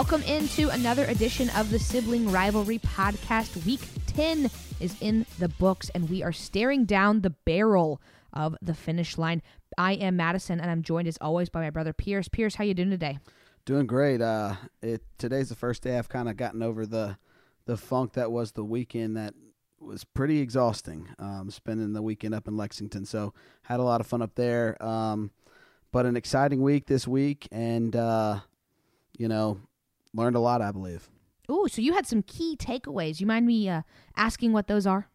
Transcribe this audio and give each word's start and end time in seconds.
Welcome 0.00 0.22
into 0.22 0.70
another 0.70 1.04
edition 1.04 1.50
of 1.50 1.70
the 1.70 1.78
Sibling 1.78 2.32
Rivalry 2.32 2.78
Podcast. 2.78 3.66
Week 3.66 3.82
10 4.06 4.50
is 4.80 4.96
in 5.02 5.26
the 5.38 5.50
books, 5.50 5.90
and 5.94 6.08
we 6.08 6.22
are 6.22 6.32
staring 6.32 6.86
down 6.86 7.20
the 7.20 7.28
barrel 7.28 8.00
of 8.32 8.56
the 8.62 8.72
finish 8.72 9.18
line. 9.18 9.42
I 9.76 9.92
am 9.92 10.16
Madison, 10.16 10.58
and 10.58 10.70
I'm 10.70 10.82
joined 10.82 11.06
as 11.06 11.18
always 11.20 11.50
by 11.50 11.60
my 11.60 11.68
brother 11.68 11.92
Pierce. 11.92 12.28
Pierce, 12.28 12.54
how 12.54 12.64
you 12.64 12.72
doing 12.72 12.88
today? 12.88 13.18
Doing 13.66 13.86
great. 13.86 14.22
Uh, 14.22 14.54
it 14.80 15.02
today's 15.18 15.50
the 15.50 15.54
first 15.54 15.82
day 15.82 15.98
I've 15.98 16.08
kind 16.08 16.30
of 16.30 16.38
gotten 16.38 16.62
over 16.62 16.86
the 16.86 17.18
the 17.66 17.76
funk 17.76 18.14
that 18.14 18.32
was 18.32 18.52
the 18.52 18.64
weekend 18.64 19.18
that 19.18 19.34
was 19.80 20.04
pretty 20.04 20.40
exhausting. 20.40 21.08
Um, 21.18 21.50
spending 21.50 21.92
the 21.92 22.00
weekend 22.00 22.34
up 22.34 22.48
in 22.48 22.56
Lexington, 22.56 23.04
so 23.04 23.34
had 23.64 23.80
a 23.80 23.84
lot 23.84 24.00
of 24.00 24.06
fun 24.06 24.22
up 24.22 24.34
there. 24.34 24.82
Um, 24.82 25.30
but 25.92 26.06
an 26.06 26.16
exciting 26.16 26.62
week 26.62 26.86
this 26.86 27.06
week, 27.06 27.46
and 27.52 27.94
uh, 27.94 28.40
you 29.18 29.28
know, 29.28 29.60
learned 30.14 30.36
a 30.36 30.40
lot. 30.40 30.62
I 30.62 30.72
believe. 30.72 31.08
Ooh, 31.50 31.66
so 31.68 31.82
you 31.82 31.94
had 31.94 32.06
some 32.06 32.22
key 32.22 32.56
takeaways. 32.56 33.20
You 33.20 33.26
mind 33.26 33.46
me 33.46 33.68
uh, 33.68 33.82
asking 34.16 34.52
what 34.52 34.68
those 34.68 34.86
are? 34.86 35.08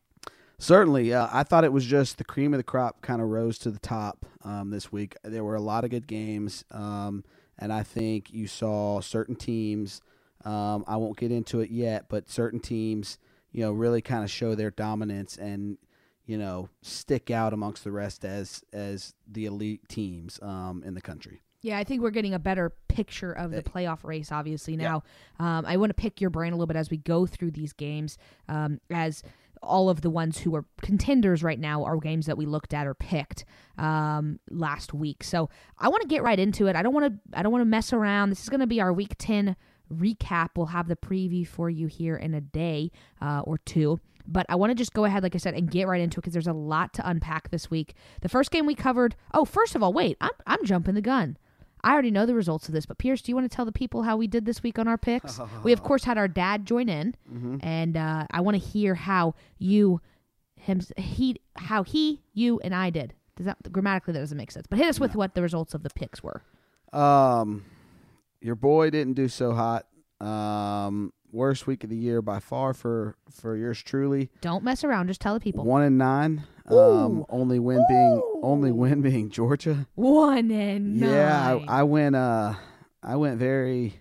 Certainly, 0.57 1.13
uh, 1.13 1.27
I 1.31 1.43
thought 1.43 1.63
it 1.63 1.73
was 1.73 1.85
just 1.85 2.17
the 2.17 2.23
cream 2.23 2.53
of 2.53 2.57
the 2.57 2.63
crop 2.63 3.01
kind 3.01 3.21
of 3.21 3.27
rose 3.29 3.57
to 3.59 3.71
the 3.71 3.79
top 3.79 4.25
um, 4.41 4.69
this 4.69 4.91
week. 4.91 5.15
There 5.23 5.43
were 5.43 5.55
a 5.55 5.61
lot 5.61 5.83
of 5.83 5.89
good 5.89 6.07
games, 6.07 6.63
um, 6.71 7.25
and 7.59 7.73
I 7.73 7.83
think 7.83 8.31
you 8.31 8.47
saw 8.47 9.01
certain 9.01 9.35
teams. 9.35 10.01
Um, 10.45 10.85
I 10.87 10.95
won't 10.95 11.17
get 11.17 11.31
into 11.31 11.59
it 11.59 11.71
yet, 11.71 12.05
but 12.07 12.29
certain 12.29 12.59
teams, 12.59 13.17
you 13.51 13.61
know, 13.61 13.71
really 13.71 14.01
kind 14.01 14.23
of 14.23 14.31
show 14.31 14.55
their 14.55 14.71
dominance 14.71 15.37
and 15.37 15.77
you 16.25 16.37
know 16.37 16.69
stick 16.81 17.29
out 17.29 17.53
amongst 17.53 17.83
the 17.83 17.91
rest 17.91 18.23
as 18.23 18.63
as 18.71 19.13
the 19.27 19.45
elite 19.45 19.87
teams 19.89 20.39
um, 20.41 20.83
in 20.85 20.93
the 20.93 21.01
country. 21.01 21.41
Yeah, 21.65 21.79
I 21.79 21.83
think 21.83 22.03
we're 22.03 22.11
getting 22.11 22.35
a 22.35 22.39
better 22.39 22.73
picture 22.87 23.31
of 23.31 23.49
the 23.49 23.63
playoff 23.63 24.03
race, 24.03 24.31
obviously, 24.31 24.77
now. 24.77 25.01
Um, 25.39 25.65
I 25.65 25.77
want 25.77 25.89
to 25.89 25.95
pick 25.95 26.21
your 26.21 26.29
brain 26.29 26.53
a 26.53 26.55
little 26.55 26.67
bit 26.67 26.75
as 26.75 26.91
we 26.91 26.97
go 26.97 27.25
through 27.25 27.51
these 27.51 27.73
games, 27.73 28.19
um, 28.47 28.79
as 28.91 29.23
all 29.63 29.89
of 29.89 30.01
the 30.01 30.11
ones 30.11 30.37
who 30.37 30.53
are 30.55 30.63
contenders 30.83 31.41
right 31.41 31.59
now 31.59 31.83
are 31.83 31.97
games 31.97 32.27
that 32.27 32.37
we 32.37 32.45
looked 32.45 32.71
at 32.75 32.85
or 32.85 32.93
picked 32.93 33.45
um, 33.79 34.39
last 34.51 34.93
week. 34.93 35.23
So 35.23 35.49
I 35.79 35.89
want 35.89 36.03
to 36.03 36.07
get 36.07 36.21
right 36.21 36.37
into 36.37 36.67
it. 36.67 36.75
I 36.75 36.83
don't 36.83 36.93
want 36.93 37.11
to. 37.11 37.37
I 37.37 37.41
don't 37.41 37.51
want 37.51 37.63
to 37.63 37.65
mess 37.65 37.91
around. 37.91 38.29
This 38.29 38.43
is 38.43 38.49
going 38.49 38.59
to 38.59 38.67
be 38.67 38.79
our 38.79 38.93
week 38.93 39.15
ten 39.17 39.55
recap. 39.91 40.49
We'll 40.55 40.67
have 40.67 40.87
the 40.87 40.95
preview 40.95 41.47
for 41.47 41.71
you 41.71 41.87
here 41.87 42.15
in 42.15 42.35
a 42.35 42.41
day 42.41 42.91
uh, 43.19 43.41
or 43.43 43.57
two. 43.57 43.99
But 44.27 44.45
I 44.49 44.55
want 44.55 44.69
to 44.69 44.75
just 44.75 44.93
go 44.93 45.05
ahead, 45.05 45.23
like 45.23 45.33
I 45.33 45.39
said, 45.39 45.55
and 45.55 45.69
get 45.69 45.87
right 45.87 46.01
into 46.01 46.19
it 46.19 46.21
because 46.21 46.33
there's 46.33 46.45
a 46.45 46.53
lot 46.53 46.93
to 46.93 47.09
unpack 47.09 47.49
this 47.49 47.71
week. 47.71 47.95
The 48.21 48.29
first 48.29 48.51
game 48.51 48.67
we 48.67 48.75
covered. 48.75 49.15
Oh, 49.33 49.45
first 49.45 49.75
of 49.75 49.81
all, 49.81 49.93
wait, 49.93 50.15
I'm 50.21 50.31
I'm 50.45 50.63
jumping 50.63 50.93
the 50.93 51.01
gun. 51.01 51.37
I 51.85 51.93
already 51.93 52.11
know 52.11 52.25
the 52.25 52.33
results 52.35 52.67
of 52.67 52.73
this, 52.73 52.85
but 52.85 52.97
Pierce, 52.97 53.21
do 53.21 53.31
you 53.31 53.35
want 53.35 53.49
to 53.49 53.55
tell 53.55 53.63
the 53.63 53.71
people 53.71 54.03
how 54.03 54.17
we 54.17 54.25
did 54.27 54.43
this 54.45 54.61
week 54.63 54.77
on 54.79 54.87
our 54.87 54.97
picks? 54.97 55.39
we 55.63 55.71
of 55.71 55.83
course 55.89 56.03
had 56.03 56.17
our 56.17 56.27
dad 56.27 56.65
join 56.65 56.89
in, 56.89 57.15
Mm-hmm. 57.31 57.57
and 57.61 57.95
uh, 57.95 58.25
I 58.31 58.41
want 58.41 58.59
to 58.59 58.67
hear 58.67 58.95
how 58.95 59.35
you, 59.59 60.01
him, 60.55 60.81
he, 60.97 61.39
how 61.55 61.83
he, 61.83 62.21
you, 62.33 62.59
and 62.61 62.73
I 62.73 62.89
did. 62.89 63.13
Does 63.37 63.45
that 63.45 63.71
grammatically 63.71 64.13
that 64.13 64.19
doesn't 64.19 64.37
make 64.37 64.51
sense? 64.51 64.65
But 64.67 64.79
hit 64.79 64.87
us 64.87 64.99
with 64.99 65.15
what 65.15 65.35
the 65.35 65.41
results 65.41 65.73
of 65.73 65.83
the 65.83 65.89
picks 65.91 66.23
were. 66.23 66.41
Um, 66.91 67.65
your 68.41 68.55
boy 68.55 68.89
didn't 68.89 69.13
do 69.13 69.27
so 69.27 69.53
hot. 69.53 69.85
Um, 70.21 71.11
worst 71.31 71.67
week 71.67 71.83
of 71.83 71.89
the 71.89 71.97
year 71.97 72.21
by 72.21 72.39
far 72.39 72.73
for 72.73 73.15
for 73.29 73.57
yours 73.57 73.83
truly. 73.83 74.29
Don't 74.41 74.63
mess 74.63 74.83
around. 74.85 75.07
Just 75.07 75.19
tell 75.21 75.33
the 75.33 75.39
people. 75.41 75.65
One 75.65 75.83
and 75.83 75.97
nine. 75.97 76.43
Ooh. 76.71 76.79
Um, 76.79 77.25
only 77.29 77.59
win 77.59 77.83
being 77.87 78.21
only 78.41 78.71
win 78.71 79.01
being 79.01 79.29
Georgia. 79.29 79.87
One 79.95 80.49
and 80.51 80.97
Yeah, 80.97 81.57
nine. 81.59 81.65
I, 81.67 81.79
I 81.79 81.83
went. 81.83 82.15
Uh, 82.15 82.53
I 83.03 83.15
went 83.15 83.37
very. 83.37 83.99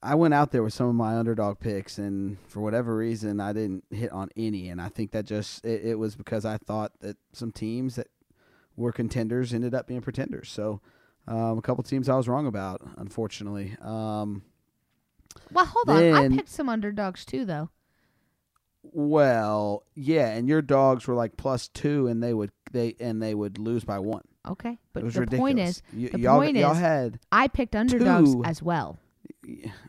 I 0.00 0.14
went 0.14 0.32
out 0.32 0.52
there 0.52 0.62
with 0.62 0.74
some 0.74 0.88
of 0.88 0.94
my 0.94 1.16
underdog 1.16 1.58
picks, 1.58 1.98
and 1.98 2.38
for 2.46 2.60
whatever 2.60 2.96
reason, 2.96 3.40
I 3.40 3.52
didn't 3.52 3.84
hit 3.90 4.12
on 4.12 4.28
any. 4.36 4.68
And 4.68 4.80
I 4.80 4.88
think 4.88 5.10
that 5.12 5.24
just 5.24 5.64
it, 5.64 5.84
it 5.84 5.94
was 5.98 6.14
because 6.14 6.44
I 6.44 6.56
thought 6.58 6.92
that 7.00 7.16
some 7.32 7.50
teams 7.50 7.96
that 7.96 8.08
were 8.76 8.92
contenders 8.92 9.52
ended 9.52 9.74
up 9.74 9.86
being 9.86 10.00
pretenders. 10.00 10.50
So, 10.50 10.80
um, 11.26 11.58
a 11.58 11.62
couple 11.62 11.82
teams 11.82 12.08
I 12.08 12.16
was 12.16 12.28
wrong 12.28 12.46
about, 12.46 12.82
unfortunately. 12.96 13.76
Um, 13.80 14.42
well, 15.50 15.66
hold 15.66 15.88
on. 15.88 16.14
I 16.14 16.28
picked 16.28 16.48
some 16.48 16.68
underdogs 16.68 17.24
too, 17.24 17.44
though. 17.44 17.70
Well, 18.92 19.84
yeah, 19.94 20.28
and 20.30 20.48
your 20.48 20.62
dogs 20.62 21.06
were 21.06 21.14
like 21.14 21.36
plus 21.36 21.68
two, 21.68 22.06
and 22.06 22.22
they 22.22 22.34
would 22.34 22.50
they 22.72 22.94
and 23.00 23.22
they 23.22 23.34
would 23.34 23.58
lose 23.58 23.84
by 23.84 23.98
one. 23.98 24.22
Okay, 24.46 24.78
but 24.92 25.00
the 25.02 25.20
ridiculous. 25.20 25.38
point 25.38 25.58
is, 25.58 25.82
Y- 25.94 26.08
the 26.12 26.20
y'all, 26.20 26.38
point 26.40 26.56
y'all 26.56 26.72
is, 26.72 26.78
had 26.78 27.18
I 27.30 27.48
picked 27.48 27.76
underdogs 27.76 28.32
two. 28.34 28.44
as 28.44 28.62
well. 28.62 28.98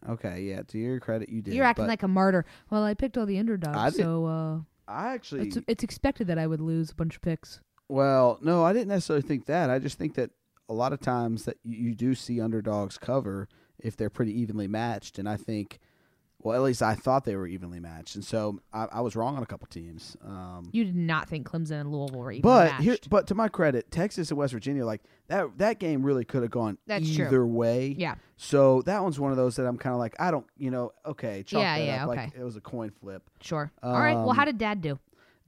Okay, 0.07 0.41
yeah. 0.43 0.61
To 0.63 0.77
your 0.77 0.99
credit, 0.99 1.29
you 1.29 1.41
did. 1.41 1.53
You're 1.53 1.65
acting 1.65 1.88
like 1.88 2.03
a 2.03 2.07
martyr. 2.07 2.45
Well, 2.69 2.83
I 2.83 2.93
picked 2.93 3.17
all 3.17 3.25
the 3.25 3.39
underdogs, 3.39 3.95
so 3.95 4.25
uh, 4.25 4.59
I 4.88 5.13
actually. 5.13 5.47
it's 5.47 5.57
it's 5.67 5.83
expected 5.83 6.27
that 6.27 6.38
I 6.38 6.47
would 6.47 6.61
lose 6.61 6.91
a 6.91 6.95
bunch 6.95 7.15
of 7.15 7.21
picks. 7.21 7.61
well, 7.89 8.38
no, 8.41 8.63
I 8.63 8.73
didn't 8.73 8.89
necessarily 8.89 9.21
think 9.27 9.45
that. 9.47 9.69
I 9.69 9.79
just 9.79 9.97
think 9.97 10.15
that 10.15 10.31
a 10.67 10.73
lot 10.73 10.93
of 10.93 10.99
times 10.99 11.45
that 11.45 11.57
you, 11.63 11.89
you 11.89 11.95
do 11.95 12.13
see 12.15 12.39
underdogs 12.39 12.97
cover 12.97 13.47
if 13.79 13.95
they're 13.97 14.09
pretty 14.09 14.39
evenly 14.39 14.67
matched, 14.67 15.17
and 15.19 15.27
I 15.27 15.35
think, 15.38 15.79
well, 16.41 16.55
at 16.55 16.61
least 16.61 16.81
I 16.81 16.95
thought 16.95 17.25
they 17.25 17.35
were 17.35 17.47
evenly 17.47 17.79
matched, 17.79 18.16
and 18.16 18.23
so 18.23 18.59
I, 18.72 18.88
I 18.94 19.01
was 19.01 19.16
wrong 19.16 19.35
on 19.35 19.44
a 19.44 19.45
couple 19.45 19.67
teams. 19.67 20.16
Um, 20.25 20.69
You 20.72 20.85
did 20.85 20.95
not 20.95 21.27
think 21.27 21.45
Clemson 21.50 21.81
and 21.81 21.91
Louisville 21.91 22.19
were 22.19 22.31
even 22.31 22.41
but 22.44 22.72
matched. 22.72 22.83
here, 22.83 22.97
but 23.09 23.27
to 23.27 23.35
my 23.35 23.47
credit, 23.50 23.91
Texas 23.91 24.29
and 24.31 24.38
West 24.38 24.53
Virginia, 24.53 24.85
like 24.85 25.01
that, 25.27 25.57
that 25.57 25.79
game 25.79 26.01
really 26.03 26.23
could 26.23 26.41
have 26.41 26.51
gone 26.51 26.77
That's 26.88 27.13
true. 27.13 27.25
either 27.25 27.45
way. 27.45 27.94
yeah, 27.97 28.16
So 28.38 28.81
that 28.83 29.03
one's 29.03 29.19
one 29.19 29.31
of 29.31 29.38
those 29.38 29.57
that 29.57 29.66
I'm 29.67 29.77
kind 29.77 29.94
of 29.94 30.00
like, 30.00 30.16
I 30.19 30.31
don't, 30.31 30.45
you 30.57 30.72
know, 30.72 30.91
okay, 31.05 31.44
chalk 31.44 31.61
Yeah, 31.61 31.75
yeah, 31.77 32.03
up 32.05 32.11
okay. 32.11 32.22
like 32.25 32.35
it 32.38 32.44
was 32.44 32.56
a 32.56 32.61
coin 32.61 32.89
flip. 32.91 33.21
sure. 33.41 33.71
all 33.83 33.94
right. 34.00 34.16
Well, 34.16 34.29
Um, 34.31 34.35
how 34.38 34.45
did 34.45 34.57
Dad 34.57 34.81
do? 34.81 34.97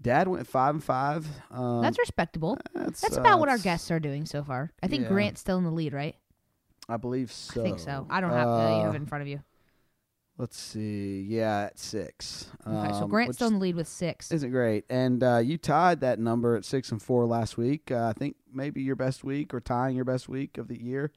Dad 0.02 0.28
went 0.28 0.46
five 0.48 0.74
and 0.76 0.84
five. 0.84 1.28
Um, 1.52 1.82
That's 1.84 2.00
respectable. 2.00 2.58
that's, 2.74 3.02
That's 3.02 3.18
uh, 3.18 3.22
about 3.22 3.40
what 3.40 3.50
our 3.50 3.60
guests 3.60 3.92
are 3.92 4.00
doing 4.00 4.26
so 4.26 4.44
far. 4.44 4.72
I 4.84 4.88
think 4.88 5.04
Yeah. 5.04 5.10
Grant's 5.10 5.40
still 5.42 5.58
in 5.60 5.64
the 5.64 5.72
lead, 5.72 5.94
right? 5.94 6.16
I 6.90 6.98
believe 6.98 7.32
so. 7.32 7.62
I 7.62 7.64
think 7.64 7.80
so. 7.80 8.08
I 8.10 8.20
don't 8.20 8.32
have 8.32 8.48
uh, 8.48 8.52
you 8.78 8.82
have 8.84 8.90
Uh, 8.90 8.94
it 8.94 8.96
in 8.98 9.06
front 9.06 9.22
of 9.22 9.28
you. 9.28 9.42
Let's 10.42 10.58
see. 10.60 11.22
Yeah, 11.22 11.66
at 11.66 11.78
six. 11.78 12.50
Okay, 12.66 12.94
so 12.94 13.04
Um, 13.04 13.10
Grant's 13.12 13.28
which 13.30 13.36
still 13.36 13.48
in 13.50 13.54
the 13.54 13.60
lead 13.60 13.76
with 13.76 13.88
six. 13.88 14.32
Isn't 14.32 14.50
great, 14.50 14.86
and 14.90 15.24
uh, 15.24 15.38
you 15.38 15.60
tied 15.60 16.00
that 16.02 16.18
number 16.18 16.56
at 16.56 16.66
six 16.66 16.92
and 16.92 17.00
four 17.00 17.28
last 17.28 17.58
week. 17.60 17.92
Uh, 17.92 18.08
I 18.08 18.14
think 18.14 18.38
maybe 18.52 18.82
your 18.82 18.96
best 18.96 19.24
week 19.24 19.54
or 19.54 19.60
tying 19.60 19.96
your 19.96 20.04
best 20.06 20.28
week 20.28 20.58
of 20.58 20.68
the 20.68 20.82
year. 20.82 21.12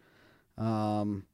Um, 0.59 1.25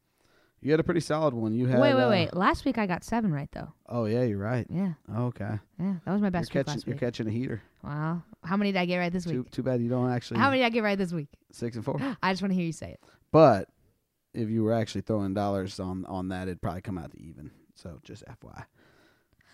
you 0.61 0.71
had 0.71 0.79
a 0.79 0.85
pretty 0.85 1.01
solid 1.01 1.35
one. 1.35 1.53
You 1.53 1.67
had 1.67 1.81
Wait, 1.81 1.95
wait, 1.95 2.03
uh, 2.05 2.11
wait. 2.11 2.35
Last 2.37 2.65
week 2.65 2.79
I 2.79 2.87
got 2.87 3.03
seven 3.03 3.33
right 3.33 3.49
though. 3.51 3.73
Oh 3.89 4.05
yeah, 4.05 4.23
you're 4.23 4.39
right. 4.39 4.67
Yeah, 4.71 4.93
Okay, 5.13 5.59
yeah. 5.81 5.95
That 6.05 6.13
was 6.13 6.21
my 6.21 6.27
you're 6.27 6.31
best 6.31 6.55
week 6.55 6.65
catching 6.65 6.75
last 6.75 6.87
you're 6.87 6.95
week. 6.95 7.01
catching 7.01 7.27
a 7.27 7.31
heater. 7.33 7.61
Wow. 7.83 8.23
How 8.45 8.57
many 8.57 8.71
did 8.71 8.79
I 8.79 8.85
get 8.87 8.99
right 8.99 9.13
this 9.13 9.25
Too 9.25 9.43
week? 9.43 9.51
too 9.51 9.63
bad 9.65 9.81
you 9.81 9.89
don't 9.89 10.13
actually 10.13 10.39
How 10.39 10.51
many 10.51 10.61
did 10.63 10.67
I 10.67 10.71
get 10.71 10.85
right 10.85 10.97
this 10.97 11.13
week? 11.13 11.29
six 11.51 11.75
and 11.75 11.85
four. 11.85 11.99
I 12.23 12.33
just 12.33 12.41
want 12.41 12.53
to 12.53 12.57
hear 12.57 12.67
you 12.67 12.73
say 12.73 12.91
it. 12.93 13.01
But 13.33 13.69
if 14.33 14.49
you 14.49 14.63
were 14.63 14.75
actually 14.75 15.01
throwing 15.01 15.35
dollars 15.35 15.81
on 15.81 16.05
on 16.07 16.29
that, 16.29 16.43
it'd 16.47 16.63
probably 16.63 16.83
come 16.83 16.99
out 16.99 17.11
to 17.11 17.19
even. 17.21 17.51
So 17.81 17.99
just 18.03 18.25
FYI. 18.27 18.65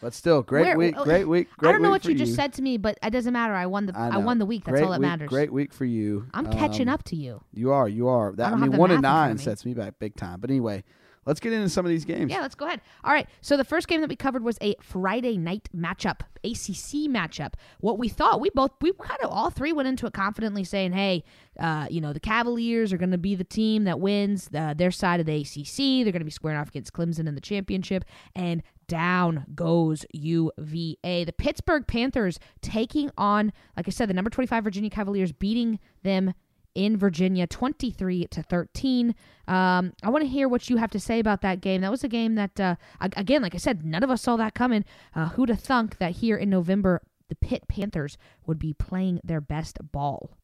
But 0.02 0.12
still, 0.12 0.42
great 0.42 0.66
Where- 0.66 0.76
week, 0.76 0.94
oh, 0.98 1.04
great 1.04 1.24
week, 1.28 1.48
great 1.56 1.70
I 1.70 1.72
don't 1.72 1.82
know 1.82 1.90
what 1.90 2.04
you 2.04 2.12
for 2.12 2.18
just 2.18 2.34
said 2.34 2.52
to 2.54 2.62
me, 2.62 2.76
but 2.76 2.98
it 3.02 3.10
doesn't 3.10 3.32
matter. 3.32 3.54
I 3.54 3.66
won 3.66 3.86
the 3.86 3.96
I 3.96 4.08
I, 4.08 4.16
won 4.18 4.38
the 4.38 4.44
week. 4.44 4.64
That's 4.64 4.72
great 4.74 4.84
all 4.84 4.90
that 4.90 5.00
week, 5.00 5.08
matters. 5.08 5.28
Great 5.30 5.52
week 5.52 5.72
for 5.72 5.84
you. 5.86 6.26
I'm 6.34 6.50
catching 6.50 6.88
Um, 6.88 6.94
up 6.94 7.02
to 7.04 7.16
you. 7.16 7.42
You 7.54 7.72
are, 7.72 7.88
you 7.88 8.08
are. 8.08 8.32
That, 8.32 8.48
I, 8.48 8.50
don't 8.50 8.60
mean, 8.60 8.76
one 8.76 8.90
and 8.90 8.96
in 8.98 9.02
nine 9.02 9.36
me. 9.36 9.42
sets 9.42 9.64
me 9.64 9.72
back 9.72 9.94
big 9.98 10.14
time. 10.16 10.40
But 10.40 10.50
anyway, 10.50 10.84
let's 11.26 11.40
get 11.40 11.52
into 11.52 11.68
some 11.68 11.84
of 11.84 11.90
these 11.90 12.04
games. 12.04 12.30
Yeah, 12.30 12.40
let's 12.40 12.54
go 12.54 12.66
ahead. 12.66 12.80
All 13.04 13.12
right. 13.12 13.28
So 13.40 13.56
the 13.56 13.64
first 13.64 13.88
game 13.88 14.00
that 14.00 14.08
we 14.08 14.16
covered 14.16 14.42
was 14.42 14.56
a 14.62 14.74
Friday 14.80 15.36
night 15.36 15.68
matchup, 15.76 16.20
ACC 16.44 17.10
matchup. 17.10 17.54
What 17.80 17.98
we 17.98 18.08
thought, 18.08 18.40
we 18.40 18.50
both, 18.50 18.70
we 18.80 18.92
kind 18.92 19.20
of 19.22 19.30
all 19.30 19.50
three 19.50 19.72
went 19.72 19.88
into 19.88 20.06
it 20.06 20.12
confidently 20.12 20.64
saying, 20.64 20.92
hey, 20.92 21.24
uh, 21.60 21.86
you 21.90 22.00
know, 22.00 22.12
the 22.12 22.20
Cavaliers 22.20 22.92
are 22.92 22.98
going 22.98 23.10
to 23.10 23.18
be 23.18 23.34
the 23.34 23.44
team 23.44 23.84
that 23.84 24.00
wins 24.00 24.48
uh, 24.54 24.74
their 24.74 24.90
side 24.90 25.20
of 25.20 25.26
the 25.26 25.40
ACC. 25.40 26.04
They're 26.04 26.12
going 26.12 26.20
to 26.20 26.24
be 26.24 26.30
squaring 26.30 26.58
off 26.58 26.68
against 26.68 26.92
Clemson 26.92 27.26
in 27.26 27.34
the 27.34 27.40
championship. 27.40 28.04
And 28.34 28.62
down 28.88 29.46
goes 29.54 30.06
UVA. 30.12 31.24
The 31.24 31.34
Pittsburgh 31.36 31.86
Panthers 31.86 32.38
taking 32.60 33.10
on, 33.18 33.52
like 33.76 33.88
I 33.88 33.90
said, 33.90 34.08
the 34.08 34.14
number 34.14 34.30
25 34.30 34.64
Virginia 34.64 34.90
Cavaliers, 34.90 35.32
beating 35.32 35.80
them 36.02 36.34
in 36.76 36.96
Virginia, 36.96 37.46
23 37.46 38.26
to 38.26 38.42
13. 38.42 39.14
Um, 39.48 39.92
I 40.02 40.10
want 40.10 40.22
to 40.22 40.28
hear 40.28 40.46
what 40.46 40.68
you 40.68 40.76
have 40.76 40.90
to 40.90 41.00
say 41.00 41.18
about 41.18 41.40
that 41.40 41.60
game. 41.60 41.80
That 41.80 41.90
was 41.90 42.04
a 42.04 42.08
game 42.08 42.34
that, 42.34 42.60
uh, 42.60 42.76
again, 43.00 43.42
like 43.42 43.54
I 43.54 43.58
said, 43.58 43.84
none 43.84 44.04
of 44.04 44.10
us 44.10 44.22
saw 44.22 44.36
that 44.36 44.54
coming. 44.54 44.84
Uh, 45.14 45.30
who'd 45.30 45.48
have 45.48 45.60
thunk 45.60 45.98
that 45.98 46.12
here 46.12 46.36
in 46.36 46.50
November, 46.50 47.02
the 47.28 47.34
Pitt 47.34 47.66
Panthers 47.66 48.18
would 48.46 48.58
be 48.58 48.74
playing 48.74 49.20
their 49.24 49.40
best 49.40 49.78
ball? 49.90 50.36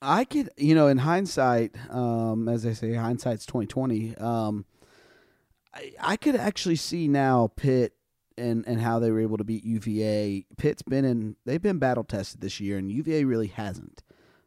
I 0.00 0.24
could, 0.24 0.50
you 0.56 0.74
know, 0.74 0.88
in 0.88 0.98
hindsight, 0.98 1.76
um, 1.90 2.48
as 2.48 2.66
I 2.66 2.72
say, 2.72 2.92
hindsight's 2.94 3.46
twenty 3.46 3.66
twenty. 3.66 4.16
Um, 4.16 4.66
I, 5.72 5.92
I 6.00 6.16
could 6.16 6.36
actually 6.36 6.76
see 6.76 7.08
now 7.08 7.50
Pitt 7.56 7.94
and 8.36 8.66
and 8.66 8.80
how 8.80 8.98
they 8.98 9.10
were 9.10 9.20
able 9.20 9.38
to 9.38 9.44
beat 9.44 9.64
UVA. 9.64 10.44
Pitt's 10.58 10.82
been 10.82 11.06
in, 11.06 11.36
they've 11.46 11.62
been 11.62 11.78
battle 11.78 12.04
tested 12.04 12.42
this 12.42 12.60
year, 12.60 12.76
and 12.76 12.92
UVA 12.92 13.24
really 13.24 13.46
hasn't. 13.46 14.02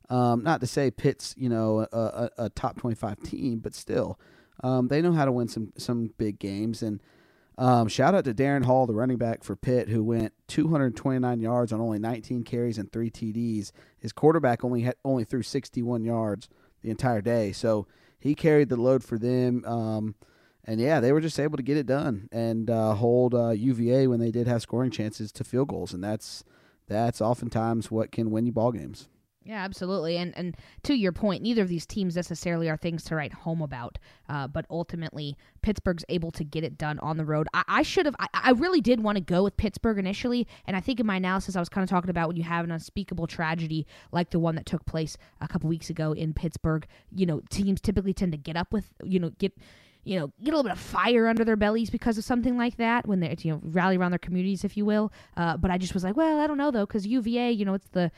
Um, 0.10 0.44
not 0.44 0.62
to 0.62 0.68
say 0.68 0.90
Pitt's, 0.92 1.36
you 1.38 1.50
know, 1.50 1.88
a, 1.92 1.98
a, 1.98 2.30
a 2.46 2.50
top 2.50 2.78
twenty 2.78 2.96
five 2.96 3.22
team, 3.24 3.60
but 3.60 3.76
still, 3.76 4.20
Um, 4.64 4.88
they 4.88 5.02
know 5.02 5.12
how 5.12 5.26
to 5.26 5.32
win 5.32 5.48
some 5.48 5.74
some 5.78 6.14
big 6.18 6.40
games. 6.40 6.82
And 6.82 7.02
um, 7.58 7.88
shout 7.88 8.14
out 8.16 8.24
to 8.26 8.34
Darrin 8.34 8.64
Hall, 8.64 8.86
the 8.88 8.94
running 8.94 9.18
back 9.18 9.44
for 9.44 9.56
Pitt, 9.56 9.90
who 9.90 10.04
went 10.04 10.32
229 10.48 11.40
yards 11.40 11.74
on 11.74 11.82
only 11.82 11.98
19 12.00 12.44
carries 12.44 12.78
and 12.78 12.92
three 12.92 13.10
TDs. 13.10 13.72
His 13.98 14.14
quarterback 14.14 14.64
only 14.64 14.82
had, 14.82 14.96
only 15.04 15.24
threw 15.24 15.42
61 15.42 16.04
yards 16.04 16.50
the 16.84 16.92
entire 16.92 17.22
day, 17.22 17.52
so 17.52 17.88
he 18.20 18.36
carried 18.36 18.70
the 18.70 18.78
load 18.78 19.04
for 19.04 19.18
them. 19.18 19.66
Um, 19.66 20.16
and 20.64 20.80
yeah, 20.80 21.00
they 21.00 21.12
were 21.12 21.22
just 21.22 21.40
able 21.40 21.58
to 21.58 21.64
get 21.64 21.78
it 21.78 21.86
done 21.88 22.30
and 22.32 22.70
uh, 22.70 22.94
hold 22.94 23.34
uh, 23.34 23.50
UVA 23.50 24.06
when 24.08 24.20
they 24.20 24.32
did 24.32 24.48
have 24.48 24.62
scoring 24.62 24.92
chances 24.92 25.32
to 25.32 25.44
field 25.44 25.70
goals, 25.70 25.94
and 25.94 26.04
that's 26.04 26.44
that's 26.88 27.22
oftentimes 27.22 27.90
what 27.90 28.12
can 28.12 28.32
win 28.32 28.46
you 28.46 28.52
ball 28.52 28.72
games. 28.72 29.10
Yeah, 29.48 29.64
absolutely. 29.64 30.18
And 30.18 30.38
and 30.38 30.58
to 30.84 30.94
your 30.94 31.14
point, 31.14 31.42
neither 31.42 31.62
of 31.62 31.70
these 31.70 31.86
teams 31.86 32.18
necessarily 32.18 32.70
are 32.70 32.76
things 32.76 33.06
to 33.06 33.16
write 33.16 33.32
home 33.32 33.62
about. 33.62 33.98
Uh, 34.28 34.46
but 34.46 34.66
ultimately, 34.70 35.38
Pittsburgh's 35.62 36.04
able 36.10 36.32
to 36.32 36.44
get 36.44 36.66
it 36.66 36.78
done 36.78 37.00
on 37.00 37.16
the 37.16 37.24
road. 37.24 37.48
I, 37.54 37.64
I 37.66 37.82
should 37.82 38.06
have. 38.08 38.16
I, 38.20 38.28
I 38.34 38.52
really 38.52 38.82
did 38.82 39.00
want 39.00 39.16
to 39.16 39.22
go 39.22 39.44
with 39.44 39.56
Pittsburgh 39.56 40.00
initially, 40.00 40.48
and 40.66 40.76
I 40.76 40.82
think 40.82 41.00
in 41.00 41.06
my 41.06 41.16
analysis, 41.16 41.56
I 41.56 41.62
was 41.62 41.70
kind 41.70 41.82
of 41.82 41.90
talking 41.90 42.10
about 42.10 42.28
when 42.28 42.36
you 42.36 42.44
have 42.44 42.66
an 42.66 42.72
unspeakable 42.72 43.26
tragedy 43.26 43.88
like 44.12 44.32
the 44.32 44.40
one 44.40 44.56
that 44.56 44.66
took 44.66 44.86
place 44.86 45.16
a 45.40 45.48
couple 45.48 45.70
weeks 45.70 45.90
ago 45.90 46.12
in 46.12 46.34
Pittsburgh. 46.34 46.86
You 47.16 47.26
know, 47.26 47.42
teams 47.50 47.80
typically 47.80 48.14
tend 48.14 48.34
to 48.34 48.38
get 48.38 48.58
up 48.58 48.74
with 48.74 48.92
you 49.02 49.18
know 49.18 49.30
get 49.40 49.54
you 50.04 50.18
know, 50.18 50.32
get 50.42 50.54
a 50.54 50.56
little 50.56 50.64
bit 50.64 50.72
of 50.72 50.80
fire 50.80 51.28
under 51.28 51.44
their 51.44 51.58
bellies 51.58 51.90
because 51.90 52.18
of 52.18 52.24
something 52.24 52.58
like 52.58 52.78
that 52.78 53.06
when 53.06 53.20
they, 53.20 53.36
you 53.40 53.52
know, 53.52 53.60
rally 53.62 53.98
around 53.98 54.12
their 54.12 54.18
communities, 54.18 54.64
if 54.64 54.78
you 54.78 54.86
will. 54.86 55.12
Uh, 55.36 55.58
but 55.58 55.70
I 55.70 55.78
just 55.78 55.94
was 55.94 56.02
like, 56.02 56.16
well, 56.16 56.40
I 56.40 56.48
don't 56.48 56.58
know 56.58 56.72
though, 56.72 56.86
because 56.86 57.06
UVA, 57.06 57.52
you 57.52 57.66
know, 57.66 57.74
it's 57.74 57.90
the, 57.90 58.10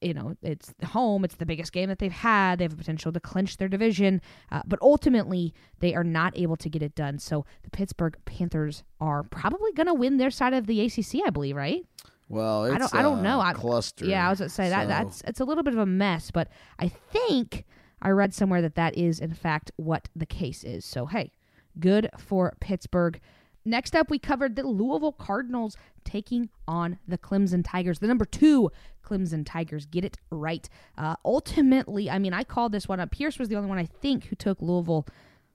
you 0.00 0.14
know, 0.14 0.36
it's 0.42 0.72
home. 0.84 1.24
It's 1.24 1.36
the 1.36 1.46
biggest 1.46 1.72
game 1.72 1.88
that 1.88 1.98
they've 1.98 2.12
had. 2.12 2.58
They 2.58 2.64
have 2.64 2.72
a 2.72 2.76
potential 2.76 3.12
to 3.12 3.20
clinch 3.20 3.56
their 3.56 3.68
division, 3.68 4.20
uh, 4.52 4.62
but 4.66 4.78
ultimately 4.82 5.54
they 5.80 5.94
are 5.94 6.04
not 6.04 6.36
able 6.36 6.56
to 6.56 6.68
get 6.68 6.82
it 6.82 6.94
done. 6.94 7.18
So 7.18 7.44
the 7.62 7.70
Pittsburgh 7.70 8.16
Panthers 8.24 8.84
are 9.00 9.22
probably 9.22 9.72
going 9.72 9.86
to 9.86 9.94
win 9.94 10.16
their 10.16 10.30
side 10.30 10.54
of 10.54 10.66
the 10.66 10.80
ACC, 10.80 11.26
I 11.26 11.30
believe, 11.30 11.56
right? 11.56 11.84
Well, 12.28 12.64
I 12.64 12.78
don't, 12.78 12.94
I 12.94 13.02
don't 13.02 13.22
know. 13.22 13.40
I, 13.40 13.52
cluster. 13.52 14.06
Yeah, 14.06 14.26
I 14.26 14.30
was 14.30 14.38
going 14.38 14.48
to 14.48 14.54
say 14.54 14.68
that 14.70 14.88
that's 14.88 15.22
it's 15.26 15.40
a 15.40 15.44
little 15.44 15.62
bit 15.62 15.74
of 15.74 15.80
a 15.80 15.86
mess, 15.86 16.30
but 16.30 16.48
I 16.78 16.88
think 16.88 17.64
I 18.00 18.10
read 18.10 18.34
somewhere 18.34 18.62
that 18.62 18.74
that 18.76 18.96
is 18.96 19.20
in 19.20 19.34
fact 19.34 19.70
what 19.76 20.08
the 20.16 20.26
case 20.26 20.64
is. 20.64 20.84
So 20.84 21.06
hey, 21.06 21.32
good 21.78 22.08
for 22.18 22.54
Pittsburgh. 22.60 23.20
Next 23.64 23.96
up, 23.96 24.10
we 24.10 24.18
covered 24.18 24.56
the 24.56 24.66
Louisville 24.66 25.12
Cardinals 25.12 25.76
taking 26.04 26.50
on 26.68 26.98
the 27.08 27.16
Clemson 27.16 27.64
Tigers, 27.66 27.98
the 27.98 28.06
number 28.06 28.26
two 28.26 28.70
Clemson 29.02 29.44
Tigers. 29.46 29.86
Get 29.86 30.04
it 30.04 30.18
right. 30.30 30.68
Uh, 30.98 31.16
ultimately, 31.24 32.10
I 32.10 32.18
mean, 32.18 32.34
I 32.34 32.44
called 32.44 32.72
this 32.72 32.88
one 32.88 33.00
up. 33.00 33.10
Pierce 33.10 33.38
was 33.38 33.48
the 33.48 33.56
only 33.56 33.68
one 33.68 33.78
I 33.78 33.86
think 33.86 34.26
who 34.26 34.36
took 34.36 34.60
Louisville 34.60 35.06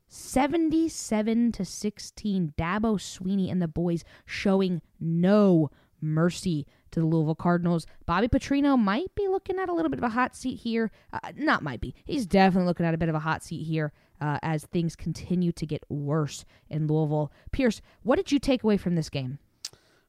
77 0.07 1.51
to 1.51 1.63
16. 1.65 2.53
Dabo 2.57 2.97
Swinney 2.97 3.51
and 3.51 3.61
the 3.61 3.67
boys 3.67 4.03
showing 4.25 4.81
no 4.99 5.69
mercy 6.01 6.65
to 6.91 6.99
the 6.99 7.05
Louisville 7.05 7.35
Cardinals. 7.35 7.85
Bobby 8.07 8.27
Petrino 8.27 8.77
might 8.77 9.13
be 9.13 9.27
looking 9.27 9.59
at 9.59 9.69
a 9.69 9.73
little 9.73 9.89
bit 9.89 9.99
of 9.99 10.03
a 10.03 10.09
hot 10.09 10.35
seat 10.35 10.55
here. 10.55 10.91
Uh, 11.13 11.19
not 11.35 11.61
might 11.61 11.81
be. 11.81 11.93
He's 12.05 12.25
definitely 12.25 12.67
looking 12.67 12.85
at 12.87 12.95
a 12.95 12.97
bit 12.97 13.09
of 13.09 13.15
a 13.15 13.19
hot 13.19 13.43
seat 13.43 13.63
here 13.63 13.93
uh, 14.21 14.39
as 14.41 14.65
things 14.65 14.95
continue 14.95 15.51
to 15.53 15.65
get 15.65 15.83
worse 15.89 16.45
in 16.69 16.87
Louisville. 16.87 17.31
Pierce, 17.51 17.81
what 18.03 18.15
did 18.17 18.31
you 18.31 18.39
take 18.39 18.63
away 18.63 18.77
from 18.77 18.95
this 18.95 19.09
game? 19.09 19.39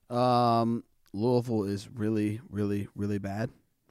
Um, 0.08 0.84
Louisville 1.12 1.64
is 1.64 1.88
really, 1.88 2.40
really, 2.50 2.88
really 2.94 3.18
bad. 3.18 3.50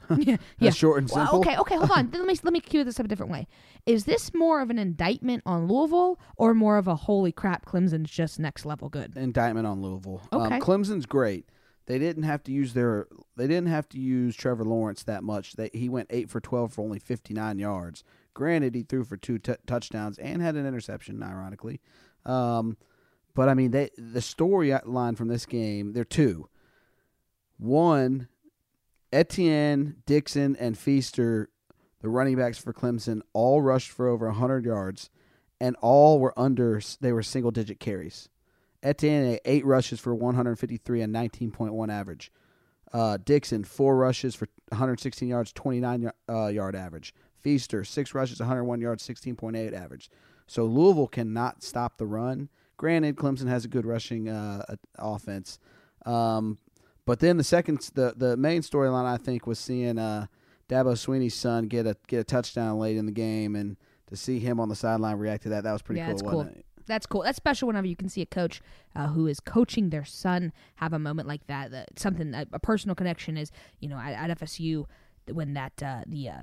yeah, 0.17 0.37
That's 0.59 0.75
short 0.75 0.99
and 1.03 1.09
Well, 1.11 1.25
simple. 1.25 1.39
okay, 1.39 1.57
okay, 1.57 1.75
hold 1.75 1.91
on. 1.91 2.09
Let 2.11 2.25
me 2.25 2.35
let 2.41 2.51
me 2.51 2.59
cue 2.61 2.83
this 2.83 2.99
up 2.99 3.05
a 3.05 3.09
different 3.09 3.31
way. 3.31 3.47
Is 3.85 4.05
this 4.05 4.33
more 4.33 4.59
of 4.61 4.69
an 4.71 4.79
indictment 4.79 5.43
on 5.45 5.67
Louisville 5.67 6.19
or 6.35 6.53
more 6.55 6.77
of 6.77 6.87
a 6.87 6.95
holy 6.95 7.31
crap 7.31 7.65
Clemson's 7.65 8.09
just 8.09 8.39
next 8.39 8.65
level 8.65 8.89
good? 8.89 9.15
Indictment 9.15 9.67
on 9.67 9.81
Louisville. 9.83 10.21
Okay. 10.33 10.55
Um, 10.55 10.61
Clemson's 10.61 11.05
great. 11.05 11.45
They 11.85 11.99
didn't 11.99 12.23
have 12.23 12.43
to 12.43 12.51
use 12.51 12.73
their. 12.73 13.07
They 13.35 13.47
didn't 13.47 13.67
have 13.67 13.87
to 13.89 13.99
use 13.99 14.35
Trevor 14.35 14.63
Lawrence 14.63 15.03
that 15.03 15.23
much. 15.23 15.53
They, 15.53 15.69
he 15.73 15.89
went 15.89 16.07
eight 16.09 16.29
for 16.29 16.39
twelve 16.39 16.73
for 16.73 16.81
only 16.83 16.99
fifty 16.99 17.33
nine 17.33 17.59
yards. 17.59 18.03
Granted, 18.33 18.75
he 18.75 18.83
threw 18.83 19.03
for 19.03 19.17
two 19.17 19.39
t- 19.39 19.53
touchdowns 19.65 20.17
and 20.19 20.41
had 20.41 20.55
an 20.55 20.65
interception. 20.65 21.21
Ironically, 21.21 21.81
um, 22.25 22.77
but 23.35 23.49
I 23.49 23.53
mean, 23.53 23.71
they 23.71 23.89
the 23.97 24.19
storyline 24.19 25.17
from 25.17 25.27
this 25.27 25.45
game. 25.45 25.93
There 25.93 26.01
are 26.01 26.05
two. 26.05 26.49
One, 27.57 28.29
Etienne, 29.11 29.97
Dixon, 30.05 30.55
and 30.55 30.77
Feaster, 30.77 31.49
the 32.01 32.09
running 32.09 32.37
backs 32.37 32.57
for 32.57 32.73
Clemson, 32.73 33.21
all 33.33 33.61
rushed 33.61 33.91
for 33.91 34.07
over 34.07 34.27
100 34.27 34.65
yards, 34.65 35.09
and 35.59 35.75
all 35.81 36.19
were 36.19 36.37
under, 36.37 36.81
they 37.01 37.11
were 37.11 37.23
single 37.23 37.51
digit 37.51 37.79
carries. 37.79 38.29
Etienne, 38.81 39.39
eight 39.43 39.65
rushes 39.65 39.99
for 39.99 40.15
153 40.15 41.01
and 41.01 41.13
19.1 41.13 41.91
average. 41.91 42.31
Uh, 42.93 43.17
Dixon, 43.23 43.63
four 43.63 43.97
rushes 43.97 44.35
for 44.35 44.47
116 44.69 45.27
yards, 45.27 45.51
29 45.51 46.11
uh, 46.29 46.47
yard 46.47 46.75
average. 46.75 47.13
Feaster, 47.41 47.83
six 47.83 48.13
rushes, 48.13 48.39
101 48.39 48.81
yards, 48.81 49.07
16.8 49.07 49.73
average. 49.73 50.09
So 50.47 50.65
Louisville 50.65 51.07
cannot 51.07 51.63
stop 51.63 51.97
the 51.97 52.05
run. 52.07 52.49
Granted, 52.77 53.15
Clemson 53.17 53.47
has 53.47 53.65
a 53.65 53.67
good 53.67 53.85
rushing 53.85 54.29
uh, 54.29 54.63
offense. 54.97 55.59
Um, 56.05 56.57
but 57.05 57.19
then 57.19 57.37
the 57.37 57.43
second, 57.43 57.89
the 57.93 58.13
the 58.15 58.37
main 58.37 58.61
storyline 58.61 59.05
I 59.05 59.17
think 59.17 59.47
was 59.47 59.59
seeing 59.59 59.97
uh, 59.97 60.27
Dabo 60.69 60.93
Swinney's 60.93 61.33
son 61.33 61.67
get 61.67 61.85
a 61.87 61.95
get 62.07 62.19
a 62.19 62.23
touchdown 62.23 62.79
late 62.79 62.97
in 62.97 63.05
the 63.05 63.11
game, 63.11 63.55
and 63.55 63.77
to 64.07 64.15
see 64.15 64.39
him 64.39 64.59
on 64.59 64.69
the 64.69 64.75
sideline 64.75 65.17
react 65.17 65.43
to 65.43 65.49
that, 65.49 65.63
that 65.63 65.73
was 65.73 65.81
pretty 65.81 65.99
Yeah, 65.99 66.07
cool. 66.07 66.13
wasn't 66.13 66.31
cool. 66.31 66.41
it? 66.41 66.65
That's 66.85 67.05
cool. 67.05 67.21
That's 67.23 67.37
special 67.37 67.67
whenever 67.67 67.85
you 67.87 67.95
can 67.95 68.09
see 68.09 68.21
a 68.21 68.25
coach 68.25 68.61
uh, 68.95 69.07
who 69.07 69.27
is 69.27 69.39
coaching 69.39 69.89
their 69.91 70.05
son 70.05 70.51
have 70.75 70.93
a 70.93 70.97
moment 70.99 71.27
like 71.27 71.45
that. 71.47 71.69
that 71.71 71.99
something 71.99 72.33
a, 72.33 72.47
a 72.53 72.59
personal 72.59 72.95
connection 72.95 73.37
is, 73.37 73.51
you 73.79 73.87
know, 73.89 73.97
at, 73.97 74.29
at 74.31 74.39
FSU 74.39 74.85
when 75.31 75.53
that 75.53 75.73
uh, 75.83 76.01
the 76.07 76.29
uh, 76.29 76.41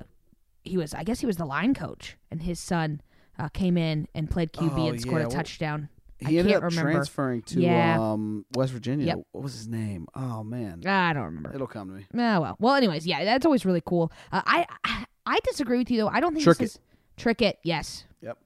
he 0.66 0.76
was, 0.76 0.94
I 0.94 1.02
guess 1.04 1.20
he 1.20 1.26
was 1.26 1.36
the 1.36 1.44
line 1.46 1.74
coach, 1.74 2.16
and 2.30 2.42
his 2.42 2.58
son 2.60 3.00
uh, 3.38 3.48
came 3.48 3.76
in 3.76 4.08
and 4.14 4.30
played 4.30 4.52
QB 4.52 4.78
Oh, 4.78 4.88
and 4.88 5.00
scored 5.00 5.16
yeah, 5.20 5.26
a 5.26 5.28
well, 5.28 5.36
touchdown. 5.36 5.88
He 6.18 6.26
I 6.26 6.28
ended 6.40 6.46
can't 6.54 6.64
up 6.64 6.70
remember. 6.70 6.92
transferring 6.92 7.42
to 7.42 7.60
Yeah. 7.60 7.98
um, 8.00 8.46
West 8.54 8.72
Virginia. 8.72 9.06
Yep. 9.06 9.18
What 9.32 9.44
was 9.44 9.52
his 9.54 9.68
name? 9.68 10.06
Oh 10.14 10.42
man, 10.42 10.82
I 10.86 11.12
don't 11.12 11.24
remember. 11.24 11.52
it'll 11.54 11.66
come 11.66 11.88
to 11.88 11.94
me. 11.94 12.06
Oh 12.14 12.40
well. 12.40 12.56
Well, 12.58 12.74
anyways, 12.74 13.06
yeah, 13.06 13.22
that's 13.24 13.44
always 13.44 13.66
really 13.66 13.82
cool. 13.84 14.10
Uh, 14.32 14.40
I, 14.46 14.66
I 14.84 15.04
I 15.26 15.38
disagree 15.44 15.76
with 15.78 15.90
you 15.90 15.98
though. 15.98 16.08
I 16.08 16.20
don't 16.20 16.32
think 16.32 16.44
Trick 16.44 16.58
this 16.58 16.70
is 16.76 16.78
trick 17.18 17.42
it. 17.42 17.58
Yes. 17.62 18.04
Yep. 18.22 18.38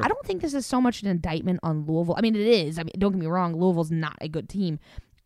I 0.00 0.08
don't 0.08 0.24
think 0.26 0.40
this 0.40 0.54
is 0.54 0.64
so 0.66 0.80
much 0.80 1.02
an 1.02 1.08
indictment 1.08 1.60
on 1.62 1.84
Louisville. 1.84 2.14
I 2.16 2.22
mean, 2.22 2.34
it 2.34 2.40
is. 2.46 2.78
I 2.78 2.82
mean, 2.82 2.92
don't 2.98 3.12
get 3.12 3.20
me 3.20 3.26
wrong. 3.26 3.54
Louisville's 3.54 3.90
not 3.90 4.16
a 4.22 4.28
good 4.28 4.48
team, 4.48 4.78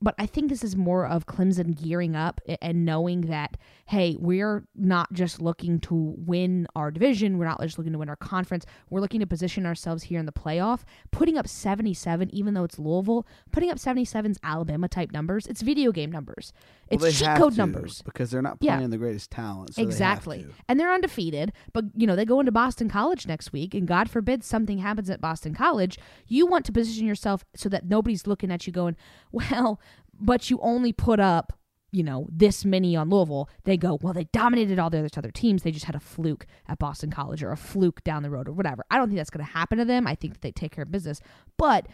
but 0.06 0.14
I 0.20 0.26
think 0.26 0.50
this 0.50 0.62
is 0.62 0.76
more 0.76 1.04
of 1.04 1.26
Clemson 1.26 1.74
gearing 1.74 2.14
up 2.14 2.40
and 2.62 2.84
knowing 2.84 3.22
that 3.22 3.56
hey, 3.86 4.16
we're 4.18 4.64
not 4.74 5.12
just 5.12 5.40
looking 5.40 5.78
to 5.78 5.94
win 5.94 6.66
our 6.74 6.90
division. 6.90 7.38
We're 7.38 7.46
not 7.46 7.60
just 7.60 7.78
looking 7.78 7.92
to 7.92 7.98
win 8.00 8.08
our 8.08 8.16
conference. 8.16 8.66
We're 8.90 9.00
looking 9.00 9.20
to 9.20 9.26
position 9.28 9.64
ourselves 9.64 10.02
here 10.04 10.18
in 10.18 10.26
the 10.26 10.32
playoff. 10.32 10.80
Putting 11.12 11.38
up 11.38 11.46
77, 11.46 12.34
even 12.34 12.54
though 12.54 12.64
it's 12.64 12.80
Louisville, 12.80 13.26
putting 13.52 13.70
up 13.70 13.78
77's 13.78 14.38
Alabama 14.42 14.88
type 14.88 15.12
numbers. 15.12 15.46
It's 15.46 15.62
video 15.62 15.92
game 15.92 16.10
numbers. 16.10 16.52
It's 16.88 17.00
well, 17.00 17.12
cheat 17.12 17.36
code 17.36 17.52
to, 17.52 17.58
numbers. 17.58 18.02
because 18.02 18.30
they're 18.30 18.42
not 18.42 18.58
Yeah. 18.60 18.76
playing 18.76 18.90
the 18.90 18.98
greatest 18.98 19.30
talent. 19.30 19.74
So 19.74 19.80
they 19.80 19.86
exactly. 19.86 20.42
to. 20.42 20.50
And 20.68 20.80
they're 20.80 20.92
undefeated, 20.92 21.52
but 21.72 21.84
you 21.96 22.08
know, 22.08 22.16
they 22.16 22.24
go 22.24 22.40
into 22.40 22.52
Boston 22.52 22.88
College 22.88 23.26
next 23.28 23.52
week 23.52 23.72
and 23.72 23.86
God 23.86 24.10
forbid 24.10 24.42
something 24.42 24.78
happens 24.78 25.10
at 25.10 25.20
Boston 25.20 25.54
College, 25.54 25.96
you 26.26 26.44
want 26.44 26.64
to 26.66 26.72
position 26.72 27.06
yourself 27.06 27.44
so 27.54 27.68
that 27.68 27.86
nobody's 27.86 28.26
looking 28.26 28.50
at 28.50 28.66
you 28.66 28.72
going, 28.72 28.96
"Well, 29.30 29.80
but 30.20 30.50
you 30.50 30.58
only 30.62 30.92
put 30.92 31.20
up, 31.20 31.52
you 31.92 32.02
know, 32.02 32.28
this 32.30 32.64
many 32.64 32.96
on 32.96 33.08
Louisville." 33.10 33.48
They 33.64 33.76
go, 33.76 33.98
"Well, 34.00 34.12
they 34.12 34.24
dominated 34.32 34.78
all 34.78 34.90
the 34.90 35.10
other 35.16 35.30
teams. 35.30 35.62
They 35.62 35.72
just 35.72 35.86
had 35.86 35.94
a 35.94 36.00
fluke 36.00 36.46
at 36.66 36.78
Boston 36.78 37.10
College 37.10 37.42
or 37.42 37.52
a 37.52 37.56
fluke 37.56 38.02
down 38.04 38.22
the 38.22 38.30
road 38.30 38.48
or 38.48 38.52
whatever." 38.52 38.84
I 38.90 38.98
don't 38.98 39.08
think 39.08 39.18
that's 39.18 39.30
going 39.30 39.44
to 39.44 39.52
happen 39.52 39.78
to 39.78 39.84
them. 39.84 40.06
I 40.06 40.14
think 40.14 40.34
that 40.34 40.42
they 40.42 40.52
take 40.52 40.72
care 40.72 40.82
of 40.82 40.90
business. 40.90 41.20
But 41.56 41.88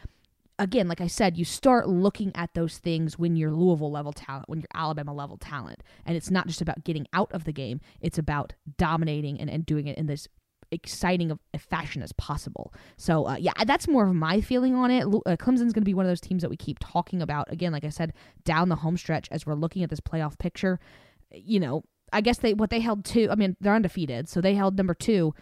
again, 0.58 0.88
like 0.88 1.00
I 1.00 1.06
said, 1.06 1.36
you 1.36 1.44
start 1.44 1.88
looking 1.88 2.30
at 2.34 2.54
those 2.54 2.78
things 2.78 3.18
when 3.18 3.36
you're 3.36 3.50
Louisville 3.50 3.90
level 3.90 4.12
talent, 4.12 4.48
when 4.48 4.60
you're 4.60 4.68
Alabama 4.74 5.12
level 5.12 5.36
talent. 5.36 5.82
And 6.06 6.16
it's 6.16 6.30
not 6.30 6.46
just 6.46 6.60
about 6.60 6.84
getting 6.84 7.06
out 7.12 7.32
of 7.32 7.44
the 7.44 7.52
game, 7.52 7.80
it's 8.00 8.18
about 8.18 8.54
dominating 8.78 9.40
and, 9.40 9.50
and 9.50 9.66
doing 9.66 9.86
it 9.86 9.98
in 9.98 10.06
this 10.06 10.28
exciting 10.72 11.30
of 11.30 11.38
a 11.54 11.58
fashion 11.58 12.02
as 12.02 12.12
possible. 12.12 12.72
So, 12.96 13.28
uh, 13.28 13.36
yeah, 13.36 13.52
that's 13.64 13.86
more 13.86 14.06
of 14.06 14.14
my 14.14 14.40
feeling 14.40 14.74
on 14.74 14.90
it. 14.90 15.04
Uh, 15.04 15.36
Clemson's 15.36 15.72
going 15.72 15.82
to 15.82 15.82
be 15.82 15.94
one 15.94 16.04
of 16.04 16.10
those 16.10 16.20
teams 16.20 16.42
that 16.42 16.48
we 16.48 16.56
keep 16.56 16.78
talking 16.80 17.22
about. 17.22 17.52
Again, 17.52 17.72
like 17.72 17.84
I 17.84 17.90
said, 17.90 18.12
down 18.44 18.68
the 18.68 18.76
home 18.76 18.96
stretch 18.96 19.28
as 19.30 19.46
we're 19.46 19.54
looking 19.54 19.82
at 19.82 19.90
this 19.90 20.00
playoff 20.00 20.38
picture. 20.38 20.80
You 21.30 21.60
know, 21.60 21.84
I 22.12 22.20
guess 22.20 22.38
they 22.38 22.54
what 22.54 22.70
they 22.70 22.80
held 22.80 23.04
two. 23.04 23.28
I 23.30 23.36
mean, 23.36 23.56
they're 23.60 23.74
undefeated, 23.74 24.28
so 24.28 24.40
they 24.40 24.54
held 24.54 24.76
number 24.76 24.94
two. 24.94 25.34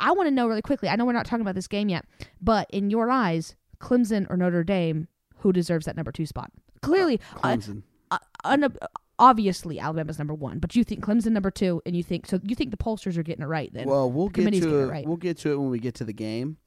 I 0.00 0.12
want 0.12 0.26
to 0.28 0.30
know 0.30 0.46
really 0.46 0.62
quickly. 0.62 0.88
I 0.88 0.96
know 0.96 1.04
we're 1.04 1.12
not 1.12 1.26
talking 1.26 1.40
about 1.40 1.54
this 1.54 1.66
game 1.68 1.88
yet, 1.88 2.04
but 2.40 2.68
in 2.70 2.90
your 2.90 3.10
eyes, 3.10 3.56
Clemson 3.80 4.26
or 4.30 4.36
Notre 4.36 4.62
Dame, 4.64 5.08
who 5.38 5.52
deserves 5.52 5.86
that 5.86 5.96
number 5.96 6.12
two 6.12 6.26
spot? 6.26 6.50
Clearly, 6.82 7.20
uh, 7.42 7.48
Clemson. 7.56 7.82
uh, 8.10 8.18
un- 8.44 8.76
obviously 9.18 9.78
Alabama's 9.80 10.18
number 10.18 10.34
one, 10.34 10.58
but 10.58 10.76
you 10.76 10.84
think 10.84 11.04
Clemson 11.04 11.32
number 11.32 11.50
two, 11.50 11.82
and 11.84 11.96
you 11.96 12.02
think 12.02 12.26
so. 12.26 12.40
You 12.42 12.54
think 12.54 12.70
the 12.70 12.76
pollsters 12.76 13.16
are 13.16 13.22
getting 13.22 13.42
it 13.42 13.48
right 13.48 13.72
then? 13.72 13.86
well, 13.86 14.10
we'll 14.10 14.28
get 14.28 14.50
to 14.52 14.56
it. 14.56 14.82
it 14.84 14.86
right. 14.86 15.06
We'll 15.06 15.16
get 15.16 15.38
to 15.38 15.52
it 15.52 15.56
when 15.56 15.70
we 15.70 15.78
get 15.78 15.94
to 15.96 16.04
the 16.04 16.12
game. 16.12 16.58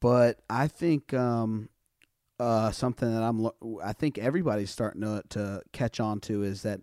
But 0.00 0.40
I 0.50 0.66
think 0.66 1.14
um, 1.14 1.68
uh, 2.40 2.72
something 2.72 3.12
that 3.12 3.22
I'm 3.22 3.48
I 3.82 3.92
think 3.92 4.18
everybody's 4.18 4.70
starting 4.70 5.02
to 5.02 5.22
to 5.30 5.62
catch 5.72 6.00
on 6.00 6.20
to 6.20 6.42
is 6.42 6.62
that 6.62 6.80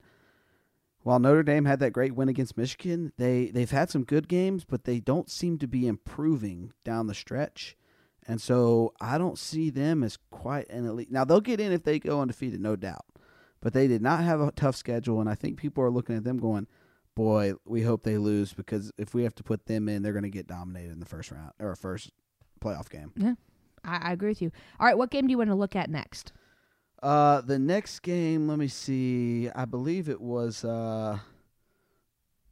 while 1.04 1.20
Notre 1.20 1.44
Dame 1.44 1.66
had 1.66 1.80
that 1.80 1.92
great 1.92 2.16
win 2.16 2.30
against 2.30 2.58
Michigan, 2.58 3.12
they 3.18 3.48
they've 3.48 3.72
had 3.72 3.90
some 3.90 4.04
good 4.04 4.28
games, 4.28 4.64
but 4.64 4.84
they 4.84 5.00
don't 5.00 5.30
seem 5.30 5.58
to 5.60 5.68
be 5.68 5.88
improving 5.88 6.74
down 6.84 7.08
the 7.08 7.14
stretch. 7.14 7.76
And 8.28 8.40
so 8.40 8.94
I 9.02 9.18
don't 9.18 9.40
see 9.40 9.70
them 9.70 10.04
as 10.04 10.18
quite 10.30 10.70
an 10.70 10.86
elite. 10.86 11.12
Now 11.12 11.26
they'll 11.26 11.42
get 11.42 11.60
in 11.60 11.72
if 11.72 11.84
they 11.84 12.00
go 12.00 12.22
undefeated, 12.22 12.62
no 12.62 12.76
doubt. 12.76 13.06
But 13.62 13.74
they 13.74 13.88
did 13.88 14.02
not 14.02 14.24
have 14.24 14.40
a 14.40 14.52
tough 14.52 14.76
schedule, 14.76 15.20
and 15.20 15.30
I 15.30 15.36
think 15.36 15.58
people 15.58 15.84
are 15.84 15.90
looking 15.90 16.16
at 16.16 16.24
them 16.24 16.38
going, 16.38 16.68
"Boy, 17.16 17.54
we 17.66 17.82
hope 17.82 18.04
they 18.04 18.18
lose 18.18 18.54
because 18.54 18.92
if 18.98 19.14
we 19.14 19.24
have 19.24 19.36
to 19.36 19.44
put 19.44 19.66
them 19.66 19.90
in, 19.90 20.02
they're 20.02 20.14
going 20.14 20.24
to 20.24 20.30
get 20.30 20.48
dominated 20.48 20.92
in 20.92 21.00
the 21.00 21.06
first 21.06 21.32
round 21.32 21.52
or 21.60 21.76
first 21.76 22.12
playoff 22.62 22.90
game." 22.90 23.12
Yeah, 23.16 23.36
I, 23.84 24.10
I 24.10 24.12
agree 24.14 24.30
with 24.30 24.42
you. 24.42 24.52
All 24.80 24.88
right, 24.88 24.98
what 24.98 25.12
game 25.12 25.28
do 25.28 25.32
you 25.32 25.38
want 25.38 25.50
to 25.50 25.56
look 25.56 25.76
at 25.76 25.90
next? 25.90 26.32
Uh, 27.02 27.42
the 27.42 27.60
next 27.60 28.00
game, 28.02 28.48
let 28.48 28.60
me 28.60 28.68
see. 28.68 29.50
I 29.56 29.66
believe 29.66 30.10
it 30.10 30.20
was 30.20 30.66
uh, 30.66 31.20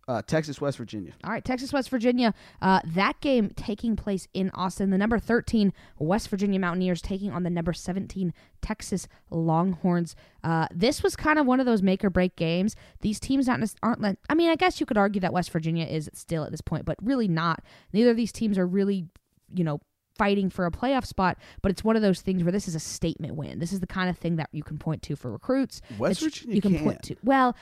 uh, 0.08 0.22
Texas 0.22 0.62
West 0.62 0.78
Virginia. 0.78 1.12
All 1.24 1.32
right, 1.32 1.44
Texas 1.44 1.74
West 1.74 1.90
Virginia. 1.90 2.34
Uh, 2.62 2.80
that 2.86 3.20
game 3.20 3.52
taking 3.56 3.96
place 3.96 4.28
in 4.34 4.50
Austin. 4.52 4.90
The 4.90 4.98
number 4.98 5.20
thirteen 5.20 5.74
West 6.00 6.30
Virginia 6.30 6.60
Mountaineers 6.60 7.02
taking 7.02 7.32
on 7.32 7.44
the 7.44 7.50
number 7.50 7.74
seventeen 7.74 8.34
Texas 8.62 9.08
Longhorns. 9.30 10.16
Uh, 10.44 10.68
this 10.74 11.04
was 11.04 11.16
kind 11.16 11.40
of 11.40 11.46
one 11.46 11.60
of 11.60 11.66
those 11.66 11.82
make 11.82 12.04
or 12.06 12.10
break 12.10 12.36
games. 12.36 12.76
These 13.02 13.20
teams 13.20 13.48
not 13.48 13.60
aren't. 13.84 14.02
Like, 14.02 14.18
I 14.30 14.36
mean, 14.36 14.50
I 14.50 14.56
guess 14.56 14.80
you 14.80 14.86
could 14.86 14.98
argue 14.98 15.22
that 15.22 15.34
West 15.34 15.52
Virginia 15.52 15.86
is 15.86 16.10
still 16.14 16.44
at 16.44 16.52
this 16.52 16.62
point, 16.62 16.86
but 16.86 16.98
really 17.02 17.28
not. 17.28 17.64
Neither 17.92 18.12
of 18.12 18.18
these 18.18 18.32
teams 18.32 18.58
are 18.58 18.68
really, 18.68 19.08
you 19.54 19.64
know, 19.64 19.82
fighting 20.18 20.50
for 20.50 20.66
a 20.66 20.72
playoff 20.72 21.06
spot, 21.06 21.38
but 21.62 21.72
it's 21.72 21.84
one 21.84 21.96
of 21.96 22.02
those 22.02 22.22
things 22.22 22.44
where 22.44 22.52
this 22.52 22.68
is 22.68 22.76
a 22.76 22.80
statement 22.80 23.36
win. 23.36 23.60
This 23.60 23.72
is 23.72 23.82
the 23.82 23.88
kind 23.88 24.10
of 24.10 24.18
thing 24.18 24.38
that 24.38 24.50
you 24.52 24.64
can 24.64 24.78
point 24.78 25.02
to 25.04 25.16
for 25.16 25.32
recruits. 25.32 25.82
West 26.00 26.22
Virginia 26.22 26.56
you 26.56 26.62
can 26.62 26.72
can't. 26.74 26.84
point 26.84 27.04
to. 27.04 27.16
Well, 27.24 27.56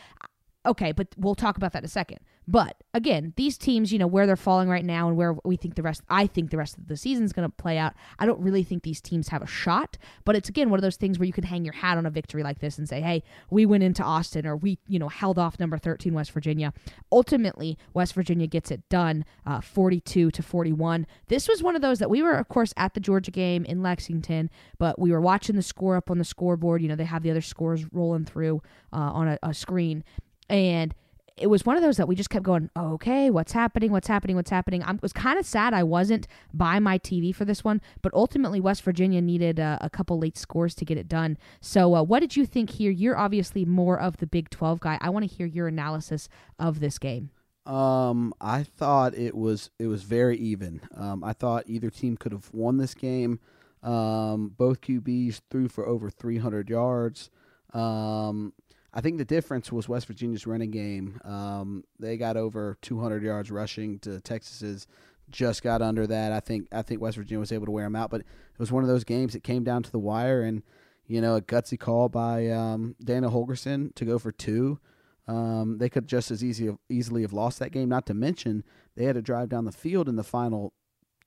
okay, 0.66 0.92
but 0.92 1.08
we'll 1.18 1.36
talk 1.36 1.58
about 1.58 1.74
that 1.74 1.80
in 1.80 1.86
a 1.86 1.90
second. 1.90 2.20
But 2.48 2.78
again, 2.94 3.34
these 3.38 3.58
teams, 3.58 3.92
you 3.92 3.98
know, 3.98 4.08
where 4.08 4.28
they're 4.28 4.36
falling 4.36 4.70
right 4.70 4.86
now 4.86 5.08
and 5.08 5.18
where 5.18 5.36
we 5.44 5.56
think 5.56 5.76
the 5.76 5.82
rest 5.82 6.02
I 6.10 6.28
think 6.28 6.52
the 6.52 6.58
rest 6.58 6.78
of 6.78 6.88
the 6.88 6.98
season 6.98 7.26
is 7.26 7.34
going 7.34 7.50
to 7.50 7.56
play 7.56 7.78
out. 7.78 7.94
I 8.20 8.26
don't 8.26 8.40
really 8.40 8.64
think 8.64 8.84
these 8.84 9.02
teams 9.02 9.30
have 9.30 9.42
a 9.42 9.48
shot, 9.48 9.98
but 10.26 10.36
it's 10.36 10.50
again 10.50 10.70
one 10.70 10.78
of 10.78 10.84
those 10.84 10.98
things 10.98 11.18
where 11.18 11.26
you 11.26 11.34
can 11.34 11.44
hang 11.44 11.66
your 11.66 11.74
hat 11.74 11.98
on 11.98 12.06
a 12.06 12.12
victory 12.12 12.44
like 12.44 12.60
this 12.60 12.78
and 12.78 12.88
say, 12.88 13.02
"Hey, 13.02 13.24
we 13.50 13.66
went 13.66 13.84
into 13.84 14.04
Austin 14.04 14.46
or 14.46 14.56
we, 14.56 14.78
you 14.88 15.00
know, 15.00 15.10
held 15.10 15.40
off 15.40 15.60
number 15.60 15.78
13 15.78 16.14
West 16.14 16.32
Virginia." 16.32 16.72
Ultimately, 17.12 17.78
West 17.94 18.14
Virginia 18.14 18.48
gets 18.48 18.70
it 18.70 18.88
done, 18.90 19.26
uh, 19.46 19.62
42 19.62 20.30
to 20.32 20.44
41. 20.44 21.08
This 21.28 21.48
was 21.48 21.64
one 21.64 21.76
of 21.76 21.82
those 21.82 22.00
that 22.00 22.10
we 22.10 22.22
were 22.22 22.34
of 22.34 22.48
course 22.48 22.74
at 22.78 22.94
the 22.94 23.00
Georgia 23.00 23.32
game 23.32 23.66
in 23.66 23.82
Lexington, 23.82 24.50
but 24.78 25.00
we 25.00 25.12
were 25.12 25.22
watching 25.22 25.56
the 25.56 25.64
score 25.64 25.96
up 25.96 26.12
on 26.12 26.20
the 26.20 26.24
scoreboard, 26.24 26.82
you 26.82 26.88
know, 26.88 26.96
they 26.96 27.06
have 27.06 27.24
the 27.24 27.32
other 27.32 27.42
scores 27.42 27.92
rolling 27.92 28.26
through 28.26 28.62
uh, 28.94 28.98
on 28.98 29.28
a, 29.28 29.40
a 29.42 29.54
screen 29.54 30.04
and 30.50 30.94
it 31.38 31.48
was 31.48 31.66
one 31.66 31.76
of 31.76 31.84
those 31.84 31.98
that 31.98 32.08
we 32.08 32.16
just 32.16 32.30
kept 32.30 32.46
going, 32.46 32.70
okay, 32.78 33.30
what's 33.30 33.52
happening? 33.52 33.92
What's 33.92 34.08
happening? 34.08 34.38
What's 34.38 34.50
happening? 34.50 34.84
I 34.84 34.98
was 35.02 35.12
kind 35.12 35.38
of 35.38 35.46
sad 35.46 35.74
I 35.74 35.84
wasn't 35.84 36.28
by 36.54 36.80
my 36.80 36.98
TV 36.98 37.36
for 37.36 37.44
this 37.44 37.64
one, 37.64 37.82
but 38.02 38.14
ultimately 38.14 38.62
West 38.62 38.84
Virginia 38.84 39.22
needed 39.22 39.60
uh, 39.60 39.78
a 39.82 39.90
couple 39.90 40.18
late 40.18 40.38
scores 40.38 40.74
to 40.76 40.86
get 40.86 40.98
it 40.98 41.10
done. 41.10 41.38
So, 41.60 41.94
uh, 41.96 42.04
what 42.04 42.22
did 42.22 42.38
you 42.38 42.46
think 42.46 42.72
here? 42.72 42.92
You're 42.92 43.18
obviously 43.18 43.66
more 43.66 44.00
of 44.00 44.18
the 44.18 44.28
Big 44.28 44.50
12 44.50 44.80
guy. 44.80 44.98
I 45.02 45.10
want 45.10 45.30
to 45.30 45.36
hear 45.36 45.46
your 45.46 45.68
analysis 45.68 46.30
of 46.58 46.80
this 46.80 46.98
game. 46.98 47.32
Um, 47.66 48.34
I 48.40 48.64
thought 48.64 49.18
it 49.18 49.36
was 49.36 49.72
it 49.80 49.88
was 49.88 50.04
very 50.04 50.38
even. 50.38 50.82
Um, 50.96 51.24
I 51.24 51.34
thought 51.34 51.64
either 51.68 51.90
team 51.90 52.16
could 52.16 52.32
have 52.32 52.50
won 52.54 52.78
this 52.78 52.94
game. 52.94 53.40
Um, 53.84 54.54
both 54.56 54.82
QBs 54.82 55.42
threw 55.50 55.68
for 55.68 55.86
over 55.86 56.10
300 56.10 56.70
yards. 56.70 57.30
Um, 57.74 58.54
I 58.96 59.02
think 59.02 59.18
the 59.18 59.26
difference 59.26 59.74
was 59.74 59.90
West 59.90 60.08
Virginia's 60.08 60.48
running 60.48 60.72
game. 60.72 61.20
Um, 61.26 61.84
they 62.00 62.16
got 62.16 62.38
over 62.38 62.78
200 62.82 63.22
yards 63.22 63.52
rushing 63.52 64.00
to 64.00 64.22
Texas's 64.22 64.88
just 65.30 65.64
got 65.64 65.82
under 65.82 66.08
that. 66.08 66.32
I 66.32 66.40
think 66.40 66.68
I 66.72 66.82
think 66.82 67.02
West 67.02 67.18
Virginia 67.18 67.40
was 67.40 67.52
able 67.52 67.66
to 67.66 67.72
wear 67.72 67.84
them 67.84 67.96
out, 67.96 68.10
but 68.10 68.22
it 68.22 68.60
was 68.60 68.72
one 68.72 68.84
of 68.84 68.90
those 68.90 69.04
games 69.04 69.34
that 69.34 69.44
came 69.44 69.64
down 69.64 69.84
to 69.84 69.92
the 69.92 70.00
wire, 70.00 70.42
and 70.42 70.64
you 71.08 71.20
know 71.20 71.36
a 71.36 71.42
gutsy 71.42 71.80
call 71.80 72.10
by 72.10 72.48
um, 72.50 72.96
Dana 73.04 73.30
Holgorsen 73.30 73.94
to 73.96 74.06
go 74.06 74.18
for 74.18 74.32
two. 74.32 74.80
Um, 75.28 75.80
they 75.80 75.90
could 75.90 76.08
just 76.08 76.32
as 76.32 76.44
easy 76.44 76.76
easily 76.90 77.24
have 77.24 77.34
lost 77.34 77.60
that 77.60 77.72
game. 77.72 77.90
Not 77.90 78.06
to 78.08 78.14
mention 78.14 78.64
they 78.96 79.06
had 79.06 79.16
to 79.16 79.22
drive 79.22 79.50
down 79.50 79.66
the 79.66 79.72
field 79.72 80.08
in 80.08 80.16
the 80.16 80.24
final 80.24 80.74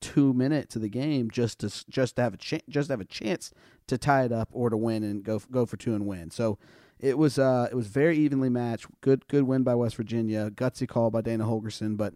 two 0.00 0.32
minutes 0.32 0.76
of 0.76 0.82
the 0.82 0.88
game 0.88 1.28
just 1.30 1.58
to 1.58 1.84
just 1.90 2.16
to 2.16 2.22
have 2.22 2.34
a 2.34 2.36
just 2.36 2.86
to 2.88 2.92
have 2.92 3.00
a 3.00 3.04
chance 3.04 3.50
to 3.88 3.98
tie 3.98 4.24
it 4.24 4.32
up 4.32 4.48
or 4.52 4.70
to 4.70 4.76
win 4.76 5.02
and 5.02 5.24
go 5.24 5.40
go 5.50 5.66
for 5.66 5.76
two 5.76 5.94
and 5.94 6.06
win. 6.06 6.30
So 6.30 6.58
it 7.00 7.16
was 7.16 7.38
uh 7.38 7.68
it 7.70 7.74
was 7.74 7.86
very 7.86 8.16
evenly 8.18 8.48
matched. 8.48 8.86
Good 9.00 9.26
good 9.28 9.44
win 9.44 9.62
by 9.62 9.74
West 9.74 9.96
Virginia. 9.96 10.50
Gutsy 10.50 10.88
call 10.88 11.10
by 11.10 11.20
Dana 11.20 11.44
Holgorsen, 11.44 11.96
but 11.96 12.14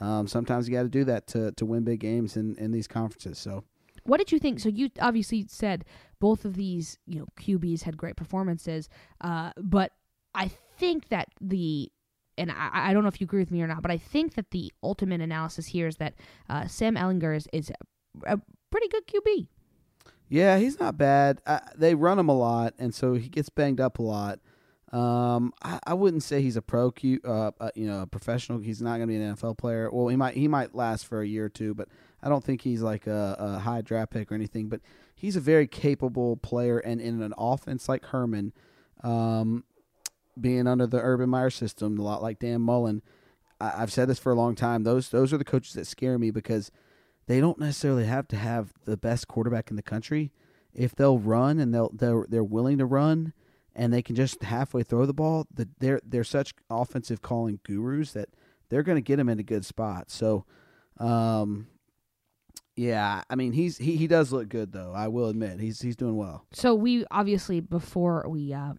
um, 0.00 0.26
sometimes 0.26 0.68
you 0.68 0.74
got 0.74 0.82
to 0.82 0.88
do 0.88 1.04
that 1.04 1.26
to 1.28 1.52
to 1.52 1.66
win 1.66 1.84
big 1.84 2.00
games 2.00 2.36
in 2.36 2.56
in 2.56 2.72
these 2.72 2.88
conferences. 2.88 3.38
So 3.38 3.64
What 4.04 4.18
did 4.18 4.32
you 4.32 4.38
think? 4.38 4.60
So 4.60 4.68
you 4.68 4.90
obviously 5.00 5.46
said 5.48 5.84
both 6.20 6.44
of 6.44 6.54
these, 6.54 6.98
you 7.06 7.18
know, 7.20 7.26
QBs 7.38 7.82
had 7.82 7.96
great 7.96 8.16
performances, 8.16 8.88
uh, 9.20 9.52
but 9.56 9.92
I 10.34 10.50
think 10.78 11.08
that 11.08 11.28
the 11.40 11.90
and 12.36 12.50
I, 12.50 12.70
I 12.72 12.92
don't 12.92 13.02
know 13.02 13.08
if 13.08 13.20
you 13.20 13.26
agree 13.26 13.40
with 13.40 13.50
me 13.52 13.62
or 13.62 13.68
not, 13.68 13.82
but 13.82 13.90
I 13.92 13.98
think 13.98 14.34
that 14.34 14.50
the 14.50 14.72
ultimate 14.82 15.20
analysis 15.20 15.66
here 15.66 15.86
is 15.86 15.96
that 15.98 16.14
uh, 16.48 16.66
Sam 16.66 16.96
Ehlinger 16.96 17.36
is, 17.36 17.48
is 17.52 17.70
a, 17.70 18.34
a 18.34 18.40
pretty 18.70 18.88
good 18.88 19.06
QB. 19.06 19.46
Yeah, 20.28 20.58
he's 20.58 20.80
not 20.80 20.96
bad. 20.96 21.40
Uh, 21.46 21.60
they 21.76 21.94
run 21.94 22.18
him 22.18 22.28
a 22.28 22.36
lot, 22.36 22.74
and 22.78 22.94
so 22.94 23.14
he 23.14 23.28
gets 23.28 23.48
banged 23.48 23.80
up 23.80 23.98
a 23.98 24.02
lot. 24.02 24.40
Um, 24.92 25.52
I, 25.62 25.80
I 25.88 25.94
wouldn't 25.94 26.22
say 26.22 26.40
he's 26.40 26.56
a 26.56 26.62
pro, 26.62 26.92
Q, 26.92 27.20
uh, 27.24 27.50
uh, 27.60 27.70
you 27.74 27.86
know, 27.86 28.02
a 28.02 28.06
professional. 28.06 28.58
He's 28.58 28.80
not 28.80 28.96
going 28.98 29.00
to 29.00 29.06
be 29.08 29.16
an 29.16 29.34
NFL 29.34 29.58
player. 29.58 29.90
Well, 29.90 30.06
he 30.06 30.16
might 30.16 30.34
he 30.34 30.46
might 30.46 30.74
last 30.74 31.06
for 31.06 31.20
a 31.20 31.26
year 31.26 31.46
or 31.46 31.48
two, 31.48 31.74
but 31.74 31.88
I 32.22 32.28
don't 32.28 32.44
think 32.44 32.62
he's 32.62 32.80
like 32.80 33.06
a, 33.08 33.36
a 33.38 33.58
high 33.58 33.80
draft 33.80 34.12
pick 34.12 34.30
or 34.30 34.36
anything. 34.36 34.68
But 34.68 34.80
he's 35.14 35.34
a 35.34 35.40
very 35.40 35.66
capable 35.66 36.36
player, 36.36 36.78
and 36.78 37.00
in 37.00 37.22
an 37.22 37.34
offense 37.36 37.88
like 37.88 38.04
Herman, 38.06 38.52
um, 39.02 39.64
being 40.40 40.68
under 40.68 40.86
the 40.86 41.00
Urban 41.00 41.28
Meyer 41.28 41.50
system, 41.50 41.98
a 41.98 42.02
lot 42.02 42.22
like 42.22 42.38
Dan 42.38 42.60
Mullen. 42.60 43.02
I, 43.60 43.82
I've 43.82 43.92
said 43.92 44.08
this 44.08 44.20
for 44.20 44.30
a 44.30 44.36
long 44.36 44.54
time. 44.54 44.84
Those 44.84 45.08
those 45.08 45.32
are 45.32 45.38
the 45.38 45.44
coaches 45.44 45.74
that 45.74 45.88
scare 45.88 46.18
me 46.18 46.30
because 46.30 46.70
they 47.26 47.40
don't 47.40 47.58
necessarily 47.58 48.04
have 48.04 48.28
to 48.28 48.36
have 48.36 48.72
the 48.84 48.96
best 48.96 49.28
quarterback 49.28 49.70
in 49.70 49.76
the 49.76 49.82
country. 49.82 50.32
If 50.72 50.94
they'll 50.94 51.18
run 51.18 51.58
and 51.58 51.72
they'll 51.72 51.90
they're 51.92 52.26
they're 52.28 52.44
willing 52.44 52.78
to 52.78 52.86
run 52.86 53.32
and 53.74 53.92
they 53.92 54.02
can 54.02 54.16
just 54.16 54.42
halfway 54.42 54.82
throw 54.82 55.06
the 55.06 55.14
ball, 55.14 55.46
that 55.54 55.68
they're 55.78 56.00
they're 56.04 56.24
such 56.24 56.54
offensive 56.68 57.22
calling 57.22 57.60
gurus 57.64 58.12
that 58.12 58.28
they're 58.68 58.82
going 58.82 58.96
to 58.96 59.02
get 59.02 59.18
him 59.18 59.28
in 59.28 59.38
a 59.38 59.44
good 59.44 59.64
spot. 59.64 60.10
So, 60.10 60.44
um, 60.98 61.68
yeah, 62.76 63.22
I 63.30 63.36
mean 63.36 63.52
he's 63.52 63.78
he, 63.78 63.96
he 63.96 64.06
does 64.06 64.32
look 64.32 64.48
good 64.48 64.72
though. 64.72 64.92
I 64.92 65.08
will 65.08 65.28
admit 65.28 65.60
he's 65.60 65.80
he's 65.80 65.96
doing 65.96 66.16
well. 66.16 66.44
So 66.52 66.74
we 66.74 67.04
obviously 67.10 67.60
before 67.60 68.24
we 68.28 68.52
uh, 68.52 68.74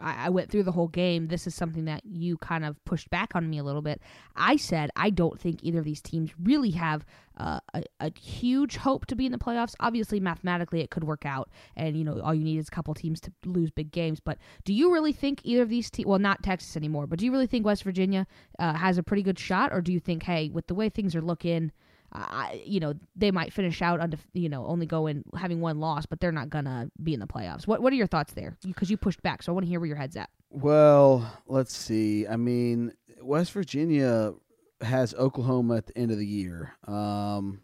I, 0.00 0.26
I 0.26 0.28
went 0.28 0.50
through 0.50 0.64
the 0.64 0.72
whole 0.72 0.88
game. 0.88 1.28
This 1.28 1.46
is 1.46 1.54
something 1.54 1.84
that 1.86 2.02
you 2.04 2.36
kind 2.38 2.64
of 2.64 2.82
pushed 2.84 3.10
back 3.10 3.34
on 3.34 3.48
me 3.48 3.58
a 3.58 3.64
little 3.64 3.82
bit. 3.82 4.00
I 4.34 4.56
said 4.56 4.90
I 4.96 5.10
don't 5.10 5.38
think 5.40 5.60
either 5.62 5.80
of 5.80 5.84
these 5.84 6.00
teams 6.00 6.30
really 6.42 6.70
have 6.72 7.04
uh, 7.38 7.60
a, 7.74 7.82
a 8.00 8.12
huge 8.18 8.76
hope 8.76 9.06
to 9.06 9.16
be 9.16 9.26
in 9.26 9.32
the 9.32 9.38
playoffs. 9.38 9.74
Obviously, 9.80 10.20
mathematically, 10.20 10.80
it 10.80 10.90
could 10.90 11.04
work 11.04 11.26
out, 11.26 11.50
and 11.76 11.96
you 11.96 12.04
know 12.04 12.20
all 12.20 12.34
you 12.34 12.44
need 12.44 12.58
is 12.58 12.68
a 12.68 12.70
couple 12.70 12.94
teams 12.94 13.20
to 13.20 13.32
lose 13.44 13.70
big 13.70 13.90
games. 13.90 14.20
But 14.20 14.38
do 14.64 14.72
you 14.72 14.92
really 14.92 15.12
think 15.12 15.40
either 15.44 15.62
of 15.62 15.68
these 15.68 15.90
teams? 15.90 16.06
Well, 16.06 16.18
not 16.18 16.42
Texas 16.42 16.76
anymore. 16.76 17.06
But 17.06 17.18
do 17.18 17.24
you 17.24 17.32
really 17.32 17.46
think 17.46 17.66
West 17.66 17.82
Virginia 17.82 18.26
uh, 18.58 18.74
has 18.74 18.98
a 18.98 19.02
pretty 19.02 19.22
good 19.22 19.38
shot, 19.38 19.72
or 19.72 19.80
do 19.80 19.92
you 19.92 20.00
think, 20.00 20.22
hey, 20.22 20.50
with 20.50 20.66
the 20.66 20.74
way 20.74 20.88
things 20.88 21.14
are 21.14 21.22
looking? 21.22 21.72
I, 22.12 22.62
you 22.64 22.80
know, 22.80 22.94
they 23.14 23.30
might 23.30 23.52
finish 23.52 23.82
out 23.82 24.00
under, 24.00 24.16
you 24.32 24.48
know, 24.48 24.64
only 24.66 24.86
going 24.86 25.24
having 25.36 25.60
one 25.60 25.80
loss, 25.80 26.06
but 26.06 26.20
they're 26.20 26.32
not 26.32 26.50
gonna 26.50 26.90
be 27.02 27.14
in 27.14 27.20
the 27.20 27.26
playoffs. 27.26 27.66
What 27.66 27.82
What 27.82 27.92
are 27.92 27.96
your 27.96 28.06
thoughts 28.06 28.32
there? 28.32 28.56
Because 28.64 28.90
you 28.90 28.96
pushed 28.96 29.22
back, 29.22 29.42
so 29.42 29.52
I 29.52 29.54
want 29.54 29.64
to 29.66 29.68
hear 29.70 29.80
where 29.80 29.86
your 29.88 29.96
head's 29.96 30.16
at. 30.16 30.30
Well, 30.50 31.30
let's 31.46 31.76
see. 31.76 32.26
I 32.26 32.36
mean, 32.36 32.92
West 33.20 33.52
Virginia 33.52 34.32
has 34.80 35.14
Oklahoma 35.14 35.76
at 35.76 35.86
the 35.86 35.98
end 35.98 36.10
of 36.10 36.18
the 36.18 36.26
year. 36.26 36.72
Um, 36.86 37.60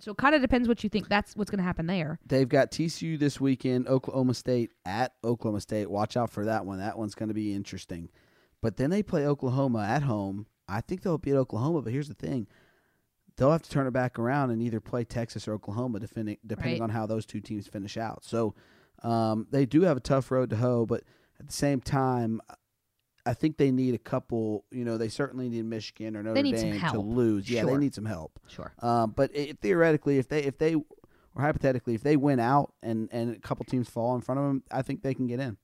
So 0.00 0.10
it 0.10 0.18
kind 0.18 0.34
of 0.34 0.42
depends 0.42 0.68
what 0.68 0.82
you 0.82 0.90
think. 0.90 1.08
That's 1.08 1.34
what's 1.36 1.50
gonna 1.50 1.62
happen 1.62 1.86
there. 1.86 2.18
They've 2.26 2.48
got 2.48 2.70
TCU 2.70 3.18
this 3.18 3.40
weekend, 3.40 3.86
Oklahoma 3.88 4.34
State 4.34 4.72
at 4.84 5.14
Oklahoma 5.22 5.60
State. 5.60 5.90
Watch 5.90 6.16
out 6.16 6.30
for 6.30 6.44
that 6.44 6.66
one. 6.66 6.78
That 6.78 6.98
one's 6.98 7.14
going 7.14 7.28
to 7.28 7.34
be 7.34 7.54
interesting. 7.54 8.10
But 8.60 8.76
then 8.76 8.90
they 8.90 9.02
play 9.02 9.26
Oklahoma 9.26 9.84
at 9.84 10.02
home. 10.02 10.46
I 10.68 10.80
think 10.80 11.02
they'll 11.02 11.18
beat 11.18 11.34
Oklahoma, 11.34 11.82
but 11.82 11.92
here's 11.92 12.08
the 12.08 12.14
thing. 12.14 12.46
They'll 13.36 13.50
have 13.52 13.62
to 13.62 13.70
turn 13.70 13.86
it 13.86 13.92
back 13.92 14.18
around 14.18 14.50
and 14.50 14.62
either 14.62 14.80
play 14.80 15.04
Texas 15.04 15.48
or 15.48 15.54
Oklahoma, 15.54 16.00
depending 16.00 16.38
depending 16.46 16.80
Right. 16.80 16.84
on 16.84 16.90
how 16.90 17.06
those 17.06 17.26
two 17.26 17.40
teams 17.40 17.66
finish 17.66 17.96
out. 17.96 18.24
So 18.24 18.54
um, 19.02 19.46
they 19.50 19.66
do 19.66 19.82
have 19.82 19.96
a 19.96 20.00
tough 20.00 20.30
road 20.30 20.50
to 20.50 20.56
hoe, 20.56 20.86
but 20.86 21.02
at 21.40 21.46
the 21.48 21.52
same 21.52 21.80
time, 21.80 22.40
I 23.26 23.34
think 23.34 23.56
they 23.56 23.70
need 23.70 23.94
a 23.94 23.98
couple. 23.98 24.64
You 24.70 24.84
know, 24.84 24.98
they 24.98 25.08
certainly 25.08 25.48
need 25.48 25.64
Michigan 25.64 26.16
or 26.16 26.22
Notre 26.22 26.42
Dame 26.42 26.80
to 26.90 27.00
lose. 27.00 27.50
Yeah, 27.50 27.64
they 27.64 27.76
need 27.76 27.94
some 27.94 28.04
help. 28.04 28.38
Sure. 28.46 28.72
Um, 28.80 29.12
but 29.16 29.30
it, 29.34 29.58
theoretically, 29.60 30.18
if 30.18 30.28
they 30.28 30.42
if 30.44 30.58
they 30.58 30.74
or 30.74 31.42
hypothetically, 31.42 31.94
if 31.94 32.02
they 32.02 32.16
win 32.16 32.38
out 32.38 32.72
and 32.82 33.08
and 33.12 33.34
a 33.34 33.38
couple 33.40 33.64
teams 33.64 33.88
fall 33.88 34.14
in 34.14 34.20
front 34.20 34.38
of 34.40 34.46
them, 34.46 34.62
I 34.70 34.82
think 34.82 35.02
they 35.02 35.14
can 35.14 35.26
get 35.26 35.40
in. 35.40 35.56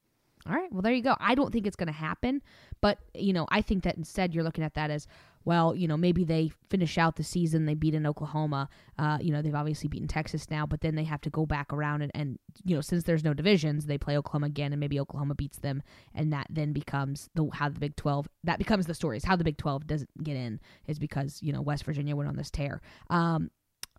All 0.47 0.55
right. 0.55 0.73
Well, 0.73 0.81
there 0.81 0.95
you 0.95 1.03
go. 1.03 1.15
I 1.21 1.35
don't 1.35 1.53
think 1.53 1.67
it's 1.67 1.77
going 1.77 1.89
to 1.89 1.93
happen, 1.93 2.41
but 2.81 2.99
you 3.15 3.35
know, 3.35 3.47
I 3.51 3.61
think 3.61 3.85
that 3.85 3.97
instead 3.99 4.35
you're 4.35 4.43
looking 4.43 4.65
at 4.65 4.73
that 4.75 4.91
as 4.91 5.07
well. 5.45 5.75
You 5.75 5.89
know, 5.89 5.97
maybe 5.97 6.25
they 6.25 6.51
finish 6.69 6.99
out 6.99 7.17
the 7.17 7.25
season, 7.25 7.67
they 7.67 7.75
beat 7.75 7.95
in 7.95 8.07
Oklahoma. 8.07 8.69
Uh, 8.99 9.19
you 9.21 9.33
know, 9.33 9.43
they've 9.43 9.55
obviously 9.55 9.89
beaten 9.89 10.09
Texas 10.09 10.51
now, 10.51 10.67
but 10.67 10.81
then 10.81 10.95
they 10.95 11.05
have 11.05 11.21
to 11.23 11.31
go 11.31 11.47
back 11.47 11.73
around 11.73 12.03
and, 12.03 12.11
and 12.15 12.39
you 12.65 12.75
know, 12.75 12.81
since 12.81 13.05
there's 13.05 13.25
no 13.25 13.35
divisions, 13.35 13.87
they 13.87 13.99
play 13.99 14.17
Oklahoma 14.17 14.47
again, 14.47 14.73
and 14.73 14.81
maybe 14.81 15.01
Oklahoma 15.01 15.35
beats 15.35 15.59
them, 15.59 15.83
and 16.15 16.33
that 16.33 16.47
then 16.51 16.73
becomes 16.73 17.29
the 17.35 17.49
how 17.53 17.69
the 17.69 17.81
Big 17.81 17.97
Twelve 17.97 18.29
that 18.45 18.59
becomes 18.59 18.87
the 18.87 18.95
stories. 18.95 19.25
How 19.25 19.37
the 19.37 19.45
Big 19.45 19.57
Twelve 19.57 19.87
doesn't 19.87 20.11
get 20.23 20.37
in 20.37 20.61
is 20.87 20.99
because 20.99 21.39
you 21.43 21.53
know 21.53 21.63
West 21.63 21.85
Virginia 21.85 22.17
went 22.17 22.29
on 22.29 22.37
this 22.37 22.51
tear. 22.51 22.81
Um, 23.09 23.51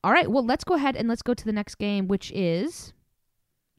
all 0.04 0.12
right. 0.12 0.30
Well, 0.30 0.46
let's 0.46 0.64
go 0.64 0.76
ahead 0.76 0.96
and 0.96 1.08
let's 1.08 1.22
go 1.22 1.34
to 1.34 1.46
the 1.46 1.52
next 1.52 1.76
game, 1.76 2.08
which 2.08 2.32
is. 2.32 2.94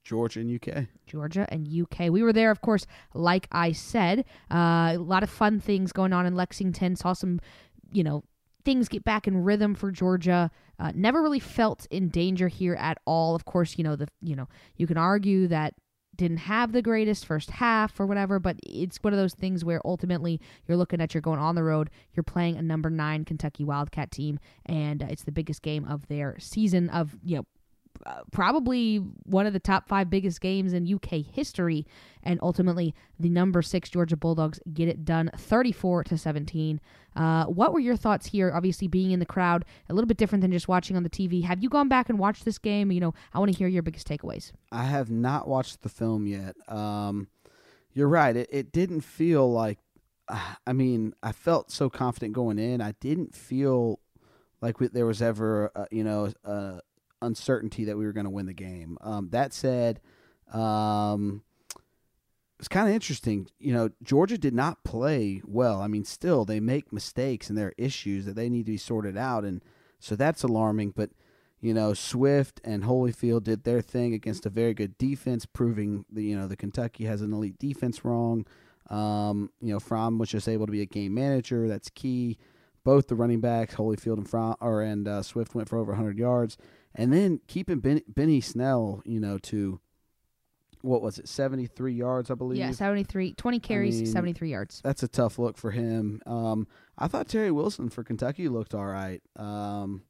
Georgia 0.04 0.40
and 0.40 0.54
UK. 0.54 0.86
Georgia 1.06 1.46
and 1.50 1.68
UK. 1.68 2.10
We 2.10 2.22
were 2.22 2.32
there, 2.32 2.50
of 2.50 2.60
course, 2.60 2.86
like 3.14 3.48
I 3.52 3.72
said. 3.72 4.24
Uh, 4.50 4.94
a 4.94 4.98
lot 4.98 5.22
of 5.22 5.30
fun 5.30 5.60
things 5.60 5.92
going 5.92 6.12
on 6.12 6.26
in 6.26 6.34
Lexington. 6.34 6.96
Saw 6.96 7.12
some, 7.12 7.40
you 7.92 8.02
know, 8.02 8.24
things 8.64 8.88
get 8.88 9.04
back 9.04 9.26
in 9.26 9.44
rhythm 9.44 9.74
for 9.74 9.90
Georgia. 9.90 10.50
Uh, 10.78 10.92
never 10.94 11.22
really 11.22 11.40
felt 11.40 11.86
in 11.90 12.08
danger 12.08 12.48
here 12.48 12.74
at 12.74 12.98
all. 13.04 13.34
Of 13.34 13.44
course, 13.44 13.78
you 13.78 13.84
know 13.84 13.96
the 13.96 14.08
you 14.20 14.34
know 14.34 14.48
you 14.76 14.86
can 14.86 14.96
argue 14.96 15.46
that 15.48 15.74
didn't 16.16 16.38
have 16.38 16.72
the 16.72 16.82
greatest 16.82 17.24
first 17.24 17.50
half 17.50 17.98
or 17.98 18.06
whatever, 18.06 18.38
but 18.38 18.56
it's 18.62 18.98
one 19.02 19.12
of 19.12 19.18
those 19.18 19.34
things 19.34 19.64
where 19.64 19.80
ultimately 19.84 20.40
you're 20.66 20.76
looking 20.76 21.00
at 21.00 21.14
you're 21.14 21.22
going 21.22 21.38
on 21.38 21.54
the 21.54 21.62
road, 21.62 21.88
you're 22.12 22.22
playing 22.22 22.56
a 22.56 22.62
number 22.62 22.90
nine 22.90 23.24
Kentucky 23.24 23.64
Wildcat 23.64 24.10
team, 24.10 24.38
and 24.66 25.02
uh, 25.02 25.06
it's 25.08 25.24
the 25.24 25.32
biggest 25.32 25.62
game 25.62 25.86
of 25.86 26.06
their 26.08 26.36
season 26.38 26.90
of 26.90 27.16
you 27.22 27.36
know 27.36 27.46
probably 28.30 28.96
one 29.24 29.46
of 29.46 29.52
the 29.52 29.60
top 29.60 29.88
five 29.88 30.10
biggest 30.10 30.40
games 30.40 30.72
in 30.72 30.92
UK 30.92 31.24
history, 31.24 31.86
and 32.22 32.38
ultimately 32.42 32.94
the 33.18 33.28
number 33.28 33.62
six 33.62 33.88
Georgia 33.88 34.16
Bulldogs 34.16 34.60
get 34.72 34.88
it 34.88 35.04
done, 35.04 35.30
thirty-four 35.36 36.04
to 36.04 36.18
seventeen. 36.18 36.80
Uh, 37.14 37.44
what 37.44 37.72
were 37.72 37.80
your 37.80 37.96
thoughts 37.96 38.26
here? 38.26 38.50
Obviously, 38.54 38.88
being 38.88 39.10
in 39.10 39.20
the 39.20 39.26
crowd, 39.26 39.64
a 39.88 39.94
little 39.94 40.06
bit 40.06 40.16
different 40.16 40.42
than 40.42 40.52
just 40.52 40.68
watching 40.68 40.96
on 40.96 41.02
the 41.02 41.10
TV. 41.10 41.44
Have 41.44 41.62
you 41.62 41.68
gone 41.68 41.88
back 41.88 42.08
and 42.08 42.18
watched 42.18 42.44
this 42.44 42.58
game? 42.58 42.90
You 42.90 43.00
know, 43.00 43.14
I 43.32 43.38
want 43.38 43.52
to 43.52 43.58
hear 43.58 43.68
your 43.68 43.82
biggest 43.82 44.08
takeaways. 44.08 44.52
I 44.70 44.84
have 44.84 45.10
not 45.10 45.46
watched 45.48 45.82
the 45.82 45.88
film 45.88 46.26
yet. 46.26 46.56
Um, 46.68 47.28
you're 47.92 48.08
right. 48.08 48.34
It, 48.34 48.48
it 48.50 48.72
didn't 48.72 49.02
feel 49.02 49.50
like. 49.50 49.78
I 50.66 50.72
mean, 50.72 51.14
I 51.22 51.32
felt 51.32 51.70
so 51.70 51.90
confident 51.90 52.32
going 52.32 52.58
in. 52.58 52.80
I 52.80 52.92
didn't 53.00 53.34
feel 53.34 54.00
like 54.62 54.80
we, 54.80 54.86
there 54.86 55.06
was 55.06 55.20
ever, 55.20 55.70
uh, 55.74 55.86
you 55.90 56.04
know, 56.04 56.32
uh, 56.44 56.78
uncertainty 57.22 57.84
that 57.84 57.96
we 57.96 58.04
were 58.04 58.12
going 58.12 58.24
to 58.24 58.30
win 58.30 58.46
the 58.46 58.52
game. 58.52 58.98
Um, 59.00 59.28
that 59.30 59.52
said, 59.52 60.00
um, 60.52 61.42
it's 62.58 62.68
kind 62.68 62.88
of 62.88 62.94
interesting. 62.94 63.48
You 63.58 63.72
know, 63.72 63.90
Georgia 64.02 64.38
did 64.38 64.54
not 64.54 64.84
play 64.84 65.42
well. 65.44 65.80
I 65.80 65.88
mean, 65.88 66.04
still 66.04 66.44
they 66.44 66.60
make 66.60 66.92
mistakes 66.92 67.48
and 67.48 67.58
there 67.58 67.68
are 67.68 67.74
issues 67.76 68.24
that 68.26 68.36
they 68.36 68.48
need 68.48 68.66
to 68.66 68.72
be 68.72 68.78
sorted 68.78 69.16
out, 69.16 69.44
and 69.44 69.62
so 69.98 70.14
that's 70.14 70.44
alarming. 70.44 70.92
But 70.94 71.10
you 71.60 71.74
know, 71.74 71.92
Swift 71.92 72.60
and 72.62 72.84
Holyfield 72.84 73.42
did 73.44 73.64
their 73.64 73.80
thing 73.80 74.14
against 74.14 74.46
a 74.46 74.50
very 74.50 74.74
good 74.74 74.96
defense, 74.96 75.44
proving 75.44 76.04
the 76.08 76.22
you 76.22 76.36
know 76.36 76.46
the 76.46 76.56
Kentucky 76.56 77.04
has 77.04 77.20
an 77.20 77.32
elite 77.32 77.58
defense 77.58 78.04
wrong. 78.04 78.46
Um, 78.90 79.50
you 79.60 79.72
know, 79.72 79.80
Fromm 79.80 80.18
was 80.18 80.28
just 80.28 80.48
able 80.48 80.66
to 80.66 80.72
be 80.72 80.82
a 80.82 80.86
game 80.86 81.14
manager. 81.14 81.66
That's 81.66 81.90
key. 81.90 82.38
Both 82.84 83.08
the 83.08 83.14
running 83.16 83.40
backs, 83.40 83.74
Holyfield 83.74 84.18
and 84.18 84.28
Fromm, 84.28 84.56
or 84.60 84.82
and 84.82 85.08
uh, 85.08 85.22
Swift 85.22 85.54
went 85.54 85.68
for 85.68 85.78
over 85.78 85.92
100 85.92 86.16
yards 86.16 86.58
and 86.94 87.12
then 87.12 87.40
keeping 87.46 87.80
ben, 87.80 88.02
Benny 88.08 88.40
Snell, 88.40 89.02
you 89.04 89.20
know, 89.20 89.38
to 89.38 89.80
what 90.82 91.00
was 91.00 91.18
it, 91.18 91.28
73 91.28 91.94
yards, 91.94 92.30
I 92.30 92.34
believe? 92.34 92.58
Yeah, 92.58 92.72
73, 92.72 93.34
20 93.34 93.60
carries, 93.60 93.96
I 93.96 94.04
mean, 94.04 94.12
73 94.12 94.50
yards. 94.50 94.80
That's 94.82 95.02
a 95.02 95.08
tough 95.08 95.38
look 95.38 95.56
for 95.56 95.70
him. 95.70 96.20
Um, 96.26 96.66
I 96.98 97.08
thought 97.08 97.28
Terry 97.28 97.50
Wilson 97.50 97.88
for 97.88 98.02
Kentucky 98.02 98.48
looked 98.48 98.74
all 98.74 98.86
right. 98.86 99.22
Um, 99.36 100.02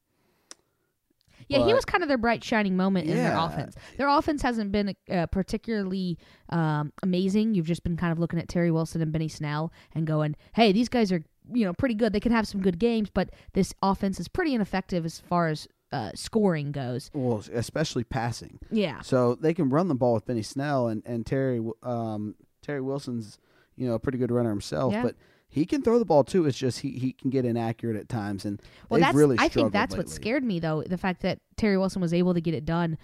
yeah, 1.49 1.67
he 1.67 1.75
was 1.75 1.85
kind 1.85 2.03
of 2.03 2.09
their 2.09 2.19
bright 2.19 2.43
shining 2.43 2.77
moment 2.77 3.07
yeah. 3.07 3.13
in 3.13 3.19
their 3.19 3.37
offense. 3.37 3.77
Their 3.97 4.09
offense 4.09 4.43
hasn't 4.43 4.73
been 4.73 4.95
uh, 5.11 5.27
particularly 5.27 6.19
um, 6.49 6.93
amazing. 7.03 7.55
You've 7.55 7.67
just 7.67 7.83
been 7.83 7.97
kind 7.97 8.13
of 8.13 8.19
looking 8.19 8.39
at 8.39 8.49
Terry 8.49 8.71
Wilson 8.71 9.03
and 9.03 9.13
Benny 9.13 9.29
Snell 9.29 9.73
and 9.95 10.07
going, 10.07 10.37
"Hey, 10.55 10.73
these 10.73 10.89
guys 10.89 11.11
are 11.11 11.25
you 11.53 11.65
know 11.65 11.73
pretty 11.73 11.95
good. 11.95 12.13
They 12.13 12.21
can 12.21 12.33
have 12.33 12.47
some 12.47 12.63
good 12.63 12.79
games, 12.79 13.11
but 13.13 13.31
this 13.55 13.75
offense 13.83 14.21
is 14.21 14.29
pretty 14.29 14.55
ineffective 14.55 15.05
as 15.05 15.21
far 15.21 15.49
as 15.49 15.67
uh, 15.93 16.11
scoring 16.15 16.73
goes. 16.73 17.11
Well, 17.13 17.45
especially 17.53 18.05
passing. 18.05 18.59
Yeah. 18.71 19.03
So 19.03 19.35
they 19.35 19.55
can 19.55 19.69
run 19.69 19.89
the 19.89 19.95
ball 19.95 20.15
with 20.15 20.27
Benny 20.27 20.43
Snell 20.43 20.89
and 20.89 21.03
and 21.05 21.27
Terry 21.27 21.61
um, 21.83 22.35
Terry 22.63 22.81
Wilson's 22.81 23.39
you 23.77 23.87
know 23.87 23.95
a 23.95 23.99
pretty 23.99 24.19
good 24.19 24.31
runner 24.31 24.51
himself, 24.51 24.93
yeah. 24.93 25.03
but 25.03 25.17
he 25.49 25.67
can 25.67 25.83
throw 25.83 25.99
the 25.99 26.05
ball 26.05 26.25
too. 26.25 26.47
It's 26.47 26.57
just 26.57 26.81
he, 26.81 26.93
he 26.93 27.13
can 27.13 27.31
get 27.31 27.45
inaccurate 27.45 27.97
at 27.97 28.09
times, 28.09 28.45
and 28.45 28.61
well, 28.89 29.01
that's 29.01 29.15
really. 29.15 29.37
I 29.39 29.49
think 29.49 29.73
that's 29.73 29.93
lately. 29.93 30.05
what 30.05 30.11
scared 30.11 30.45
me 30.45 30.61
though. 30.61 30.83
The 30.83 30.99
fact 30.99 31.23
that 31.23 31.41
Terry 31.57 31.77
Wilson 31.77 32.01
was 32.01 32.15
able 32.15 32.35
to 32.35 32.41
get 32.41 32.55
it 32.55 32.65
done. 32.65 32.97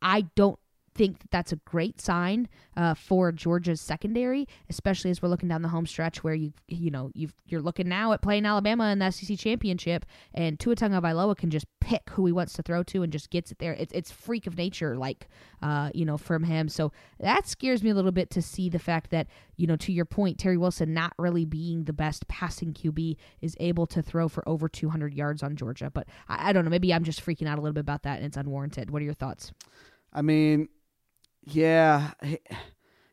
I 0.00 0.22
don't 0.34 0.58
think 0.94 1.18
that 1.20 1.30
that's 1.30 1.52
a 1.52 1.56
great 1.56 2.00
sign 2.00 2.48
uh, 2.76 2.94
for 2.94 3.32
Georgia's 3.32 3.80
secondary, 3.80 4.46
especially 4.68 5.10
as 5.10 5.22
we're 5.22 5.28
looking 5.28 5.48
down 5.48 5.62
the 5.62 5.68
home 5.68 5.86
stretch 5.86 6.22
where 6.22 6.34
you 6.34 6.52
you 6.68 6.90
know 6.90 7.10
you 7.14 7.28
you're 7.46 7.62
looking 7.62 7.88
now 7.88 8.12
at 8.12 8.22
playing 8.22 8.46
Alabama 8.46 8.90
in 8.90 8.98
the 8.98 9.10
SEC 9.10 9.38
championship, 9.38 10.06
and 10.34 10.58
Tua 10.58 10.76
Tagovailoa 10.76 11.36
can 11.36 11.50
just 11.50 11.66
pick 11.80 12.10
who 12.10 12.26
he 12.26 12.32
wants 12.32 12.52
to 12.54 12.62
throw 12.62 12.82
to 12.84 13.02
and 13.02 13.12
just 13.12 13.30
gets 13.30 13.50
it 13.50 13.58
there. 13.58 13.72
It's 13.74 13.92
it's 13.92 14.10
freak 14.10 14.46
of 14.46 14.56
nature, 14.56 14.96
like 14.96 15.28
uh, 15.62 15.90
you 15.94 16.04
know, 16.04 16.16
from 16.16 16.44
him. 16.44 16.68
So 16.68 16.92
that 17.20 17.46
scares 17.46 17.82
me 17.82 17.90
a 17.90 17.94
little 17.94 18.12
bit 18.12 18.30
to 18.30 18.42
see 18.42 18.68
the 18.68 18.78
fact 18.78 19.10
that 19.10 19.26
you 19.56 19.66
know, 19.66 19.76
to 19.76 19.92
your 19.92 20.04
point, 20.04 20.38
Terry 20.38 20.56
Wilson 20.56 20.92
not 20.94 21.12
really 21.18 21.44
being 21.44 21.84
the 21.84 21.92
best 21.92 22.26
passing 22.28 22.72
QB 22.72 23.16
is 23.40 23.56
able 23.60 23.86
to 23.88 24.02
throw 24.02 24.28
for 24.28 24.46
over 24.48 24.68
200 24.68 25.14
yards 25.14 25.42
on 25.42 25.56
Georgia. 25.56 25.90
But 25.92 26.08
I, 26.28 26.50
I 26.50 26.52
don't 26.52 26.64
know, 26.64 26.70
maybe 26.70 26.92
I'm 26.92 27.04
just 27.04 27.24
freaking 27.24 27.46
out 27.46 27.58
a 27.58 27.60
little 27.60 27.74
bit 27.74 27.80
about 27.80 28.02
that, 28.02 28.16
and 28.16 28.26
it's 28.26 28.36
unwarranted. 28.36 28.90
What 28.90 29.02
are 29.02 29.04
your 29.04 29.14
thoughts? 29.14 29.52
I 30.12 30.22
mean, 30.22 30.68
yeah, 31.44 32.12
he, 32.22 32.38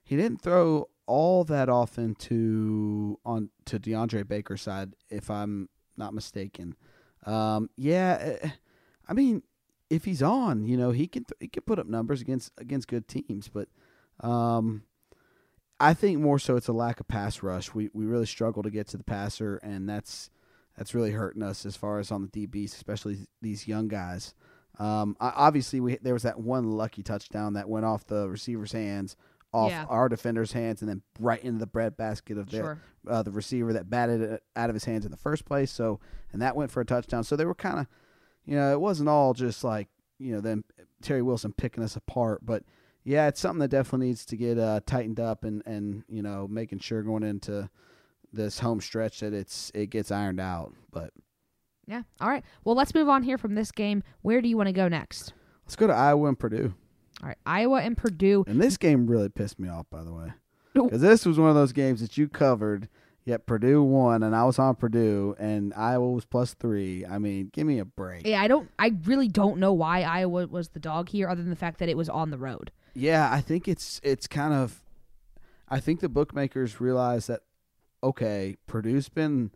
he 0.04 0.15
didn't 0.15 0.42
throw 0.42 0.89
all 1.06 1.44
that 1.46 1.70
often 1.70 2.13
to 2.15 3.20
on 3.26 3.50
to 3.65 3.80
DeAndre 3.80 4.28
Baker's 4.28 4.62
side, 4.62 4.96
if 5.10 5.30
I'm 5.30 5.70
not 5.98 6.13
mistaken. 6.13 6.76
Um, 7.26 7.70
yeah, 7.76 8.38
eh, 8.42 8.50
I 9.08 9.13
mean, 9.13 9.44
if 9.89 10.06
he's 10.06 10.22
on, 10.22 10.65
you 10.65 10.78
know, 10.78 10.92
he 10.92 11.08
can 11.08 11.26
th- 11.26 11.38
he 11.39 11.48
can 11.48 11.63
put 11.63 11.80
up 11.80 11.88
numbers 11.88 12.22
against 12.22 12.52
against 12.58 12.88
good 12.88 13.08
teams, 13.08 13.50
but 13.50 13.68
um, 14.22 14.84
I 15.80 15.94
think 15.94 16.20
more 16.20 16.39
so 16.39 16.56
it's 16.56 16.68
a 16.68 16.74
lack 16.74 17.00
of 17.00 17.08
pass 17.08 17.42
rush. 17.42 17.74
We 17.74 17.89
we 17.94 18.06
really 18.06 18.26
struggle 18.26 18.63
to 18.63 18.70
get 18.70 18.88
to 18.89 18.98
the 18.98 19.04
passer, 19.04 19.58
and 19.58 19.89
that's 19.89 20.30
that's 20.78 20.94
really 20.94 21.12
hurting 21.12 21.44
us 21.44 21.65
as 21.65 21.76
far 21.76 22.00
as 22.00 22.12
on 22.12 22.30
the 22.32 22.48
DBs, 22.48 22.74
especially 22.74 23.28
these 23.42 23.68
young 23.68 23.88
guys. 23.88 24.34
Um, 24.80 25.18
obviously, 25.20 25.80
we 25.82 25.98
there 25.98 26.13
was 26.13 26.24
that 26.24 26.39
one 26.39 26.72
lucky 26.72 27.04
touchdown 27.04 27.54
that 27.54 27.68
went 27.68 27.86
off 27.86 28.06
the 28.06 28.30
receiver's 28.30 28.72
hands, 28.72 29.18
off 29.54 29.72
yeah. 29.72 29.86
our 29.89 30.08
defender's 30.08 30.54
hands, 30.54 30.82
and 30.82 30.89
then 30.89 31.02
right 31.20 31.44
into 31.44 31.60
the 31.60 31.68
bread 31.68 31.98
basket 31.98 32.38
of 32.38 32.50
the 32.50 32.58
sure. 32.58 32.82
uh, 33.08 33.22
the 33.22 33.32
receiver 33.32 33.74
that 33.74 33.89
batted 33.89 34.22
it 34.22 34.44
out 34.56 34.70
of 34.70 34.76
his 34.76 34.86
hands 34.86 35.04
in 35.04 35.12
the 35.12 35.18
first 35.18 35.44
place. 35.44 35.70
So, 35.72 36.00
and 36.32 36.42
that 36.42 36.56
went 36.56 36.72
for 36.72 36.80
a 36.82 36.86
touchdown. 36.86 37.24
So 37.26 37.36
they 37.36 37.46
were 37.46 37.56
kind 37.56 37.80
of, 37.80 37.88
you 38.46 38.56
know, 38.56 38.72
it 38.72 38.80
wasn't 38.80 39.10
all 39.10 39.34
just 39.34 39.63
like 39.63 39.89
you 40.18 40.34
know 40.34 40.42
them 40.42 40.63
Terry 41.02 41.22
Wilson 41.22 41.52
picking 41.52 41.84
us 41.84 41.98
apart, 41.98 42.46
but 42.46 42.63
yeah, 43.04 43.28
it's 43.28 43.39
something 43.39 43.60
that 43.60 43.70
definitely 43.70 44.08
needs 44.08 44.26
to 44.28 44.38
get 44.38 44.58
uh, 44.58 44.80
tightened 44.86 45.20
up 45.20 45.44
and 45.44 45.62
and 45.65 46.04
you 46.08 46.22
know 46.22 46.48
making 46.48 46.80
sure 46.80 47.04
going 47.04 47.24
into 47.24 47.70
this 48.32 48.60
home 48.60 48.80
stretch 48.80 49.20
that 49.22 49.34
it's 49.34 49.72
it 49.74 49.89
gets 49.89 50.12
ironed 50.12 50.39
out. 50.39 50.74
But 50.92 51.12
yeah. 51.89 52.04
All 52.21 52.30
right. 52.30 52.43
Well, 52.63 52.75
let's 52.75 52.93
move 52.93 53.10
on 53.10 53.23
here 53.23 53.38
from 53.38 53.56
this 53.56 53.71
game. 53.71 54.04
Where 54.21 54.41
do 54.41 54.47
you 54.47 54.56
want 54.56 54.67
to 54.67 54.73
go 54.73 54.88
next? 54.88 55.34
Let's 55.65 55.75
go 55.75 55.88
to 55.88 55.93
Iowa 55.93 56.28
and 56.28 56.39
Purdue. 56.39 56.73
All 57.21 57.28
right. 57.28 57.38
Iowa 57.45 57.82
and 57.82 57.97
Purdue. 57.97 58.45
And 58.47 58.62
this 58.62 58.78
game 58.78 59.08
really 59.08 59.30
pissed 59.30 59.60
me 59.60 59.67
off, 59.67 59.88
by 59.89 60.04
the 60.04 60.13
way. 60.13 60.34
Because 60.73 61.02
this 61.02 61.25
was 61.25 61.39
one 61.39 61.49
of 61.49 61.56
those 61.56 61.73
games 61.73 61.99
that 62.02 62.15
you 62.15 62.30
covered, 62.30 62.88
yet 63.25 63.47
Purdue 63.47 63.82
won, 63.82 64.21
and 64.21 64.36
I 64.36 64.45
was 64.45 64.60
on 64.60 64.75
Purdue, 64.75 65.36
and 65.39 65.73
Iowa 65.73 66.12
was 66.12 66.25
plus 66.25 66.54
three. 66.54 67.06
I 67.06 67.17
mean, 67.17 67.49
give 67.52 67.65
me 67.65 67.80
a 67.80 67.86
break. 67.86 68.25
Yeah, 68.25 68.41
I 68.41 68.47
don't. 68.47 68.69
I 68.78 68.93
really 69.06 69.28
don't 69.28 69.58
know 69.58 69.73
why 69.73 70.04
Iowa 70.04 70.47
was 70.47 70.69
the 70.69 70.80
dog 70.80 71.10
here, 71.10 71.28
other 71.28 71.41
than 71.41 71.49
the 71.49 71.56
fact 71.56 71.80
that 71.80 71.89
it 71.89 71.97
was 71.97 72.08
on 72.08 72.30
the 72.30 72.38
road. 72.38 72.71
Yeah, 72.93 73.30
I 73.32 73.41
think 73.41 73.67
it's 73.67 73.99
it's 74.04 74.28
kind 74.28 74.54
of. 74.54 74.84
I 75.67 75.80
think 75.80 75.99
the 75.99 76.10
bookmakers 76.10 76.80
realize 76.80 77.28
that 77.28 77.41
okay, 78.04 78.58
Purdue's 78.67 79.10
been 79.10 79.52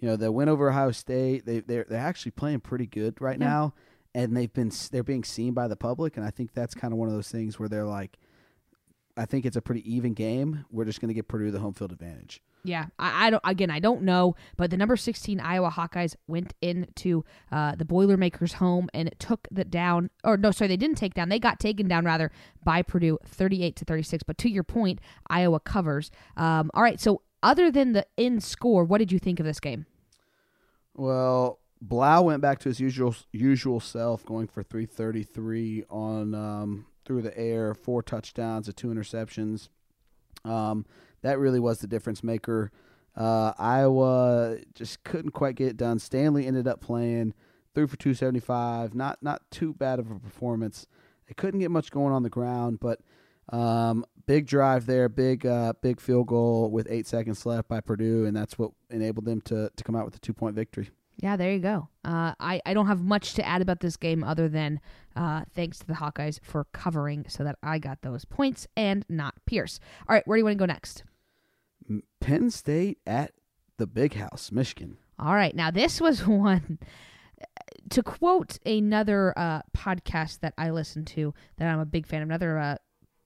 you 0.00 0.08
know, 0.08 0.16
they 0.16 0.28
went 0.28 0.50
over 0.50 0.70
Ohio 0.70 0.92
State. 0.92 1.46
They 1.46 1.60
they're 1.60 1.86
they're 1.88 1.98
actually 1.98 2.32
playing 2.32 2.60
pretty 2.60 2.86
good 2.86 3.20
right 3.20 3.40
yeah. 3.40 3.46
now, 3.46 3.74
and 4.14 4.36
they've 4.36 4.52
been 4.52 4.70
they're 4.90 5.02
being 5.02 5.24
seen 5.24 5.54
by 5.54 5.68
the 5.68 5.76
public, 5.76 6.16
and 6.16 6.26
I 6.26 6.30
think 6.30 6.52
that's 6.52 6.74
kind 6.74 6.92
of 6.92 6.98
one 6.98 7.08
of 7.08 7.14
those 7.14 7.30
things 7.30 7.58
where 7.58 7.68
they're 7.68 7.86
like, 7.86 8.18
I 9.16 9.24
think 9.24 9.46
it's 9.46 9.56
a 9.56 9.62
pretty 9.62 9.90
even 9.90 10.12
game. 10.12 10.64
We're 10.70 10.84
just 10.84 11.00
going 11.00 11.08
to 11.08 11.14
get 11.14 11.28
Purdue 11.28 11.50
the 11.50 11.60
home 11.60 11.74
field 11.74 11.92
advantage. 11.92 12.42
Yeah, 12.66 12.86
I, 12.98 13.28
I, 13.28 13.30
don't. 13.30 13.42
Again, 13.44 13.70
I 13.70 13.78
don't 13.78 14.02
know, 14.02 14.34
but 14.56 14.70
the 14.70 14.76
number 14.76 14.96
sixteen 14.96 15.38
Iowa 15.38 15.70
Hawkeyes 15.70 16.16
went 16.26 16.52
into 16.60 17.24
uh, 17.52 17.76
the 17.76 17.84
Boilermakers' 17.84 18.54
home 18.54 18.88
and 18.92 19.06
it 19.06 19.20
took 19.20 19.46
the 19.52 19.64
down. 19.64 20.10
Or 20.24 20.36
no, 20.36 20.50
sorry, 20.50 20.68
they 20.68 20.76
didn't 20.76 20.98
take 20.98 21.14
down. 21.14 21.28
They 21.28 21.38
got 21.38 21.60
taken 21.60 21.86
down 21.86 22.04
rather 22.04 22.32
by 22.64 22.82
Purdue, 22.82 23.18
thirty-eight 23.24 23.76
to 23.76 23.84
thirty-six. 23.84 24.24
But 24.24 24.36
to 24.38 24.50
your 24.50 24.64
point, 24.64 25.00
Iowa 25.28 25.60
covers. 25.60 26.10
Um, 26.36 26.72
all 26.74 26.82
right. 26.82 27.00
So 27.00 27.22
other 27.42 27.70
than 27.70 27.92
the 27.92 28.06
in 28.16 28.40
score, 28.40 28.84
what 28.84 28.98
did 28.98 29.12
you 29.12 29.18
think 29.18 29.40
of 29.40 29.46
this 29.46 29.60
game? 29.60 29.86
Well, 30.94 31.58
Blough 31.80 32.22
went 32.22 32.40
back 32.40 32.58
to 32.60 32.68
his 32.68 32.80
usual 32.80 33.14
usual 33.32 33.80
self, 33.80 34.24
going 34.24 34.48
for 34.48 34.62
333 34.62 35.84
on 35.90 36.34
um, 36.34 36.86
through 37.04 37.22
the 37.22 37.36
air, 37.38 37.74
four 37.74 38.02
touchdowns, 38.02 38.66
and 38.66 38.76
two 38.76 38.88
interceptions. 38.88 39.68
Um, 40.44 40.86
that 41.22 41.38
really 41.38 41.60
was 41.60 41.80
the 41.80 41.86
difference 41.86 42.22
maker. 42.24 42.70
Uh, 43.14 43.52
Iowa 43.58 44.58
just 44.74 45.04
couldn't 45.04 45.30
quite 45.30 45.56
get 45.56 45.68
it 45.68 45.76
done. 45.76 45.98
Stanley 45.98 46.46
ended 46.46 46.68
up 46.68 46.80
playing 46.80 47.34
threw 47.74 47.86
for 47.86 47.96
275. 47.96 48.94
Not 48.94 49.22
not 49.22 49.42
too 49.50 49.74
bad 49.74 49.98
of 49.98 50.10
a 50.10 50.18
performance. 50.18 50.86
They 51.28 51.34
couldn't 51.34 51.60
get 51.60 51.70
much 51.70 51.90
going 51.90 52.12
on 52.12 52.22
the 52.22 52.30
ground, 52.30 52.78
but 52.80 53.00
um, 53.50 54.04
big 54.26 54.46
drive 54.46 54.86
there, 54.86 55.08
big 55.08 55.46
uh, 55.46 55.72
big 55.80 56.00
field 56.00 56.26
goal 56.26 56.70
with 56.70 56.86
eight 56.90 57.06
seconds 57.06 57.46
left 57.46 57.68
by 57.68 57.80
Purdue, 57.80 58.24
and 58.26 58.36
that's 58.36 58.58
what 58.58 58.72
enabled 58.90 59.24
them 59.24 59.40
to 59.42 59.70
to 59.74 59.84
come 59.84 59.96
out 59.96 60.04
with 60.04 60.16
a 60.16 60.20
two 60.20 60.34
point 60.34 60.54
victory. 60.54 60.90
Yeah, 61.18 61.36
there 61.36 61.52
you 61.52 61.60
go. 61.60 61.88
Uh, 62.04 62.34
I, 62.38 62.60
I 62.66 62.74
don't 62.74 62.88
have 62.88 63.02
much 63.02 63.32
to 63.34 63.46
add 63.46 63.62
about 63.62 63.80
this 63.80 63.96
game 63.96 64.22
other 64.22 64.50
than 64.50 64.80
uh, 65.14 65.44
thanks 65.54 65.78
to 65.78 65.86
the 65.86 65.94
Hawkeyes 65.94 66.38
for 66.42 66.66
covering 66.72 67.24
so 67.26 67.42
that 67.42 67.56
I 67.62 67.78
got 67.78 68.02
those 68.02 68.26
points 68.26 68.66
and 68.76 69.02
not 69.08 69.34
Pierce. 69.46 69.80
All 70.06 70.14
right, 70.14 70.26
where 70.26 70.36
do 70.36 70.40
you 70.40 70.44
want 70.44 70.58
to 70.58 70.58
go 70.58 70.66
next? 70.66 71.04
Penn 72.20 72.50
State 72.50 72.98
at 73.06 73.32
the 73.78 73.86
Big 73.86 74.14
House, 74.14 74.52
Michigan. 74.52 74.98
All 75.18 75.34
right, 75.34 75.54
now 75.54 75.70
this 75.70 76.00
was 76.00 76.26
one. 76.26 76.78
To 77.90 78.02
quote 78.02 78.58
another 78.66 79.32
uh, 79.38 79.62
podcast 79.76 80.40
that 80.40 80.54
I 80.58 80.70
listen 80.70 81.04
to 81.06 81.32
that 81.56 81.68
I'm 81.68 81.78
a 81.78 81.86
big 81.86 82.06
fan 82.06 82.22
of, 82.22 82.28
another 82.28 82.58
uh, 82.58 82.76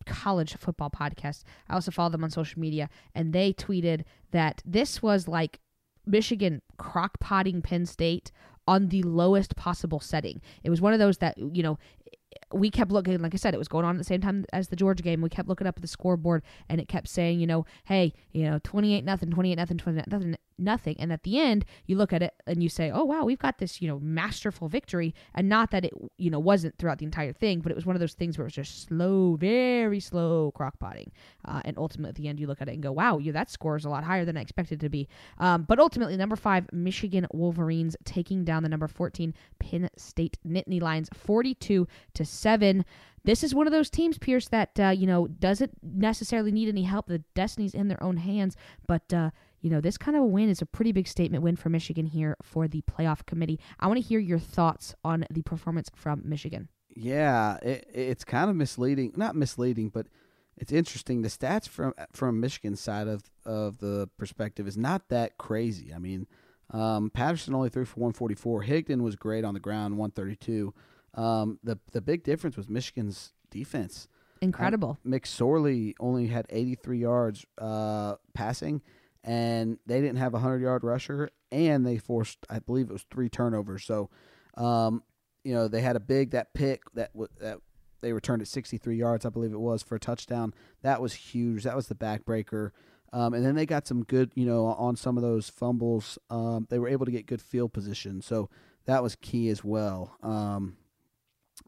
college 0.06 0.56
football 0.56 0.90
podcast. 0.90 1.42
I 1.68 1.74
also 1.74 1.90
follow 1.90 2.10
them 2.10 2.24
on 2.24 2.30
social 2.30 2.60
media, 2.60 2.88
and 3.14 3.32
they 3.32 3.52
tweeted 3.52 4.04
that 4.30 4.62
this 4.64 5.02
was 5.02 5.28
like 5.28 5.60
Michigan 6.06 6.62
crockpotting 6.78 7.62
Penn 7.62 7.86
State 7.86 8.32
on 8.66 8.88
the 8.88 9.02
lowest 9.02 9.56
possible 9.56 10.00
setting. 10.00 10.40
It 10.62 10.70
was 10.70 10.80
one 10.80 10.92
of 10.92 10.98
those 10.98 11.18
that, 11.18 11.36
you 11.38 11.62
know, 11.62 11.78
we 12.52 12.70
kept 12.70 12.90
looking, 12.90 13.18
like 13.20 13.34
I 13.34 13.36
said, 13.36 13.54
it 13.54 13.58
was 13.58 13.68
going 13.68 13.84
on 13.84 13.94
at 13.96 13.98
the 13.98 14.04
same 14.04 14.20
time 14.20 14.44
as 14.52 14.68
the 14.68 14.76
Georgia 14.76 15.02
game. 15.02 15.20
We 15.20 15.28
kept 15.28 15.48
looking 15.48 15.66
up 15.66 15.76
at 15.76 15.82
the 15.82 15.88
scoreboard 15.88 16.42
and 16.68 16.80
it 16.80 16.88
kept 16.88 17.08
saying, 17.08 17.40
you 17.40 17.46
know, 17.46 17.64
hey, 17.84 18.12
you 18.32 18.44
know, 18.44 18.60
28 18.62 19.04
nothing, 19.04 19.30
28 19.30 19.56
nothing, 19.56 19.78
28 19.78 20.06
nothing 20.08 20.36
nothing. 20.60 20.96
And 20.98 21.12
at 21.12 21.22
the 21.22 21.38
end, 21.38 21.64
you 21.86 21.96
look 21.96 22.12
at 22.12 22.22
it 22.22 22.34
and 22.46 22.62
you 22.62 22.68
say, 22.68 22.90
oh, 22.90 23.04
wow, 23.04 23.24
we've 23.24 23.38
got 23.38 23.58
this, 23.58 23.80
you 23.80 23.88
know, 23.88 23.98
masterful 24.00 24.68
victory. 24.68 25.14
And 25.34 25.48
not 25.48 25.70
that 25.70 25.84
it, 25.84 25.92
you 26.18 26.30
know, 26.30 26.38
wasn't 26.38 26.76
throughout 26.78 26.98
the 26.98 27.04
entire 27.04 27.32
thing, 27.32 27.60
but 27.60 27.72
it 27.72 27.74
was 27.74 27.86
one 27.86 27.96
of 27.96 28.00
those 28.00 28.14
things 28.14 28.38
where 28.38 28.44
it 28.44 28.48
was 28.48 28.54
just 28.54 28.88
slow, 28.88 29.36
very 29.36 30.00
slow 30.00 30.52
crockpotting. 30.56 31.08
Uh, 31.44 31.62
and 31.64 31.76
ultimately, 31.78 32.10
at 32.10 32.14
the 32.16 32.28
end, 32.28 32.38
you 32.38 32.46
look 32.46 32.60
at 32.60 32.68
it 32.68 32.74
and 32.74 32.82
go, 32.82 32.92
wow, 32.92 33.18
yeah, 33.18 33.32
that 33.32 33.50
score 33.50 33.76
is 33.76 33.84
a 33.84 33.88
lot 33.90 34.04
higher 34.04 34.24
than 34.24 34.36
I 34.36 34.42
expected 34.42 34.82
it 34.82 34.86
to 34.86 34.90
be. 34.90 35.08
Um, 35.38 35.62
but 35.62 35.78
ultimately, 35.78 36.16
number 36.16 36.36
five, 36.36 36.70
Michigan 36.72 37.26
Wolverines 37.32 37.96
taking 38.04 38.44
down 38.44 38.62
the 38.62 38.68
number 38.68 38.86
14 38.86 39.34
Penn 39.58 39.88
State 39.96 40.38
Nittany 40.46 40.80
Lions 40.80 41.08
42 41.14 41.86
to 42.14 42.19
7 42.24 42.84
this 43.22 43.44
is 43.44 43.54
one 43.54 43.66
of 43.66 43.72
those 43.72 43.90
teams, 43.90 44.18
Pierce, 44.18 44.48
that 44.48 44.80
uh, 44.80 44.88
you 44.88 45.06
know 45.06 45.26
doesn't 45.26 45.72
necessarily 45.82 46.52
need 46.52 46.68
any 46.68 46.84
help. 46.84 47.06
The 47.06 47.18
destiny's 47.34 47.74
in 47.74 47.88
their 47.88 48.02
own 48.02 48.16
hands, 48.16 48.56
but 48.86 49.12
uh, 49.12 49.30
you 49.60 49.70
know, 49.70 49.80
this 49.80 49.98
kind 49.98 50.16
of 50.16 50.22
a 50.22 50.26
win 50.26 50.48
is 50.48 50.62
a 50.62 50.66
pretty 50.66 50.92
big 50.92 51.06
statement 51.06 51.42
win 51.44 51.56
for 51.56 51.68
Michigan 51.68 52.06
here 52.06 52.36
for 52.42 52.66
the 52.66 52.82
playoff 52.82 53.26
committee. 53.26 53.60
I 53.78 53.86
want 53.86 53.98
to 53.98 54.06
hear 54.06 54.18
your 54.18 54.38
thoughts 54.38 54.94
on 55.04 55.26
the 55.30 55.42
performance 55.42 55.90
from 55.94 56.22
Michigan. 56.24 56.68
Yeah, 56.88 57.58
it, 57.62 57.88
it's 57.92 58.24
kind 58.24 58.48
of 58.48 58.56
misleading. 58.56 59.12
Not 59.16 59.36
misleading, 59.36 59.90
but 59.90 60.06
it's 60.56 60.72
interesting. 60.72 61.22
The 61.22 61.28
stats 61.28 61.68
from 61.68 61.94
from 62.12 62.40
Michigan's 62.40 62.80
side 62.80 63.06
of 63.06 63.22
of 63.44 63.78
the 63.78 64.08
perspective 64.16 64.66
is 64.66 64.78
not 64.78 65.08
that 65.10 65.36
crazy. 65.36 65.92
I 65.92 65.98
mean, 65.98 66.26
um, 66.70 67.10
Patterson 67.10 67.54
only 67.54 67.68
threw 67.68 67.84
for 67.84 68.00
144. 68.00 68.64
Higdon 68.64 69.02
was 69.02 69.14
great 69.14 69.44
on 69.44 69.54
the 69.54 69.60
ground, 69.60 69.98
132. 69.98 70.72
Um, 71.14 71.58
the 71.62 71.78
the 71.92 72.00
big 72.00 72.22
difference 72.22 72.56
was 72.56 72.68
Michigan's 72.68 73.32
defense. 73.50 74.08
Incredible. 74.40 74.98
Uh, 75.04 75.08
McSorley 75.08 75.92
only 76.00 76.28
had 76.28 76.46
83 76.48 76.98
yards 76.98 77.44
uh, 77.58 78.14
passing 78.32 78.80
and 79.24 79.78
they 79.86 80.00
didn't 80.00 80.16
have 80.16 80.34
a 80.34 80.38
hundred 80.38 80.62
yard 80.62 80.84
rusher, 80.84 81.30
and 81.52 81.86
they 81.86 81.98
forced, 81.98 82.38
I 82.48 82.58
believe 82.58 82.88
it 82.88 82.92
was 82.92 83.04
three 83.10 83.28
turnovers. 83.28 83.84
So, 83.84 84.08
um, 84.56 85.02
you 85.44 85.54
know, 85.54 85.68
they 85.68 85.80
had 85.80 85.96
a 85.96 86.00
big 86.00 86.30
that 86.30 86.54
pick 86.54 86.82
that 86.94 87.12
w- 87.12 87.28
that 87.40 87.58
they 88.00 88.12
returned 88.12 88.40
at 88.40 88.48
63 88.48 88.96
yards, 88.96 89.26
I 89.26 89.28
believe 89.28 89.52
it 89.52 89.60
was 89.60 89.82
for 89.82 89.96
a 89.96 90.00
touchdown. 90.00 90.54
That 90.82 91.02
was 91.02 91.12
huge. 91.12 91.64
That 91.64 91.76
was 91.76 91.88
the 91.88 91.94
backbreaker. 91.94 92.70
Um, 93.12 93.34
and 93.34 93.44
then 93.44 93.56
they 93.56 93.66
got 93.66 93.86
some 93.86 94.04
good, 94.04 94.30
you 94.34 94.46
know, 94.46 94.66
on 94.66 94.96
some 94.96 95.18
of 95.18 95.22
those 95.22 95.50
fumbles. 95.50 96.18
Um, 96.30 96.66
they 96.70 96.78
were 96.78 96.88
able 96.88 97.04
to 97.04 97.12
get 97.12 97.26
good 97.26 97.42
field 97.42 97.72
position, 97.72 98.22
so 98.22 98.48
that 98.86 99.02
was 99.02 99.16
key 99.16 99.48
as 99.50 99.62
well. 99.62 100.16
Um, 100.22 100.76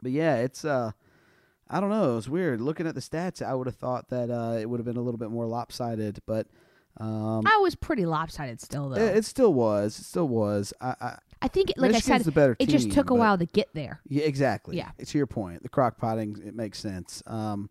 but 0.03 0.13
yeah, 0.13 0.37
it's 0.37 0.65
uh, 0.65 0.93
I 1.71 1.81
don't 1.81 1.91
know. 1.91 2.13
It 2.13 2.17
was 2.17 2.29
weird 2.29 2.61
looking 2.61 2.87
at 2.87 2.95
the 2.95 3.01
stats. 3.01 3.41
I 3.41 3.55
would 3.55 3.67
have 3.67 3.77
thought 3.77 4.09
that 4.11 4.31
uh, 4.31 4.59
it 4.59 4.69
would 4.69 4.79
have 4.79 4.87
been 4.87 4.97
a 4.97 5.03
little 5.03 5.19
bit 5.19 5.31
more 5.31 5.47
lopsided, 5.47 6.21
but 6.27 6.47
um, 6.99 7.47
I 7.47 7.59
was 7.63 7.75
pretty 7.75 8.05
lopsided 8.05 8.61
still, 8.61 8.91
though. 8.91 9.01
It, 9.01 9.19
it 9.19 9.25
still 9.25 9.55
was. 9.55 9.99
It 9.99 10.05
still 10.05 10.29
was. 10.29 10.75
I, 10.81 10.95
I, 11.01 11.19
I 11.41 11.49
think, 11.49 11.73
like 11.77 11.93
Michigan's 11.93 12.11
I 12.11 12.19
said, 12.19 12.27
the 12.27 12.33
better 12.33 12.57
it 12.59 12.67
team, 12.67 12.69
just 12.69 12.93
took 12.93 13.11
a 13.11 13.15
while 13.15 13.39
to 13.39 13.47
get 13.47 13.69
there. 13.73 14.01
Yeah, 14.07 14.25
exactly. 14.25 14.77
Yeah. 14.77 14.91
To 15.05 15.19
your 15.19 15.27
point, 15.27 15.63
the 15.63 15.69
crock 15.69 15.97
potting, 15.97 16.41
it 16.45 16.55
makes 16.55 16.79
sense. 16.79 17.23
Um, 17.27 17.71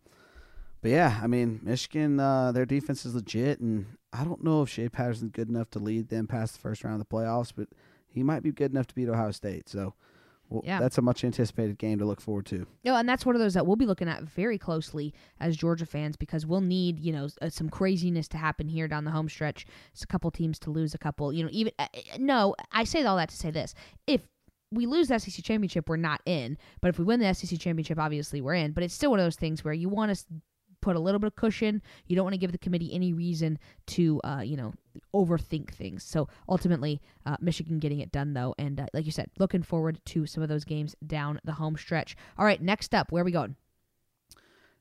but 0.81 0.91
yeah, 0.91 1.19
I 1.21 1.27
mean, 1.27 1.59
Michigan, 1.61 2.19
uh, 2.19 2.51
their 2.51 2.65
defense 2.65 3.05
is 3.05 3.13
legit, 3.13 3.59
and 3.59 3.85
I 4.11 4.23
don't 4.23 4.43
know 4.43 4.63
if 4.63 4.69
Shea 4.69 4.89
Patterson's 4.89 5.31
good 5.31 5.47
enough 5.47 5.69
to 5.71 5.79
lead 5.79 6.09
them 6.09 6.25
past 6.25 6.53
the 6.53 6.59
first 6.59 6.83
round 6.83 6.99
of 6.99 7.07
the 7.07 7.15
playoffs, 7.15 7.53
but 7.55 7.67
he 8.07 8.23
might 8.23 8.41
be 8.41 8.51
good 8.51 8.71
enough 8.71 8.87
to 8.87 8.95
beat 8.95 9.07
Ohio 9.07 9.31
State. 9.31 9.69
So 9.69 9.93
well, 10.51 10.61
yeah. 10.65 10.79
that's 10.79 10.97
a 10.97 11.01
much 11.01 11.23
anticipated 11.23 11.77
game 11.77 11.97
to 11.99 12.05
look 12.05 12.19
forward 12.19 12.45
to. 12.47 12.67
No, 12.83 12.95
and 12.97 13.07
that's 13.07 13.25
one 13.25 13.35
of 13.35 13.41
those 13.41 13.53
that 13.53 13.65
we'll 13.65 13.77
be 13.77 13.85
looking 13.85 14.09
at 14.09 14.23
very 14.23 14.57
closely 14.57 15.13
as 15.39 15.55
Georgia 15.55 15.85
fans 15.85 16.17
because 16.17 16.45
we'll 16.45 16.61
need 16.61 16.99
you 16.99 17.13
know 17.13 17.29
uh, 17.41 17.49
some 17.49 17.69
craziness 17.69 18.27
to 18.27 18.37
happen 18.37 18.67
here 18.67 18.87
down 18.87 19.05
the 19.05 19.11
home 19.11 19.29
stretch. 19.29 19.65
It's 19.93 20.03
a 20.03 20.07
couple 20.07 20.29
teams 20.29 20.59
to 20.59 20.69
lose 20.69 20.93
a 20.93 20.97
couple. 20.97 21.31
You 21.31 21.45
know, 21.45 21.49
even 21.53 21.71
uh, 21.79 21.87
uh 21.93 22.17
no, 22.19 22.55
I 22.71 22.83
say 22.83 23.03
all 23.03 23.15
that 23.15 23.29
to 23.29 23.37
say 23.37 23.49
this: 23.49 23.73
if 24.07 24.21
we 24.71 24.85
lose 24.85 25.07
the 25.07 25.19
SEC 25.19 25.43
championship, 25.43 25.87
we're 25.87 25.97
not 25.97 26.21
in. 26.25 26.57
But 26.81 26.89
if 26.89 26.99
we 26.99 27.05
win 27.05 27.21
the 27.21 27.33
SEC 27.33 27.57
championship, 27.57 27.97
obviously 27.97 28.41
we're 28.41 28.55
in. 28.55 28.73
But 28.73 28.83
it's 28.83 28.93
still 28.93 29.11
one 29.11 29.19
of 29.19 29.25
those 29.25 29.37
things 29.37 29.63
where 29.63 29.73
you 29.73 29.89
want 29.89 30.15
to 30.15 30.25
put 30.81 30.95
a 30.95 30.99
little 30.99 31.19
bit 31.19 31.27
of 31.27 31.35
cushion. 31.35 31.81
You 32.07 32.15
don't 32.15 32.25
want 32.25 32.33
to 32.33 32.39
give 32.39 32.51
the 32.51 32.57
committee 32.57 32.93
any 32.93 33.13
reason 33.13 33.59
to, 33.87 34.19
uh, 34.23 34.41
you 34.43 34.57
know, 34.57 34.73
overthink 35.13 35.71
things. 35.71 36.03
So 36.03 36.27
ultimately, 36.49 37.01
uh, 37.25 37.37
Michigan 37.39 37.79
getting 37.79 37.99
it 37.99 38.11
done 38.11 38.33
though, 38.33 38.55
and 38.57 38.79
uh, 38.79 38.85
like 38.93 39.05
you 39.05 39.11
said, 39.11 39.29
looking 39.39 39.63
forward 39.63 39.99
to 40.05 40.25
some 40.25 40.43
of 40.43 40.49
those 40.49 40.65
games 40.65 40.95
down 41.05 41.39
the 41.43 41.53
home 41.53 41.77
stretch. 41.77 42.15
All 42.37 42.45
right, 42.45 42.61
next 42.61 42.93
up, 42.93 43.11
where 43.11 43.21
are 43.21 43.25
we 43.25 43.31
going? 43.31 43.55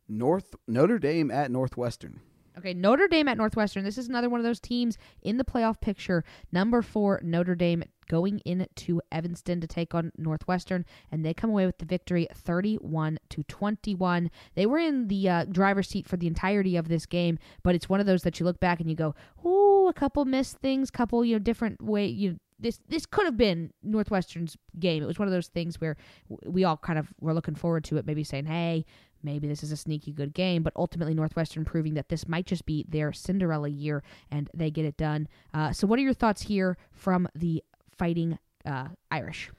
North 0.08 0.56
Notre 0.66 0.98
Dame 0.98 1.30
at 1.30 1.50
Northwestern. 1.50 2.20
Okay, 2.58 2.74
Notre 2.74 3.06
Dame 3.06 3.28
at 3.28 3.38
Northwestern. 3.38 3.84
This 3.84 3.96
is 3.96 4.08
another 4.08 4.28
one 4.28 4.40
of 4.40 4.44
those 4.44 4.60
teams 4.60 4.98
in 5.22 5.36
the 5.36 5.44
playoff 5.44 5.80
picture. 5.80 6.24
Number 6.50 6.82
four, 6.82 7.20
Notre 7.22 7.54
Dame 7.54 7.84
going 8.10 8.40
into 8.44 9.00
Evanston 9.12 9.60
to 9.60 9.68
take 9.68 9.94
on 9.94 10.10
Northwestern, 10.18 10.84
and 11.12 11.24
they 11.24 11.32
come 11.32 11.50
away 11.50 11.64
with 11.64 11.78
the 11.78 11.84
victory 11.84 12.26
31 12.34 13.20
to 13.28 13.44
21. 13.44 14.32
They 14.56 14.66
were 14.66 14.78
in 14.78 15.06
the 15.06 15.28
uh, 15.28 15.44
driver's 15.44 15.88
seat 15.88 16.08
for 16.08 16.16
the 16.16 16.26
entirety 16.26 16.76
of 16.76 16.88
this 16.88 17.06
game, 17.06 17.38
but 17.62 17.76
it's 17.76 17.88
one 17.88 18.00
of 18.00 18.06
those 18.06 18.22
that 18.24 18.40
you 18.40 18.44
look 18.44 18.58
back 18.58 18.80
and 18.80 18.90
you 18.90 18.96
go, 18.96 19.14
"Ooh, 19.46 19.86
a 19.86 19.92
couple 19.92 20.24
missed 20.24 20.58
things, 20.58 20.90
couple 20.90 21.24
you 21.24 21.36
know 21.36 21.38
different 21.38 21.80
way 21.80 22.06
you." 22.06 22.40
This 22.58 22.80
this 22.88 23.06
could 23.06 23.26
have 23.26 23.36
been 23.36 23.72
Northwestern's 23.84 24.56
game. 24.80 25.04
It 25.04 25.06
was 25.06 25.20
one 25.20 25.28
of 25.28 25.32
those 25.32 25.46
things 25.46 25.80
where 25.80 25.96
we 26.44 26.64
all 26.64 26.76
kind 26.76 26.98
of 26.98 27.14
were 27.20 27.32
looking 27.32 27.54
forward 27.54 27.84
to 27.84 27.96
it, 27.96 28.06
maybe 28.06 28.24
saying, 28.24 28.46
"Hey, 28.46 28.84
maybe 29.22 29.48
this 29.48 29.62
is 29.62 29.72
a 29.72 29.76
sneaky 29.76 30.12
good 30.12 30.34
game, 30.34 30.62
but 30.62 30.72
ultimately 30.76 31.14
Northwestern 31.14 31.64
proving 31.64 31.94
that 31.94 32.08
this 32.08 32.28
might 32.28 32.46
just 32.46 32.66
be 32.66 32.84
their 32.88 33.12
Cinderella 33.12 33.68
year 33.68 34.02
and 34.30 34.50
they 34.54 34.70
get 34.70 34.84
it 34.84 34.96
done. 34.96 35.28
Uh, 35.54 35.72
so, 35.72 35.86
what 35.86 35.98
are 35.98 36.02
your 36.02 36.14
thoughts 36.14 36.42
here 36.42 36.76
from 36.90 37.28
the 37.34 37.62
fighting 38.00 38.38
uh, 38.64 38.88
Irish? 39.10 39.50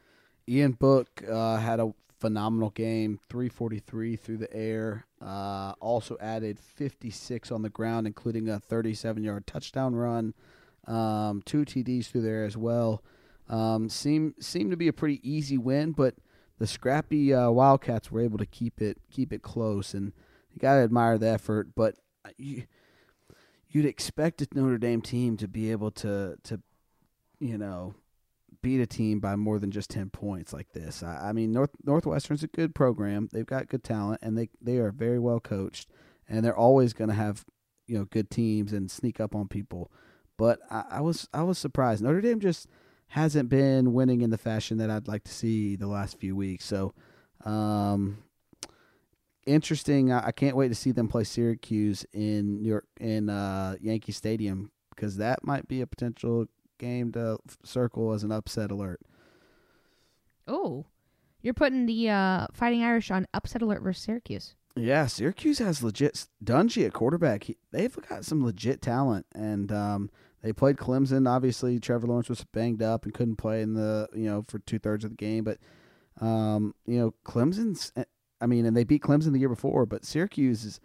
Ian 0.50 0.72
Book 0.72 1.24
uh, 1.30 1.58
had 1.58 1.80
a 1.80 1.94
phenomenal 2.20 2.72
game 2.72 3.20
343 3.30 4.16
through 4.16 4.38
the 4.38 4.52
air. 4.52 5.06
Uh, 5.24 5.74
also 5.80 6.18
added 6.20 6.60
56 6.60 7.52
on 7.52 7.62
the 7.62 7.70
ground, 7.70 8.08
including 8.08 8.50
a 8.50 8.60
37 8.60 9.24
yard 9.24 9.46
touchdown 9.46 9.96
run, 9.96 10.34
um, 10.88 11.44
two 11.46 11.64
TDs 11.64 12.08
through 12.08 12.24
there 12.24 12.44
as 12.44 12.58
well. 12.58 13.04
Um, 13.48 13.90
seemed 13.90 14.36
seemed 14.40 14.72
to 14.72 14.78
be 14.78 14.88
a 14.88 14.94
pretty 14.94 15.20
easy 15.30 15.58
win, 15.58 15.92
but 15.92 16.16
the 16.58 16.66
scrappy 16.66 17.34
uh, 17.34 17.52
Wildcats 17.52 18.12
were 18.12 18.22
able 18.22 18.40
to 18.40 18.46
keep 18.48 18.82
it 18.82 18.98
keep 19.12 19.32
it 19.32 19.44
close, 19.44 19.94
and 19.94 20.14
you 20.52 20.60
got 20.60 20.76
to 20.76 20.82
admire 20.82 21.18
the 21.18 21.28
effort, 21.28 21.70
but 21.76 21.96
you 22.38 22.64
you'd 23.70 23.86
expect 23.86 24.42
a 24.42 24.48
Notre 24.54 24.80
Dame 24.80 25.02
team 25.02 25.38
to 25.38 25.48
be 25.48 25.72
able 25.72 25.92
to 25.92 26.38
to 26.44 26.62
you 27.40 27.58
know 27.58 27.94
beat 28.62 28.82
a 28.82 28.86
team 28.86 29.20
by 29.20 29.36
more 29.36 29.60
than 29.60 29.72
just 29.72 29.90
10 29.90 30.10
points 30.10 30.54
like 30.54 30.72
this. 30.74 31.04
I, 31.04 31.30
I 31.30 31.34
mean 31.34 31.52
North 31.52 31.72
Northwestern's 31.84 32.44
a 32.44 32.48
good 32.48 32.76
program. 32.76 33.30
They've 33.32 33.46
got 33.46 33.68
good 33.68 33.84
talent 33.84 34.20
and 34.22 34.38
they 34.38 34.50
they 34.62 34.78
are 34.78 34.92
very 34.92 35.20
well 35.20 35.40
coached 35.40 35.90
and 36.28 36.44
they're 36.44 36.58
always 36.58 36.94
going 36.94 37.10
to 37.10 37.16
have 37.16 37.46
you 37.88 37.98
know 37.98 38.06
good 38.06 38.30
teams 38.30 38.74
and 38.74 38.90
sneak 38.90 39.20
up 39.20 39.36
on 39.36 39.48
people. 39.48 39.92
But 40.38 40.60
I, 40.70 40.84
I 40.90 41.02
was 41.02 41.28
I 41.34 41.44
was 41.44 41.58
surprised. 41.58 42.04
Notre 42.04 42.22
Dame 42.22 42.40
just 42.40 42.68
hasn't 43.08 43.50
been 43.50 43.94
winning 43.94 44.22
in 44.22 44.30
the 44.30 44.38
fashion 44.38 44.78
that 44.78 44.90
I'd 44.90 45.08
like 45.08 45.24
to 45.26 45.34
see 45.34 45.76
the 45.76 45.88
last 45.88 46.20
few 46.20 46.36
weeks. 46.36 46.66
So 46.66 46.94
um 47.46 48.24
interesting. 49.46 50.12
I, 50.12 50.28
I 50.28 50.32
can't 50.32 50.56
wait 50.56 50.70
to 50.70 50.76
see 50.76 50.92
them 50.92 51.08
play 51.08 51.24
Syracuse 51.24 52.06
in 52.14 52.62
New 52.62 52.70
York 52.70 52.86
in 53.00 53.30
uh, 53.30 53.76
Yankee 53.82 54.12
Stadium 54.12 54.72
because 54.96 55.18
that 55.18 55.44
might 55.44 55.68
be 55.68 55.82
a 55.82 55.88
potential 55.88 56.48
game 56.82 57.12
to 57.14 57.38
circle 57.64 58.12
as 58.12 58.24
an 58.24 58.32
upset 58.32 58.72
alert. 58.72 59.00
Oh, 60.48 60.86
you're 61.42 61.54
putting 61.54 61.86
the 61.86 62.10
uh, 62.10 62.48
Fighting 62.54 62.84
Irish 62.84 63.10
on 63.10 63.28
upset 63.34 63.62
alert 63.62 63.82
versus 63.82 64.04
Syracuse. 64.04 64.56
Yeah, 64.76 65.06
Syracuse 65.06 65.60
has 65.60 65.84
legit 65.84 66.28
Dungey 66.44 66.86
at 66.86 66.94
quarterback. 66.94 67.44
He, 67.44 67.58
they've 67.72 67.96
got 68.10 68.26
some 68.26 68.44
legit 68.44 68.82
talent, 68.82 69.26
and 69.34 69.72
um, 69.72 70.10
they 70.42 70.52
played 70.54 70.78
Clemson. 70.78 71.30
Obviously, 71.30 71.80
Trevor 71.80 72.08
Lawrence 72.08 72.30
was 72.30 72.44
banged 72.54 72.82
up 72.82 73.06
and 73.06 73.14
couldn't 73.14 73.38
play 73.38 73.62
in 73.62 73.74
the 73.74 74.08
you 74.14 74.26
know 74.26 74.44
for 74.48 74.60
two 74.60 74.80
thirds 74.80 75.04
of 75.04 75.12
the 75.12 75.18
game, 75.18 75.44
but 75.44 75.58
um, 76.26 76.74
you 76.86 77.00
know 77.00 77.14
Clemson's 77.26 77.92
I 78.42 78.48
mean, 78.48 78.66
and 78.66 78.76
they 78.76 78.84
beat 78.84 79.04
Clemson 79.04 79.34
the 79.34 79.40
year 79.40 79.50
before, 79.50 79.86
but 79.86 80.04
Syracuse 80.04 80.66
is, 80.66 80.80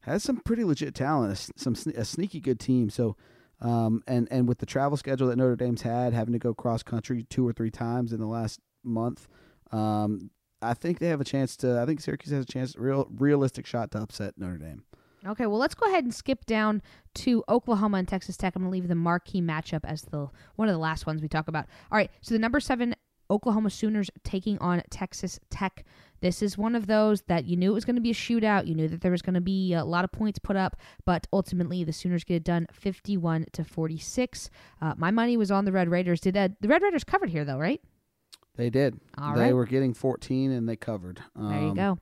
has 0.00 0.22
some 0.22 0.36
pretty 0.36 0.62
legit 0.62 0.94
talent, 0.94 1.50
some 1.56 1.74
a 1.96 2.04
sneaky 2.04 2.38
good 2.38 2.60
team. 2.60 2.90
So, 2.90 3.16
um, 3.60 4.02
and 4.06 4.28
and 4.30 4.48
with 4.48 4.58
the 4.58 4.66
travel 4.66 4.96
schedule 4.96 5.28
that 5.28 5.36
Notre 5.36 5.56
Dame's 5.56 5.82
had, 5.82 6.12
having 6.12 6.32
to 6.32 6.38
go 6.38 6.54
cross 6.54 6.82
country 6.82 7.24
two 7.28 7.46
or 7.46 7.52
three 7.52 7.70
times 7.70 8.12
in 8.12 8.20
the 8.20 8.26
last 8.26 8.60
month, 8.84 9.28
um, 9.72 10.30
I 10.62 10.74
think 10.74 10.98
they 10.98 11.08
have 11.08 11.20
a 11.20 11.24
chance 11.24 11.56
to. 11.58 11.80
I 11.80 11.86
think 11.86 12.00
Syracuse 12.00 12.32
has 12.32 12.44
a 12.44 12.46
chance, 12.46 12.76
real 12.76 13.08
realistic 13.16 13.66
shot 13.66 13.90
to 13.92 13.98
upset 13.98 14.34
Notre 14.36 14.58
Dame. 14.58 14.84
Okay, 15.26 15.46
well, 15.46 15.58
let's 15.58 15.74
go 15.74 15.86
ahead 15.88 16.04
and 16.04 16.14
skip 16.14 16.46
down 16.46 16.80
to 17.14 17.42
Oklahoma 17.48 17.98
and 17.98 18.06
Texas 18.06 18.36
Tech. 18.36 18.54
I'm 18.54 18.62
going 18.62 18.70
to 18.70 18.72
leave 18.72 18.88
the 18.88 18.94
marquee 18.94 19.42
matchup 19.42 19.80
as 19.82 20.02
the 20.02 20.28
one 20.54 20.68
of 20.68 20.74
the 20.74 20.78
last 20.78 21.06
ones 21.06 21.20
we 21.20 21.28
talk 21.28 21.48
about. 21.48 21.66
All 21.90 21.98
right, 21.98 22.10
so 22.20 22.34
the 22.34 22.38
number 22.38 22.60
seven 22.60 22.94
Oklahoma 23.30 23.70
Sooners 23.70 24.10
taking 24.24 24.58
on 24.58 24.82
Texas 24.90 25.38
Tech. 25.50 25.84
This 26.20 26.42
is 26.42 26.58
one 26.58 26.74
of 26.74 26.86
those 26.86 27.22
that 27.22 27.44
you 27.44 27.56
knew 27.56 27.70
it 27.70 27.74
was 27.74 27.84
going 27.84 27.96
to 27.96 28.02
be 28.02 28.10
a 28.10 28.14
shootout. 28.14 28.66
You 28.66 28.74
knew 28.74 28.88
that 28.88 29.00
there 29.00 29.12
was 29.12 29.22
going 29.22 29.34
to 29.34 29.40
be 29.40 29.72
a 29.72 29.84
lot 29.84 30.04
of 30.04 30.10
points 30.10 30.38
put 30.38 30.56
up, 30.56 30.76
but 31.04 31.26
ultimately 31.32 31.84
the 31.84 31.92
Sooners 31.92 32.24
get 32.24 32.36
it 32.36 32.44
done 32.44 32.66
51 32.72 33.46
to 33.52 33.64
46. 33.64 34.50
Uh, 34.80 34.94
my 34.96 35.10
money 35.10 35.36
was 35.36 35.50
on 35.50 35.64
the 35.64 35.72
Red 35.72 35.88
Raiders. 35.88 36.20
Did 36.20 36.36
uh, 36.36 36.48
the 36.60 36.68
Red 36.68 36.82
Raiders 36.82 37.04
covered 37.04 37.30
here 37.30 37.44
though, 37.44 37.58
right? 37.58 37.80
They 38.56 38.70
did. 38.70 38.98
All 39.16 39.34
they 39.34 39.42
right. 39.42 39.54
were 39.54 39.66
getting 39.66 39.94
14 39.94 40.50
and 40.50 40.68
they 40.68 40.74
covered. 40.74 41.22
Um, 41.36 41.50
there 41.50 41.62
you 41.62 41.74
go. 41.74 41.98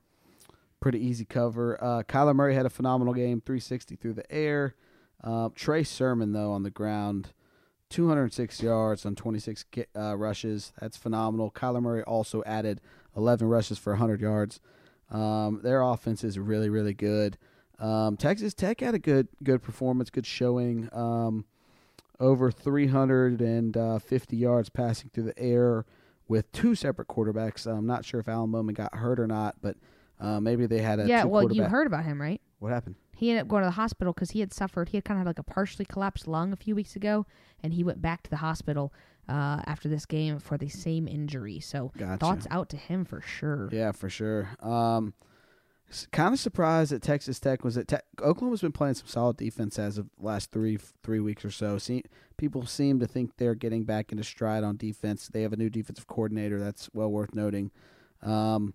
Pretty 0.80 1.00
easy 1.00 1.26
cover. 1.26 1.82
Uh, 1.82 2.02
Kyler 2.02 2.34
Murray 2.34 2.54
had 2.54 2.64
a 2.64 2.70
phenomenal 2.70 3.12
game, 3.12 3.42
360 3.44 3.96
through 3.96 4.14
the 4.14 4.32
air. 4.32 4.74
Uh, 5.22 5.50
Trey 5.54 5.82
Sermon 5.82 6.32
though 6.32 6.52
on 6.52 6.62
the 6.62 6.70
ground 6.70 7.32
206 7.90 8.62
yards 8.62 9.06
on 9.06 9.14
26 9.14 9.64
uh, 9.94 10.16
rushes. 10.16 10.72
That's 10.80 10.96
phenomenal. 10.96 11.50
Kyler 11.50 11.82
Murray 11.82 12.02
also 12.02 12.42
added 12.44 12.80
11 13.16 13.48
rushes 13.48 13.78
for 13.78 13.92
100 13.92 14.20
yards. 14.20 14.60
Um, 15.10 15.60
their 15.62 15.82
offense 15.82 16.24
is 16.24 16.38
really, 16.38 16.68
really 16.68 16.94
good. 16.94 17.38
Um, 17.78 18.16
Texas 18.16 18.54
Tech 18.54 18.80
had 18.80 18.94
a 18.94 18.98
good, 18.98 19.28
good 19.42 19.62
performance, 19.62 20.10
good 20.10 20.26
showing. 20.26 20.88
Um, 20.92 21.44
over 22.18 22.50
350 22.50 23.78
uh, 23.78 24.38
yards 24.38 24.68
passing 24.70 25.10
through 25.12 25.24
the 25.24 25.38
air 25.38 25.84
with 26.28 26.50
two 26.52 26.74
separate 26.74 27.08
quarterbacks. 27.08 27.66
I'm 27.66 27.86
not 27.86 28.04
sure 28.04 28.20
if 28.20 28.28
Alan 28.28 28.50
Bowman 28.50 28.74
got 28.74 28.94
hurt 28.94 29.20
or 29.20 29.26
not, 29.26 29.56
but 29.60 29.76
uh, 30.18 30.40
maybe 30.40 30.66
they 30.66 30.80
had 30.80 30.98
a 30.98 31.06
yeah. 31.06 31.24
Well, 31.24 31.52
you 31.52 31.64
heard 31.64 31.86
about 31.86 32.04
him, 32.04 32.20
right? 32.20 32.40
What 32.58 32.72
happened? 32.72 32.96
He 33.14 33.30
ended 33.30 33.42
up 33.42 33.48
going 33.48 33.62
to 33.62 33.68
the 33.68 33.72
hospital 33.72 34.12
because 34.12 34.32
he 34.32 34.40
had 34.40 34.52
suffered. 34.52 34.90
He 34.90 34.96
had 34.96 35.04
kind 35.04 35.18
of 35.18 35.26
had 35.26 35.30
like 35.30 35.38
a 35.38 35.42
partially 35.42 35.84
collapsed 35.84 36.26
lung 36.26 36.52
a 36.52 36.56
few 36.56 36.74
weeks 36.74 36.96
ago, 36.96 37.26
and 37.62 37.74
he 37.74 37.84
went 37.84 38.02
back 38.02 38.22
to 38.22 38.30
the 38.30 38.36
hospital 38.36 38.92
uh, 39.28 39.60
after 39.66 39.88
this 39.88 40.06
game 40.06 40.38
for 40.38 40.56
the 40.56 40.68
same 40.68 41.08
injury. 41.08 41.60
So 41.60 41.92
gotcha. 41.96 42.18
thoughts 42.18 42.46
out 42.50 42.68
to 42.70 42.76
him 42.76 43.04
for 43.04 43.20
sure. 43.20 43.68
Yeah, 43.72 43.92
for 43.92 44.08
sure. 44.08 44.50
Um, 44.60 45.14
kind 46.12 46.34
of 46.34 46.40
surprised 46.40 46.92
that 46.92 47.02
Texas 47.02 47.40
Tech 47.40 47.64
was 47.64 47.76
at 47.76 47.88
Te- 47.88 47.96
Oklahoma's 48.20 48.60
been 48.60 48.72
playing 48.72 48.94
some 48.94 49.06
solid 49.06 49.36
defense 49.36 49.78
as 49.78 49.98
of 49.98 50.08
last 50.18 50.50
three 50.50 50.78
three 51.02 51.20
weeks 51.20 51.44
or 51.44 51.50
so. 51.50 51.78
See, 51.78 52.04
people 52.36 52.66
seem 52.66 53.00
to 53.00 53.06
think 53.06 53.36
they're 53.36 53.54
getting 53.54 53.84
back 53.84 54.12
into 54.12 54.24
stride 54.24 54.64
on 54.64 54.76
defense. 54.76 55.28
They 55.28 55.42
have 55.42 55.52
a 55.52 55.56
new 55.56 55.70
defensive 55.70 56.06
coordinator. 56.06 56.58
That's 56.58 56.88
well 56.92 57.10
worth 57.10 57.34
noting. 57.34 57.70
Um, 58.22 58.74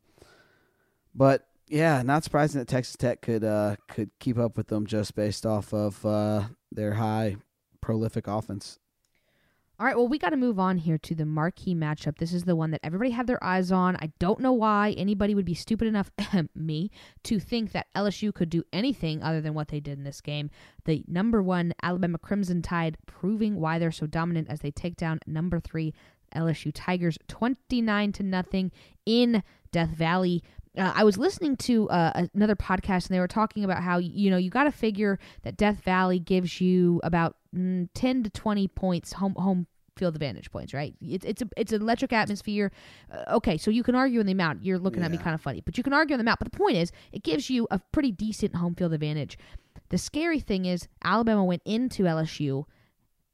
but 1.14 1.48
yeah, 1.68 2.02
not 2.02 2.24
surprising 2.24 2.60
that 2.60 2.68
Texas 2.68 2.96
Tech 2.96 3.22
could 3.22 3.44
uh, 3.44 3.76
could 3.88 4.12
keep 4.20 4.38
up 4.38 4.58
with 4.58 4.68
them 4.68 4.86
just 4.86 5.16
based 5.16 5.46
off 5.46 5.74
of 5.74 6.06
uh, 6.06 6.44
their 6.72 6.94
high 6.94 7.38
prolific 7.82 8.28
offense. 8.28 8.80
All 9.82 9.88
right, 9.88 9.98
well, 9.98 10.08
we 10.08 10.20
got 10.20 10.30
to 10.30 10.38
move 10.38 10.60
on 10.60 10.78
here 10.78 11.00
to 11.00 11.16
the 11.16 11.26
marquee 11.26 11.74
matchup. 11.74 12.20
This 12.20 12.34
is 12.34 12.44
the 12.44 12.56
one 12.56 12.70
that 12.70 12.82
everybody 12.84 13.10
had 13.10 13.26
their 13.26 13.44
eyes 13.44 13.72
on. 13.72 13.96
I 13.96 14.12
don't 14.20 14.40
know 14.40 14.54
why 14.54 14.92
anybody 14.92 15.34
would 15.34 15.44
be 15.44 15.56
stupid 15.56 15.88
enough, 15.88 16.12
me, 16.56 16.92
to 17.24 17.40
think 17.40 17.72
that 17.72 17.88
LSU 17.96 18.32
could 18.32 18.52
do 18.52 18.64
anything 18.72 19.24
other 19.24 19.42
than 19.42 19.56
what 19.56 19.70
they 19.70 19.80
did 19.80 19.98
in 19.98 20.04
this 20.04 20.22
game. 20.22 20.52
The 20.86 21.04
number 21.08 21.42
one 21.42 21.74
Alabama 21.82 22.20
Crimson 22.20 22.62
Tide 22.62 22.96
proving 23.08 23.60
why 23.60 23.80
they're 23.80 23.92
so 23.92 24.06
dominant 24.06 24.50
as 24.52 24.60
they 24.60 24.70
take 24.70 24.98
down 24.98 25.20
number 25.26 25.60
three 25.60 25.96
LSU 26.36 26.72
Tigers 26.72 27.18
29 27.28 28.12
to 28.12 28.22
nothing 28.22 28.72
in 29.08 29.42
Death 29.72 29.90
Valley. 29.90 30.44
Uh, 30.78 30.92
I 30.96 31.04
was 31.04 31.18
listening 31.18 31.58
to 31.58 31.90
uh, 31.90 32.28
another 32.34 32.56
podcast 32.56 33.08
and 33.08 33.16
they 33.16 33.20
were 33.20 33.28
talking 33.28 33.64
about 33.64 33.84
how 33.84 33.98
you 33.98 34.30
know 34.30 34.38
you 34.38 34.50
got 34.50 34.64
to 34.66 34.72
figure 34.72 35.20
that 35.44 35.58
Death 35.58 35.82
Valley 35.84 36.20
gives 36.20 36.62
you 36.62 37.02
about 37.04 37.36
mm, 37.56 37.90
10 37.94 38.24
to 38.24 38.30
20 38.30 38.68
points 38.70 39.14
home 39.14 39.36
home 39.36 39.68
field 39.98 40.16
advantage 40.16 40.50
points, 40.50 40.74
right? 40.74 40.96
It's 41.02 41.26
it's 41.26 41.42
a 41.42 41.50
it's 41.58 41.74
an 41.74 41.82
electric 41.82 42.14
atmosphere. 42.14 42.72
Uh, 43.12 43.36
okay, 43.36 43.58
so 43.58 43.70
you 43.70 43.84
can 43.84 43.96
argue 43.96 44.20
on 44.20 44.26
the 44.26 44.32
amount. 44.32 44.64
You're 44.64 44.80
looking 44.80 45.02
yeah. 45.02 45.08
at 45.08 45.12
me 45.12 45.18
kind 45.18 45.34
of 45.34 45.42
funny, 45.42 45.62
but 45.62 45.78
you 45.78 45.84
can 45.84 45.94
argue 45.94 46.14
on 46.14 46.20
the 46.20 46.24
amount. 46.24 46.40
But 46.40 46.52
the 46.52 46.58
point 46.58 46.78
is, 46.78 46.92
it 47.12 47.24
gives 47.24 47.50
you 47.50 47.68
a 47.70 47.80
pretty 47.92 48.12
decent 48.12 48.56
home 48.56 48.76
field 48.76 48.94
advantage. 48.94 49.38
The 49.90 49.98
scary 49.98 50.40
thing 50.40 50.66
is, 50.66 50.88
Alabama 51.04 51.44
went 51.44 51.64
into 51.66 52.04
LSU 52.04 52.66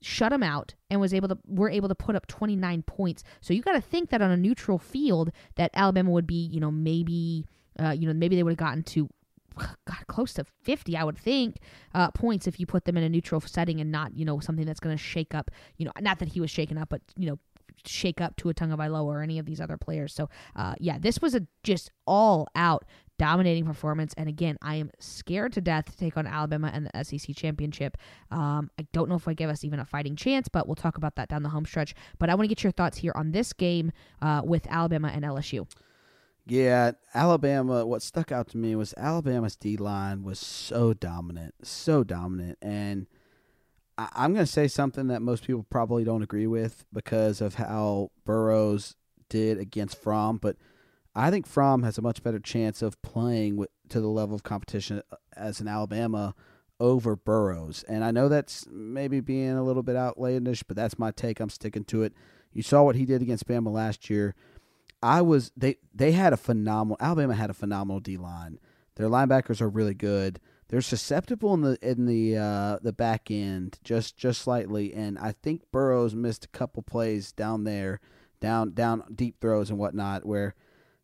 shut 0.01 0.31
them 0.31 0.43
out 0.43 0.75
and 0.89 0.99
was 0.99 1.13
able 1.13 1.27
to 1.27 1.37
were 1.47 1.69
able 1.69 1.89
to 1.89 1.95
put 1.95 2.15
up 2.15 2.27
29 2.27 2.83
points. 2.83 3.23
So 3.41 3.53
you 3.53 3.61
got 3.61 3.73
to 3.73 3.81
think 3.81 4.09
that 4.09 4.21
on 4.21 4.31
a 4.31 4.37
neutral 4.37 4.77
field 4.77 5.31
that 5.55 5.71
Alabama 5.73 6.11
would 6.11 6.27
be, 6.27 6.47
you 6.51 6.59
know, 6.59 6.71
maybe 6.71 7.45
uh, 7.79 7.91
you 7.91 8.07
know, 8.07 8.13
maybe 8.13 8.35
they 8.35 8.43
would 8.43 8.51
have 8.51 8.57
gotten 8.57 8.83
to 8.83 9.09
God, 9.57 10.07
close 10.07 10.33
to 10.33 10.45
50, 10.63 10.95
I 10.95 11.03
would 11.03 11.17
think, 11.17 11.57
uh, 11.93 12.11
points 12.11 12.47
if 12.47 12.59
you 12.59 12.65
put 12.65 12.85
them 12.85 12.97
in 12.97 13.03
a 13.03 13.09
neutral 13.09 13.41
setting 13.41 13.81
and 13.81 13.91
not, 13.91 14.15
you 14.15 14.25
know, 14.25 14.39
something 14.39 14.65
that's 14.65 14.79
going 14.79 14.95
to 14.95 15.01
shake 15.01 15.33
up, 15.33 15.51
you 15.77 15.85
know, 15.85 15.91
not 15.99 16.19
that 16.19 16.29
he 16.29 16.39
was 16.39 16.51
shaken 16.51 16.77
up, 16.77 16.89
but, 16.89 17.01
you 17.15 17.27
know, 17.27 17.39
shake 17.85 18.21
up 18.21 18.35
to 18.37 18.49
a 18.49 18.53
Tagovailoa 18.53 19.05
or 19.05 19.21
any 19.21 19.39
of 19.39 19.45
these 19.45 19.61
other 19.61 19.77
players. 19.77 20.13
So, 20.13 20.29
uh, 20.55 20.75
yeah, 20.79 20.97
this 20.99 21.21
was 21.21 21.35
a 21.35 21.47
just 21.63 21.91
all 22.05 22.47
out 22.55 22.85
dominating 23.17 23.65
performance. 23.65 24.13
And 24.17 24.29
again, 24.29 24.57
I 24.61 24.75
am 24.75 24.91
scared 24.99 25.53
to 25.53 25.61
death 25.61 25.85
to 25.85 25.97
take 25.97 26.17
on 26.17 26.27
Alabama 26.27 26.71
and 26.73 26.89
the 26.93 27.03
SEC 27.03 27.35
championship. 27.35 27.97
Um, 28.31 28.69
I 28.79 28.85
don't 28.93 29.09
know 29.09 29.15
if 29.15 29.27
I 29.27 29.33
give 29.33 29.49
us 29.49 29.63
even 29.63 29.79
a 29.79 29.85
fighting 29.85 30.15
chance, 30.15 30.47
but 30.47 30.67
we'll 30.67 30.75
talk 30.75 30.97
about 30.97 31.15
that 31.15 31.29
down 31.29 31.43
the 31.43 31.49
home 31.49 31.65
stretch. 31.65 31.95
But 32.19 32.29
I 32.29 32.35
want 32.35 32.45
to 32.45 32.49
get 32.49 32.63
your 32.63 32.71
thoughts 32.71 32.97
here 32.97 33.13
on 33.15 33.31
this 33.31 33.53
game 33.53 33.91
uh, 34.21 34.41
with 34.43 34.67
Alabama 34.69 35.09
and 35.13 35.23
LSU. 35.23 35.67
Yeah, 36.45 36.91
Alabama. 37.13 37.85
What 37.85 38.01
stuck 38.01 38.31
out 38.31 38.47
to 38.49 38.57
me 38.57 38.75
was 38.75 38.93
Alabama's 38.95 39.57
D 39.57 39.75
line 39.75 40.23
was 40.23 40.39
so 40.39 40.93
dominant, 40.93 41.55
so 41.61 42.05
dominant, 42.05 42.57
and 42.61 43.07
I, 43.97 44.07
I'm 44.15 44.33
going 44.33 44.45
to 44.45 44.51
say 44.51 44.69
something 44.69 45.07
that 45.07 45.21
most 45.21 45.45
people 45.45 45.65
probably 45.69 46.05
don't 46.05 46.23
agree 46.23 46.47
with 46.47 46.85
because 46.93 47.41
of 47.41 47.55
how 47.55 48.11
Burrows 48.25 48.95
did 49.29 49.59
against 49.59 50.01
Fromm, 50.01 50.37
but 50.37 50.55
I 51.17 51.31
think 51.31 51.47
Fromm 51.47 51.81
has 51.81 51.97
a 51.97 52.03
much 52.03 52.21
better 52.21 52.39
chance 52.39 52.83
of 52.83 53.01
playing 53.01 53.57
with, 53.57 53.69
to 53.89 53.99
the 53.99 54.07
level 54.07 54.35
of 54.35 54.43
competition 54.43 55.01
uh, 55.11 55.15
as 55.35 55.59
an 55.59 55.67
Alabama 55.67 56.35
over 56.79 57.15
Burrows. 57.15 57.83
And 57.87 58.03
I 58.03 58.11
know 58.11 58.29
that's 58.29 58.67
maybe 58.69 59.19
being 59.19 59.57
a 59.57 59.63
little 59.63 59.81
bit 59.81 59.95
outlandish, 59.95 60.61
but 60.61 60.77
that's 60.77 60.99
my 60.99 61.09
take. 61.09 61.39
I'm 61.39 61.49
sticking 61.49 61.85
to 61.85 62.03
it. 62.03 62.13
You 62.53 62.61
saw 62.61 62.83
what 62.83 62.95
he 62.95 63.05
did 63.05 63.23
against 63.23 63.47
Bama 63.47 63.71
last 63.71 64.11
year. 64.11 64.35
I 65.01 65.21
was 65.21 65.51
they 65.57 65.77
they 65.93 66.11
had 66.11 66.33
a 66.33 66.37
phenomenal 66.37 66.97
Alabama 66.99 67.35
had 67.35 67.49
a 67.49 67.55
phenomenal 67.55 67.99
D 67.99 68.17
line. 68.17 68.59
Their 68.95 69.09
linebackers 69.09 69.59
are 69.61 69.69
really 69.69 69.93
good. 69.93 70.39
They're 70.69 70.81
susceptible 70.81 71.53
in 71.53 71.61
the 71.61 71.77
in 71.81 72.05
the 72.05 72.37
uh, 72.37 72.79
the 72.81 72.93
back 72.93 73.31
end 73.31 73.79
just 73.83 74.17
just 74.17 74.41
slightly, 74.41 74.93
and 74.93 75.17
I 75.17 75.31
think 75.31 75.63
Burrows 75.71 76.13
missed 76.13 76.45
a 76.45 76.49
couple 76.49 76.83
plays 76.83 77.31
down 77.31 77.63
there, 77.63 77.99
down 78.39 78.73
down 78.73 79.03
deep 79.13 79.39
throws 79.39 79.69
and 79.69 79.79
whatnot 79.79 80.25
where 80.25 80.55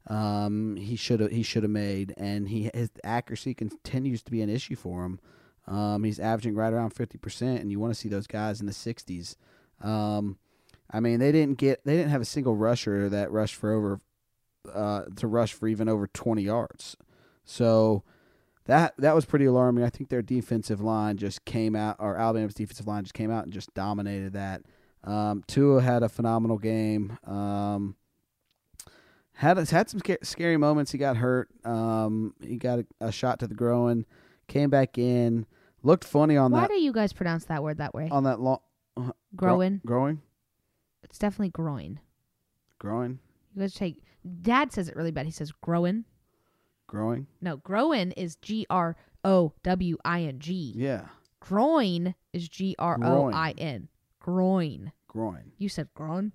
um, 0.08 0.76
he 0.76 0.96
should 0.96 1.20
have 1.20 1.32
he 1.32 1.44
should 1.44 1.64
have 1.64 1.72
made, 1.72 2.14
and 2.18 2.50
he 2.50 2.70
his 2.74 2.90
accuracy 3.04 3.54
continues 3.54 4.22
to 4.24 4.32
be 4.32 4.42
an 4.42 4.50
issue 4.50 4.76
for 4.76 5.06
him. 5.06 5.20
Um, 5.66 6.04
he's 6.04 6.20
averaging 6.20 6.56
right 6.56 6.74
around 6.74 6.92
fifty 6.92 7.18
percent, 7.18 7.62
and 7.62 7.72
you 7.72 7.80
want 7.80 7.94
to 7.94 8.00
see 8.00 8.10
those 8.10 8.28
guys 8.28 8.60
in 8.60 8.66
the 8.66 8.74
sixties. 8.74 9.38
Um, 9.82 10.38
I 10.92 11.00
mean, 11.00 11.20
they 11.20 11.32
didn't 11.32 11.58
get 11.58 11.84
they 11.86 11.96
didn't 11.96 12.12
have 12.12 12.22
a 12.22 12.26
single 12.26 12.56
rusher 12.56 13.10
that 13.10 13.32
rushed 13.32 13.56
for 13.56 13.72
over 13.72 14.02
uh, 14.74 15.04
to 15.16 15.28
rush 15.28 15.54
for 15.54 15.68
even 15.68 15.88
over 15.88 16.08
twenty 16.08 16.44
yards. 16.44 16.98
So 17.46 18.04
that 18.66 18.94
that 18.98 19.16
was 19.16 19.26
pretty 19.26 19.46
alarming. 19.46 19.84
I 19.84 19.90
think 19.90 20.10
their 20.10 20.22
defensive 20.22 20.82
line 20.82 21.18
just 21.18 21.46
came 21.46 21.76
out, 21.76 21.96
or 22.00 22.18
Alabama's 22.18 22.54
defensive 22.54 22.88
line 22.88 23.04
just 23.04 23.14
came 23.14 23.32
out 23.32 23.46
and 23.46 23.54
just 23.54 23.74
dominated 23.74 24.34
that. 24.34 24.64
Um, 25.04 25.44
Tua 25.48 25.82
had 25.82 26.04
a 26.04 26.10
phenomenal 26.10 26.58
game. 26.58 27.18
Um, 27.26 27.96
had 29.34 29.58
had 29.58 29.90
some 29.90 30.02
scary 30.22 30.58
moments. 30.58 30.92
He 30.92 30.98
got 30.98 31.18
hurt. 31.18 31.50
Um, 31.66 32.34
he 32.42 32.58
got 32.58 32.80
a, 32.80 32.86
a, 33.02 33.12
shot 33.12 33.40
to 33.40 33.48
the 33.48 33.56
groin. 33.56 34.06
Came 34.48 34.70
back 34.70 34.98
in. 34.98 35.46
Looked 35.82 36.04
funny 36.04 36.38
on 36.38 36.52
Why 36.52 36.62
that. 36.62 36.70
Why 36.70 36.76
do 36.76 36.82
you 36.82 36.94
guys 36.94 37.14
pronounce 37.14 37.46
that 37.46 37.64
word 37.64 37.78
that 37.78 37.94
way? 37.94 38.10
On 38.12 38.24
that 38.24 38.40
long. 38.40 38.60
Uh, 38.96 39.12
growing. 39.36 39.82
Gro- 39.86 39.98
growing. 39.98 40.22
It's 41.04 41.18
definitely 41.18 41.50
groin. 41.50 42.00
Growing. 42.80 43.20
You 43.54 43.62
guys 43.62 43.74
take. 43.74 44.04
Dad 44.42 44.72
says 44.72 44.88
it 44.88 44.96
really 44.96 45.12
bad. 45.12 45.26
He 45.26 45.32
says 45.32 45.52
growing. 45.62 46.06
Growing. 46.88 47.28
No, 47.42 47.58
growing 47.58 48.12
is 48.12 48.36
G 48.38 48.66
R 48.70 48.96
O 49.24 49.54
W 49.64 49.98
I 50.06 50.22
N 50.22 50.40
G. 50.40 50.74
Yeah. 50.76 51.06
Groin 51.40 52.16
is 52.32 52.48
G 52.48 52.76
R 52.78 52.98
O 53.02 53.32
I 53.32 53.54
N. 53.58 53.90
Groin. 54.20 54.92
Groin. 55.08 55.52
You 55.58 55.70
said 55.70 55.90
groin. 55.94 56.32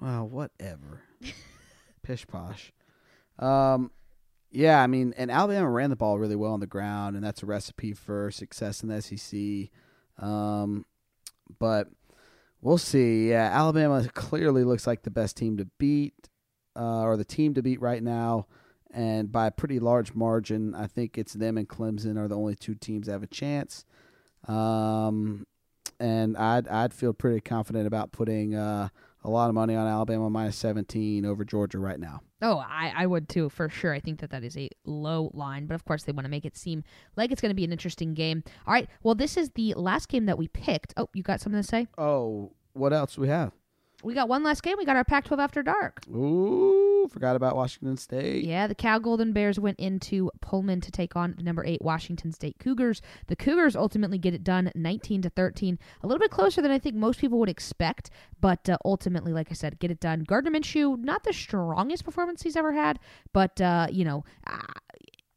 Well, 0.00 0.28
whatever. 0.28 1.02
Pish 2.10 2.26
posh. 2.26 2.72
Um, 3.38 3.92
yeah, 4.50 4.82
I 4.82 4.88
mean, 4.88 5.14
and 5.16 5.30
Alabama 5.30 5.70
ran 5.70 5.90
the 5.90 5.96
ball 5.96 6.18
really 6.18 6.34
well 6.34 6.52
on 6.52 6.58
the 6.58 6.66
ground, 6.66 7.14
and 7.14 7.24
that's 7.24 7.44
a 7.44 7.46
recipe 7.46 7.92
for 7.92 8.32
success 8.32 8.82
in 8.82 8.88
the 8.88 9.00
SEC. 9.00 9.70
Um, 10.18 10.86
but 11.60 11.86
we'll 12.60 12.78
see. 12.78 13.30
Yeah, 13.30 13.48
Alabama 13.52 14.08
clearly 14.12 14.64
looks 14.64 14.88
like 14.88 15.04
the 15.04 15.10
best 15.10 15.36
team 15.36 15.56
to 15.58 15.68
beat, 15.78 16.28
uh, 16.74 17.02
or 17.02 17.16
the 17.16 17.24
team 17.24 17.54
to 17.54 17.62
beat 17.62 17.80
right 17.80 18.02
now, 18.02 18.48
and 18.92 19.30
by 19.30 19.46
a 19.46 19.52
pretty 19.52 19.78
large 19.78 20.12
margin. 20.12 20.74
I 20.74 20.88
think 20.88 21.16
it's 21.16 21.34
them 21.34 21.56
and 21.56 21.68
Clemson 21.68 22.18
are 22.18 22.26
the 22.26 22.36
only 22.36 22.56
two 22.56 22.74
teams 22.74 23.06
that 23.06 23.12
have 23.12 23.22
a 23.22 23.28
chance. 23.28 23.84
Um, 24.48 25.46
and 26.00 26.36
I'd 26.36 26.66
I'd 26.66 26.92
feel 26.92 27.12
pretty 27.12 27.40
confident 27.40 27.86
about 27.86 28.10
putting 28.10 28.56
uh, 28.56 28.88
a 29.22 29.30
lot 29.30 29.48
of 29.48 29.54
money 29.54 29.74
on 29.74 29.86
Alabama 29.86 30.30
minus 30.30 30.56
17 30.56 31.24
over 31.24 31.44
Georgia 31.44 31.78
right 31.78 32.00
now. 32.00 32.20
Oh, 32.42 32.56
I, 32.56 32.92
I 32.96 33.06
would 33.06 33.28
too, 33.28 33.48
for 33.50 33.68
sure. 33.68 33.92
I 33.92 34.00
think 34.00 34.20
that 34.20 34.30
that 34.30 34.42
is 34.42 34.56
a 34.56 34.70
low 34.84 35.30
line, 35.34 35.66
but 35.66 35.74
of 35.74 35.84
course 35.84 36.04
they 36.04 36.12
want 36.12 36.24
to 36.24 36.30
make 36.30 36.44
it 36.44 36.56
seem 36.56 36.84
like 37.16 37.30
it's 37.30 37.40
going 37.40 37.50
to 37.50 37.56
be 37.56 37.64
an 37.64 37.72
interesting 37.72 38.14
game. 38.14 38.42
All 38.66 38.72
right, 38.72 38.88
well, 39.02 39.14
this 39.14 39.36
is 39.36 39.50
the 39.50 39.74
last 39.74 40.08
game 40.08 40.26
that 40.26 40.38
we 40.38 40.48
picked. 40.48 40.94
Oh, 40.96 41.08
you 41.12 41.22
got 41.22 41.40
something 41.40 41.60
to 41.60 41.66
say? 41.66 41.86
Oh, 41.98 42.52
what 42.72 42.92
else 42.92 43.18
we 43.18 43.28
have? 43.28 43.52
We 44.02 44.14
got 44.14 44.28
one 44.28 44.42
last 44.42 44.62
game. 44.62 44.76
We 44.78 44.84
got 44.84 44.96
our 44.96 45.04
Pac 45.04 45.24
12 45.26 45.40
After 45.40 45.62
Dark. 45.62 46.00
Ooh, 46.08 47.08
forgot 47.12 47.36
about 47.36 47.54
Washington 47.54 47.96
State. 47.96 48.44
Yeah, 48.44 48.66
the 48.66 48.74
Cal 48.74 48.98
Golden 48.98 49.32
Bears 49.32 49.58
went 49.58 49.78
into 49.78 50.30
Pullman 50.40 50.80
to 50.80 50.90
take 50.90 51.16
on 51.16 51.34
the 51.36 51.42
number 51.42 51.64
eight 51.66 51.82
Washington 51.82 52.32
State 52.32 52.58
Cougars. 52.58 53.02
The 53.26 53.36
Cougars 53.36 53.76
ultimately 53.76 54.18
get 54.18 54.32
it 54.32 54.42
done 54.42 54.70
19 54.74 55.22
to 55.22 55.30
13. 55.30 55.78
A 56.02 56.06
little 56.06 56.18
bit 56.18 56.30
closer 56.30 56.62
than 56.62 56.70
I 56.70 56.78
think 56.78 56.94
most 56.96 57.20
people 57.20 57.38
would 57.38 57.48
expect, 57.48 58.10
but 58.40 58.68
uh, 58.68 58.78
ultimately, 58.84 59.32
like 59.32 59.48
I 59.50 59.54
said, 59.54 59.78
get 59.78 59.90
it 59.90 60.00
done. 60.00 60.24
Gardner 60.24 60.50
Minshew, 60.50 60.98
not 60.98 61.24
the 61.24 61.32
strongest 61.32 62.04
performance 62.04 62.42
he's 62.42 62.56
ever 62.56 62.72
had, 62.72 62.98
but, 63.32 63.60
uh, 63.60 63.86
you 63.90 64.04
know, 64.04 64.24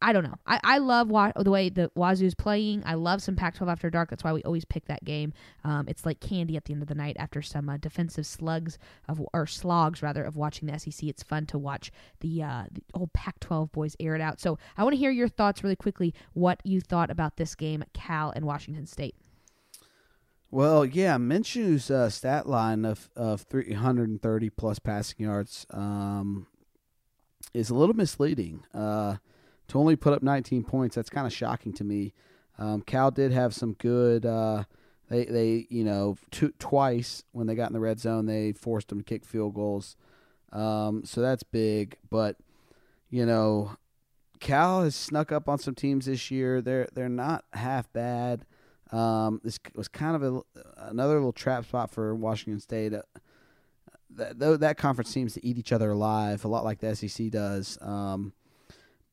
I 0.04 0.12
don't 0.12 0.26
know. 0.26 0.36
I, 0.46 0.60
I 0.66 0.78
love 0.80 1.10
wa- 1.10 1.32
the 1.34 1.50
way 1.50 1.70
the 1.70 1.90
Wazoo's 1.96 2.36
playing. 2.36 2.84
I 2.86 2.96
love 2.96 3.22
some 3.22 3.38
Pac 3.38 3.56
12 3.56 3.70
after 3.70 3.90
dark. 3.90 4.10
That's 4.10 4.22
why 4.22 4.34
we 4.34 4.44
always 4.44 4.66
pick 4.66 4.86
that 4.88 5.06
game. 5.06 5.32
Um, 5.64 5.86
it's 5.88 6.06
like 6.06 6.20
candy 6.20 6.58
at 6.58 6.66
the 6.66 6.74
end 6.74 6.82
of 6.82 6.90
the 6.90 6.96
night 6.96 7.16
after 7.18 7.42
some 7.42 7.70
uh, 7.70 7.78
defensive 7.78 8.26
slugs 8.26 8.78
of 9.08 9.26
or 9.34 9.48
slogs 9.48 10.04
rather 10.04 10.26
of 10.26 10.36
watching 10.36 10.68
the 10.68 10.78
SEC. 10.78 11.04
It's 11.04 11.24
fun 11.24 11.46
to 11.48 11.58
watch 11.58 11.90
the, 12.20 12.44
uh, 12.44 12.64
the 12.70 12.82
old 12.94 13.14
Pac 13.14 13.40
12 13.40 13.72
boys 13.72 13.96
air 13.98 14.14
it 14.14 14.22
out. 14.22 14.42
So 14.42 14.60
I 14.78 14.84
want 14.84 14.94
to 14.94 15.00
hear 15.00 15.10
your 15.10 15.30
thoughts 15.30 15.64
really 15.64 15.78
quickly. 15.78 16.14
What 16.34 16.60
you 16.66 16.82
thought 16.82 17.10
about 17.10 17.38
this 17.38 17.56
game, 17.56 17.86
Cal 17.94 18.32
and 18.32 18.44
Washington 18.44 18.86
State. 18.86 19.16
Well, 20.52 20.84
yeah, 20.86 21.18
Minshew's 21.18 21.90
uh, 21.90 22.10
stat 22.10 22.46
line 22.48 22.84
of 22.86 23.10
of 23.16 23.42
330 23.44 24.50
plus 24.52 24.80
passing 24.80 25.26
yards 25.26 25.66
um, 25.72 26.46
is 27.54 27.70
a 27.70 27.76
little 27.76 27.96
misleading. 27.96 28.64
Uh, 28.74 29.16
to 29.74 29.80
only 29.80 29.96
put 29.96 30.14
up 30.14 30.22
19 30.22 30.64
points, 30.64 30.96
that's 30.96 31.10
kind 31.10 31.26
of 31.26 31.34
shocking 31.34 31.74
to 31.74 31.84
me. 31.84 32.14
Um, 32.60 32.82
Cal 32.82 33.10
did 33.10 33.32
have 33.32 33.54
some 33.54 33.74
good. 33.74 34.26
Uh, 34.26 34.64
they 35.10 35.26
they 35.26 35.68
you 35.70 35.84
know 35.84 36.16
twice 36.60 37.24
when 37.32 37.48
they 37.48 37.56
got 37.56 37.70
in 37.70 37.74
the 37.74 37.80
red 37.80 38.00
zone, 38.00 38.28
they 38.28 38.54
forced 38.54 38.90
them 38.90 39.00
to 39.00 39.04
kick 39.04 39.26
field 39.26 39.56
goals. 39.56 39.98
Um, 40.52 41.04
so 41.04 41.22
that's 41.22 41.42
big. 41.42 41.98
But 42.12 42.38
you 43.10 43.26
know, 43.26 43.76
Cal 44.40 44.84
has 44.84 44.96
snuck 44.96 45.32
up 45.32 45.50
on 45.50 45.58
some 45.58 45.74
teams 45.74 46.06
this 46.06 46.30
year. 46.30 46.62
They're 46.62 46.88
they're 46.94 47.10
not 47.10 47.44
half 47.54 47.92
bad. 47.92 48.46
Um, 48.92 49.42
this 49.44 49.58
was 49.74 49.88
kind 49.88 50.16
of 50.16 50.24
a, 50.24 50.42
another 50.78 51.16
little 51.16 51.34
trap 51.34 51.66
spot 51.66 51.90
for 51.90 52.14
Washington 52.14 52.60
State. 52.60 52.94
Uh, 52.94 53.02
that, 54.12 54.60
that 54.60 54.78
conference 54.78 55.10
seems 55.10 55.34
to 55.34 55.44
eat 55.44 55.58
each 55.58 55.72
other 55.72 55.90
alive, 55.90 56.46
a 56.46 56.48
lot 56.48 56.64
like 56.64 56.78
the 56.78 56.96
SEC 56.96 57.32
does. 57.32 57.80
Um, 57.82 58.34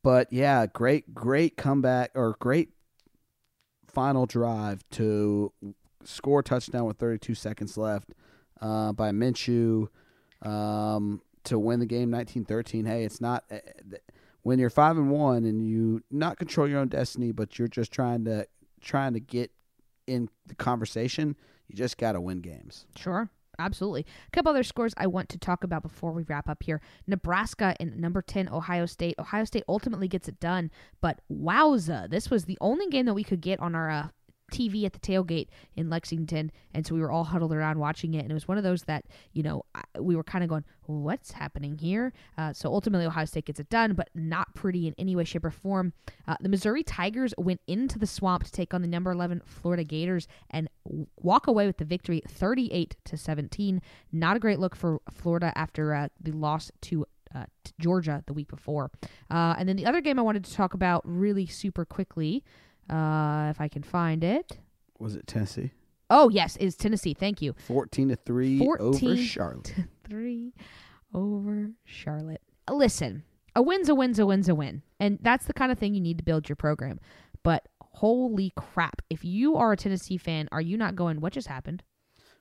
but 0.03 0.33
yeah, 0.33 0.67
great, 0.67 1.15
great 1.15 1.57
comeback 1.57 2.11
or 2.15 2.37
great 2.39 2.71
final 3.87 4.27
drive 4.27 4.83
to 4.91 5.53
score 6.05 6.43
touchdown 6.43 6.87
with 6.87 6.99
32 6.99 7.35
seconds 7.35 7.77
left 7.77 8.15
uh, 8.61 8.93
by 8.93 9.11
Minshew 9.11 9.89
um, 10.43 11.21
to 11.45 11.59
win 11.59 11.81
the 11.81 11.87
game 11.87 12.11
19-13. 12.11 12.87
Hey, 12.87 13.05
it's 13.05 13.21
not 13.21 13.45
eh, 13.51 13.61
eh, 13.67 13.97
when 14.43 14.59
you're 14.59 14.71
five 14.71 14.97
and 14.97 15.11
one 15.11 15.45
and 15.45 15.67
you 15.67 16.03
not 16.11 16.39
control 16.39 16.69
your 16.69 16.81
own 16.81 16.89
destiny, 16.89 17.33
but 17.33 17.59
you're 17.59 17.69
just 17.69 17.93
trying 17.93 18.25
to 18.25 18.47
trying 18.81 19.13
to 19.13 19.21
get 19.21 19.51
in 20.07 20.29
the 20.47 20.55
conversation. 20.55 21.37
You 21.69 21.77
just 21.77 21.99
got 21.99 22.13
to 22.13 22.21
win 22.21 22.41
games. 22.41 22.87
Sure. 22.97 23.31
Absolutely. 23.61 24.07
A 24.27 24.31
couple 24.31 24.51
other 24.51 24.63
scores 24.63 24.95
I 24.97 25.07
want 25.07 25.29
to 25.31 25.39
talk 25.39 25.63
about 25.65 25.83
before 25.83 26.13
we 26.13 26.23
wrap 26.25 26.49
up 26.49 26.63
here. 26.63 26.81
Nebraska 27.07 27.77
and 27.79 27.99
number 27.99 28.23
10, 28.23 28.49
Ohio 28.49 28.87
State. 28.87 29.15
Ohio 29.19 29.45
State 29.45 29.65
ultimately 29.69 30.09
gets 30.09 30.29
it 30.29 30.41
done, 30.41 30.71
but 31.01 31.21
wowza, 31.31 32.09
this 32.11 32.31
was 32.31 32.45
the 32.45 32.59
only 32.61 32.89
game 32.89 33.07
that 33.07 33.15
we 33.15 33.25
could 33.25 33.41
get 33.41 33.61
on 33.61 33.75
our 33.75 33.91
uh, 33.91 34.09
TV 34.51 34.85
at 34.85 34.93
the 34.93 34.99
tailgate 34.99 35.49
in 35.77 35.91
Lexington, 35.91 36.51
and 36.75 36.87
so 36.87 36.95
we 36.95 37.01
were 37.01 37.11
all 37.11 37.25
huddled 37.25 37.53
around 37.53 37.79
watching 37.79 38.15
it. 38.15 38.21
And 38.21 38.31
it 38.31 38.35
was 38.35 38.49
one 38.49 38.59
of 38.59 38.65
those 38.65 38.83
that 38.85 39.05
you 39.33 39.43
know 39.43 39.65
we 39.99 40.17
were 40.17 40.25
kind 40.25 40.45
of 40.45 40.51
going, 40.51 40.65
"What's 40.87 41.33
happening 41.33 41.79
here?" 41.79 42.13
Uh, 42.37 42.53
so 42.53 42.73
ultimately, 42.73 43.07
Ohio 43.07 43.25
State 43.25 43.47
gets 43.47 43.61
it 43.61 43.69
done, 43.69 43.95
but 43.95 44.09
not 44.15 44.55
pretty 44.55 44.87
in 44.87 44.95
any 44.99 45.17
way, 45.17 45.25
shape, 45.25 45.45
or 45.45 45.51
form. 45.51 45.93
Uh, 46.27 46.37
the 46.41 46.49
Missouri 46.49 46.83
Tigers 46.83 47.35
went 47.39 47.61
into 47.67 47.99
the 47.99 48.07
swamp 48.07 48.45
to 48.45 48.53
take 48.53 48.75
on 48.75 48.83
the 48.83 48.89
number 48.89 49.11
11 49.11 49.43
Florida 49.45 49.85
Gators 49.85 50.27
and 50.51 50.69
walk 51.17 51.47
away 51.47 51.67
with 51.67 51.79
the 51.79 51.85
victory, 51.85 52.23
38 52.29 52.97
to 53.05 53.17
17. 53.17 53.81
Not 54.13 54.37
a 54.37 54.41
great 54.41 54.59
look 54.59 54.75
for 54.75 55.01
Florida 55.13 55.53
after 55.55 55.95
uh, 55.95 56.09
the 56.21 56.33
loss 56.33 56.71
to 56.83 57.07
uh, 57.35 57.45
Georgia 57.79 58.23
the 58.27 58.33
week 58.33 58.49
before. 58.49 58.91
Uh, 59.31 59.55
and 59.59 59.69
then 59.69 59.77
the 59.77 59.87
other 59.87 60.01
game 60.01 60.19
I 60.19 60.23
wanted 60.23 60.45
to 60.45 60.53
talk 60.53 60.75
about 60.75 61.03
really 61.05 61.47
super 61.47 61.85
quickly 61.85 62.45
uh, 62.89 63.49
if 63.51 63.61
I 63.61 63.69
can 63.69 63.83
find 63.83 64.25
it. 64.25 64.59
Was 64.99 65.17
it 65.17 65.27
Tennessee? 65.27 65.73
Oh 66.11 66.29
yes, 66.29 66.57
is 66.57 66.77
Tennessee. 66.77 67.15
Thank 67.15 67.41
you. 67.41 67.55
Fourteen 67.67 68.09
to 68.09 68.17
three 68.17 68.59
14 68.59 69.09
over 69.11 69.17
Charlotte. 69.17 69.75
three 70.09 70.53
over 71.15 71.71
Charlotte. 71.85 72.43
Listen, 72.69 73.25
a 73.55 73.63
win's 73.63 73.89
a 73.89 73.95
win's 73.95 74.19
a 74.19 74.27
win's 74.27 74.49
a 74.49 74.55
win, 74.55 74.83
and 74.99 75.19
that's 75.23 75.47
the 75.47 75.53
kind 75.53 75.71
of 75.71 75.79
thing 75.79 75.95
you 75.95 76.01
need 76.01 76.19
to 76.19 76.25
build 76.25 76.49
your 76.49 76.57
program. 76.57 76.99
But 77.43 77.69
holy 77.81 78.53
crap, 78.57 79.03
if 79.09 79.25
you 79.25 79.57
are 79.57 79.73
a 79.73 79.77
Tennessee 79.77 80.17
fan, 80.17 80.49
are 80.53 80.61
you 80.61 80.77
not 80.77 80.97
going? 80.97 81.21
What 81.21 81.33
just 81.33 81.49
happened? 81.49 81.83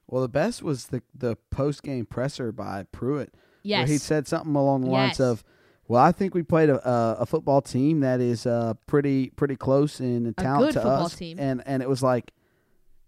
Well, 0.08 0.22
the 0.24 0.30
best 0.30 0.64
was 0.64 0.88
the 0.88 1.04
the 1.14 1.36
post 1.52 1.84
game 1.84 2.06
presser 2.06 2.52
by 2.52 2.86
Pruitt. 2.92 3.36
Yes, 3.62 3.80
where 3.80 3.94
he 3.94 3.98
said 3.98 4.28
something 4.28 4.56
along 4.56 4.82
the 4.82 4.88
yes. 4.88 4.94
lines 4.94 5.20
of 5.20 5.44
well, 5.90 6.04
I 6.04 6.12
think 6.12 6.36
we 6.36 6.44
played 6.44 6.70
a, 6.70 6.88
a, 6.88 7.14
a 7.22 7.26
football 7.26 7.64
team 7.64 8.02
that 8.02 8.22
is 8.22 8.46
uh, 8.46 8.76
pretty 8.86 9.32
pretty 9.32 9.56
close 9.56 10.00
in 10.00 10.32
talent 10.36 10.74
to 10.74 10.86
us, 10.86 11.16
team. 11.16 11.40
and 11.40 11.64
and 11.66 11.82
it 11.82 11.90
was 11.90 12.04
like, 12.04 12.32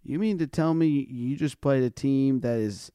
you 0.03 0.17
mean 0.17 0.39
to 0.39 0.47
tell 0.47 0.73
me 0.73 0.87
you 0.87 1.35
just 1.35 1.61
played 1.61 1.83
a 1.83 1.91
team 1.91 2.39
that 2.39 2.57
is 2.57 2.91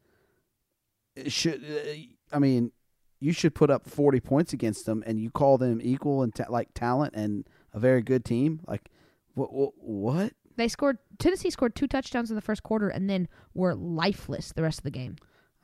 should 1.29 1.63
uh, 1.65 2.35
I 2.35 2.41
mean 2.41 2.73
you 3.21 3.33
should 3.33 3.55
put 3.55 3.71
up 3.71 3.89
forty 3.89 4.19
points 4.19 4.53
against 4.53 4.87
them, 4.87 5.05
and 5.07 5.21
you 5.21 5.31
call 5.31 5.57
them 5.57 5.81
equal 5.81 6.25
and 6.25 6.35
ta- 6.35 6.47
like 6.51 6.75
talent 6.75 7.15
and 7.15 7.49
a 7.73 7.79
very 7.79 8.03
good 8.03 8.25
team? 8.25 8.63
Like 8.67 8.91
what? 9.35 9.73
What? 9.77 10.33
They 10.57 10.67
scored. 10.67 10.99
Tennessee 11.21 11.51
scored 11.51 11.77
two 11.77 11.87
touchdowns 11.87 12.31
in 12.31 12.35
the 12.35 12.43
first 12.43 12.65
quarter, 12.65 12.89
and 12.89 13.09
then 13.09 13.29
were 13.55 13.77
lifeless 13.77 14.53
the 14.53 14.63
rest 14.65 14.81
of 14.81 14.85
the 14.85 14.91
game. 14.91 15.15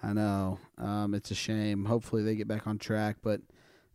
I 0.00 0.12
know. 0.12 0.60
Um, 0.78 1.12
it's 1.12 1.32
a 1.32 1.34
shame. 1.34 1.86
Hopefully 1.86 2.22
they 2.22 2.36
get 2.36 2.46
back 2.46 2.68
on 2.68 2.78
track, 2.78 3.16
but 3.20 3.40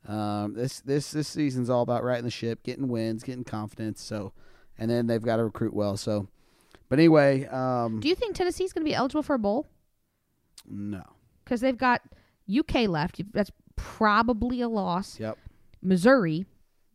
Um, 0.05 0.53
this 0.53 0.79
this 0.81 1.11
this 1.11 1.27
season's 1.27 1.69
all 1.69 1.81
about 1.81 2.03
righting 2.03 2.23
the 2.25 2.31
ship, 2.31 2.63
getting 2.63 2.87
wins, 2.87 3.23
getting 3.23 3.43
confidence. 3.43 4.01
So, 4.01 4.33
and 4.77 4.89
then 4.89 5.07
they've 5.07 5.21
got 5.21 5.37
to 5.37 5.43
recruit 5.45 5.73
well. 5.73 5.97
So, 5.97 6.27
but 6.89 6.99
anyway, 6.99 7.45
um, 7.45 7.99
Do 7.99 8.07
you 8.07 8.15
think 8.15 8.35
Tennessee's 8.35 8.73
going 8.73 8.85
to 8.85 8.89
be 8.89 8.95
eligible 8.95 9.23
for 9.23 9.33
a 9.35 9.39
bowl? 9.39 9.65
no. 10.69 11.03
Because 11.43 11.61
they've 11.61 11.77
got 11.77 12.01
UK 12.53 12.89
left. 12.89 13.21
That's 13.31 13.51
probably 13.77 14.59
a 14.59 14.67
loss. 14.67 15.17
Yep. 15.17 15.37
Missouri, 15.81 16.45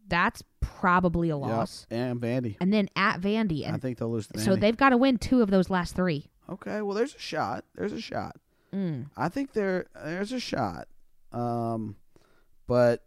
that's 0.09 0.43
probably 0.61 1.31
a 1.31 1.37
loss. 1.39 1.87
Yep. 1.91 1.99
And 1.99 2.21
Vandy. 2.21 2.57
And 2.61 2.71
then 2.71 2.91
at 2.95 3.21
Vandy. 3.23 3.67
I 3.67 3.79
think 3.79 3.97
they'll 3.97 4.11
lose 4.13 4.29
so 4.37 4.57
they've 4.57 4.77
got 4.77 4.91
to 4.91 4.99
win 4.99 5.17
two 5.17 5.41
of 5.41 5.51
those 5.51 5.71
last 5.71 5.97
three. 5.97 6.27
Okay, 6.51 6.83
well, 6.83 6.95
there's 6.95 7.15
a 7.15 7.19
shot. 7.19 7.65
There's 7.75 7.93
a 7.93 8.01
shot. 8.01 8.37
Mm. 8.75 9.07
I 9.17 9.29
think 9.31 9.53
there 9.53 9.87
there's 10.05 10.33
a 10.33 10.41
shot. 10.41 10.89
Um, 11.33 11.97
but 12.67 13.05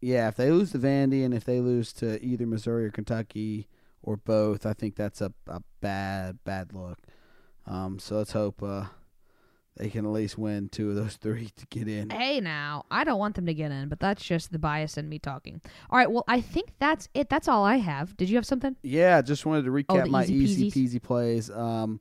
yeah, 0.00 0.28
if 0.28 0.36
they 0.36 0.50
lose 0.50 0.72
to 0.72 0.78
Vandy 0.78 1.24
and 1.24 1.34
if 1.34 1.44
they 1.44 1.60
lose 1.60 1.92
to 1.94 2.22
either 2.24 2.46
Missouri 2.46 2.86
or 2.86 2.90
Kentucky 2.90 3.68
or 4.02 4.16
both, 4.16 4.64
I 4.64 4.72
think 4.72 4.96
that's 4.96 5.20
a, 5.20 5.32
a 5.46 5.60
bad 5.80 6.38
bad 6.44 6.72
look. 6.72 6.98
Um, 7.66 7.98
so 7.98 8.16
let's 8.16 8.32
hope 8.32 8.62
uh, 8.62 8.84
they 9.76 9.90
can 9.90 10.04
at 10.04 10.12
least 10.12 10.38
win 10.38 10.68
two 10.68 10.90
of 10.90 10.96
those 10.96 11.16
three 11.20 11.50
to 11.56 11.66
get 11.66 11.88
in. 11.88 12.10
Hey 12.10 12.40
now, 12.40 12.84
I 12.90 13.04
don't 13.04 13.18
want 13.18 13.34
them 13.34 13.46
to 13.46 13.54
get 13.54 13.70
in, 13.70 13.88
but 13.88 14.00
that's 14.00 14.24
just 14.24 14.52
the 14.52 14.58
bias 14.58 14.96
in 14.96 15.08
me 15.08 15.18
talking. 15.18 15.60
All 15.90 15.98
right, 15.98 16.10
well, 16.10 16.24
I 16.28 16.40
think 16.40 16.70
that's 16.78 17.08
it. 17.14 17.28
That's 17.28 17.48
all 17.48 17.64
I 17.64 17.76
have. 17.76 18.16
Did 18.16 18.28
you 18.28 18.36
have 18.36 18.46
something? 18.46 18.76
Yeah, 18.82 19.20
just 19.22 19.46
wanted 19.46 19.64
to 19.64 19.70
recap 19.70 20.06
Oh, 20.06 20.10
my 20.10 20.24
easy 20.24 20.66
easy 20.66 20.98
peasy 20.98 21.02
plays. 21.02 21.50
Um, 21.50 22.00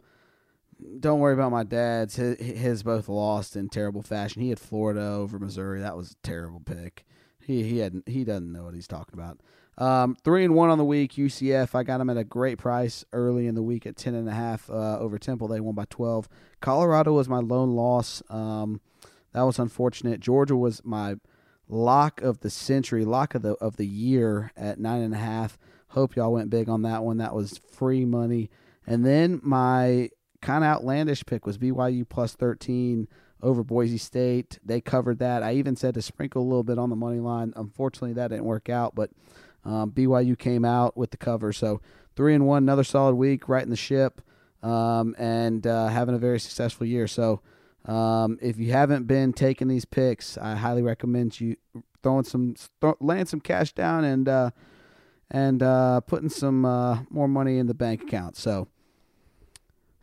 don't 1.00 1.20
worry 1.20 1.34
about 1.34 1.52
my 1.52 1.64
dad's. 1.64 2.16
His, 2.16 2.40
his 2.40 2.84
both 2.84 3.10
lost 3.10 3.56
in 3.56 3.70
terrible 3.70 4.02
fashion. 4.02 4.42
He 4.42 4.50
had 4.50 4.60
Florida 4.60 5.02
over 5.02 5.40
Missouri. 5.40 5.82
That 5.82 5.98
was 5.98 6.12
a 6.12 6.28
terrible 6.28 6.62
pick. 6.62 7.06
He 7.40 7.64
he 7.64 7.78
had 7.80 8.04
he 8.06 8.24
doesn't 8.24 8.52
know 8.52 8.64
what 8.64 8.74
he's 8.74 8.88
talking 8.88 9.14
about. 9.14 9.40
Um, 9.78 10.16
three 10.24 10.44
and 10.44 10.56
one 10.56 10.70
on 10.70 10.78
the 10.78 10.86
week. 10.86 11.14
UCF. 11.14 11.76
I 11.76 11.84
got 11.84 12.02
him 12.02 12.10
at 12.10 12.18
a 12.18 12.24
great 12.24 12.58
price 12.58 13.06
early 13.14 13.48
in 13.48 13.56
the 13.56 13.62
week 13.62 13.86
at 13.86 13.96
ten 13.96 14.16
and 14.16 14.28
a 14.28 14.34
half 14.34 14.70
uh, 14.70 15.00
over 15.00 15.18
Temple. 15.18 15.48
They 15.48 15.60
won 15.60 15.76
by 15.76 15.86
twelve. 15.90 16.28
Colorado 16.62 17.14
was 17.14 17.30
my 17.30 17.40
lone 17.40 17.72
loss. 17.72 18.22
Um, 18.30 18.82
that 19.34 19.44
was 19.44 19.60
unfortunate. 19.60 20.20
Georgia 20.20 20.56
was 20.56 20.82
my 20.84 21.16
lock 21.70 22.22
of 22.22 22.40
the 22.40 22.50
century, 22.50 23.06
lock 23.06 23.36
of 23.36 23.42
the 23.42 23.54
of 23.54 23.78
the 23.78 23.88
year 23.88 24.52
at 24.58 24.80
nine 24.80 25.02
and 25.02 25.14
a 25.14 25.18
half. 25.18 25.58
Hope 25.90 26.16
y'all 26.16 26.34
went 26.34 26.50
big 26.50 26.68
on 26.70 26.82
that 26.82 27.04
one. 27.04 27.18
That 27.18 27.34
was 27.34 27.60
free 27.72 28.04
money. 28.04 28.50
And 28.86 29.06
then 29.06 29.40
my 29.44 30.10
kind 30.42 30.64
of 30.64 30.70
outlandish 30.70 31.26
pick 31.26 31.46
was 31.46 31.58
BYU 31.58 32.08
plus 32.08 32.34
13 32.34 33.08
over 33.42 33.64
Boise 33.64 33.98
State. 33.98 34.60
They 34.64 34.82
covered 34.82 35.20
that. 35.20 35.44
I 35.44 35.54
even 35.54 35.76
said 35.76 35.94
to 35.96 36.02
sprinkle 36.02 36.42
a 36.42 36.48
little 36.48 36.64
bit 36.64 36.80
on 36.80 36.90
the 36.90 36.96
money 36.96 37.20
line. 37.20 37.54
Unfortunately, 37.56 38.14
that 38.14 38.30
didn't 38.30 38.46
work 38.46 38.70
out, 38.70 38.96
but 38.96 39.12
um, 39.66 39.92
BYU 39.92 40.38
came 40.38 40.66
out 40.66 40.98
with 40.98 41.12
the 41.12 41.18
cover. 41.18 41.52
So 41.54 41.82
three 42.16 42.34
and 42.34 42.48
one, 42.48 42.64
another 42.64 42.84
solid 42.84 43.16
week, 43.16 43.48
right 43.50 43.64
in 43.64 43.70
the 43.70 43.76
ship, 43.76 44.22
um, 44.64 45.16
and 45.18 45.66
uh, 45.68 45.88
having 45.88 46.16
a 46.16 46.20
very 46.20 46.40
successful 46.40 46.88
year. 46.88 47.08
So 47.08 47.42
um, 47.86 48.38
if 48.42 48.58
you 48.58 48.72
haven't 48.72 49.06
been 49.06 49.34
taking 49.34 49.68
these 49.68 49.86
picks, 49.86 50.38
I 50.38 50.56
highly 50.56 50.82
recommend 50.82 51.40
you 51.40 51.58
throwing 52.02 52.24
some, 52.24 52.56
laying 53.00 53.26
some 53.26 53.40
cash 53.40 53.74
down 53.74 54.04
and 54.04 54.28
uh, 54.28 54.52
and 55.30 55.62
uh, 55.62 56.00
putting 56.02 56.30
some 56.30 56.64
uh, 56.64 57.00
more 57.10 57.28
money 57.28 57.58
in 57.58 57.68
the 57.68 57.74
bank 57.74 58.04
account. 58.04 58.38
So 58.38 58.70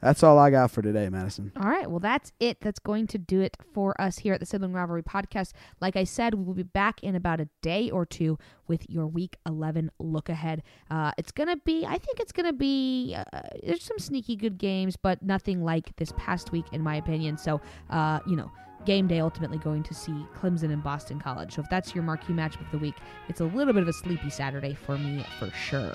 that's 0.04 0.22
all 0.22 0.38
I 0.38 0.50
got 0.50 0.70
for 0.70 0.82
today, 0.82 1.08
Madison. 1.08 1.50
All 1.56 1.66
right. 1.66 1.90
Well, 1.90 1.98
that's 1.98 2.30
it. 2.38 2.60
That's 2.60 2.78
going 2.78 3.06
to 3.06 3.16
do 3.16 3.40
it 3.40 3.56
for 3.72 3.98
us 3.98 4.18
here 4.18 4.34
at 4.34 4.40
the 4.40 4.44
Sibling 4.44 4.74
Rivalry 4.74 5.02
Podcast. 5.02 5.52
Like 5.80 5.96
I 5.96 6.04
said, 6.04 6.34
we 6.34 6.44
will 6.44 6.52
be 6.52 6.62
back 6.62 7.02
in 7.02 7.14
about 7.14 7.40
a 7.40 7.48
day 7.62 7.88
or 7.90 8.04
two 8.04 8.38
with 8.68 8.88
your 8.90 9.06
Week 9.06 9.38
11 9.46 9.90
look 9.98 10.28
ahead. 10.28 10.62
Uh, 10.90 11.12
it's 11.16 11.32
going 11.32 11.48
to 11.48 11.56
be, 11.56 11.86
I 11.86 11.96
think 11.96 12.20
it's 12.20 12.32
going 12.32 12.44
to 12.44 12.52
be, 12.52 13.16
uh, 13.16 13.40
there's 13.62 13.82
some 13.82 13.98
sneaky 13.98 14.36
good 14.36 14.58
games, 14.58 14.94
but 14.94 15.22
nothing 15.22 15.64
like 15.64 15.96
this 15.96 16.12
past 16.18 16.52
week, 16.52 16.66
in 16.72 16.82
my 16.82 16.96
opinion. 16.96 17.38
So, 17.38 17.62
uh, 17.88 18.20
you 18.26 18.36
know, 18.36 18.52
game 18.84 19.06
day 19.06 19.20
ultimately 19.20 19.58
going 19.58 19.82
to 19.84 19.94
see 19.94 20.14
Clemson 20.40 20.72
and 20.72 20.82
Boston 20.82 21.20
College. 21.20 21.54
So 21.54 21.62
if 21.62 21.68
that's 21.70 21.94
your 21.94 22.04
marquee 22.04 22.32
matchup 22.32 22.60
of 22.60 22.70
the 22.70 22.78
week, 22.78 22.94
it's 23.28 23.40
a 23.40 23.44
little 23.44 23.72
bit 23.72 23.82
of 23.82 23.88
a 23.88 23.92
sleepy 23.92 24.30
Saturday 24.30 24.74
for 24.74 24.98
me 24.98 25.24
for 25.38 25.50
sure. 25.50 25.92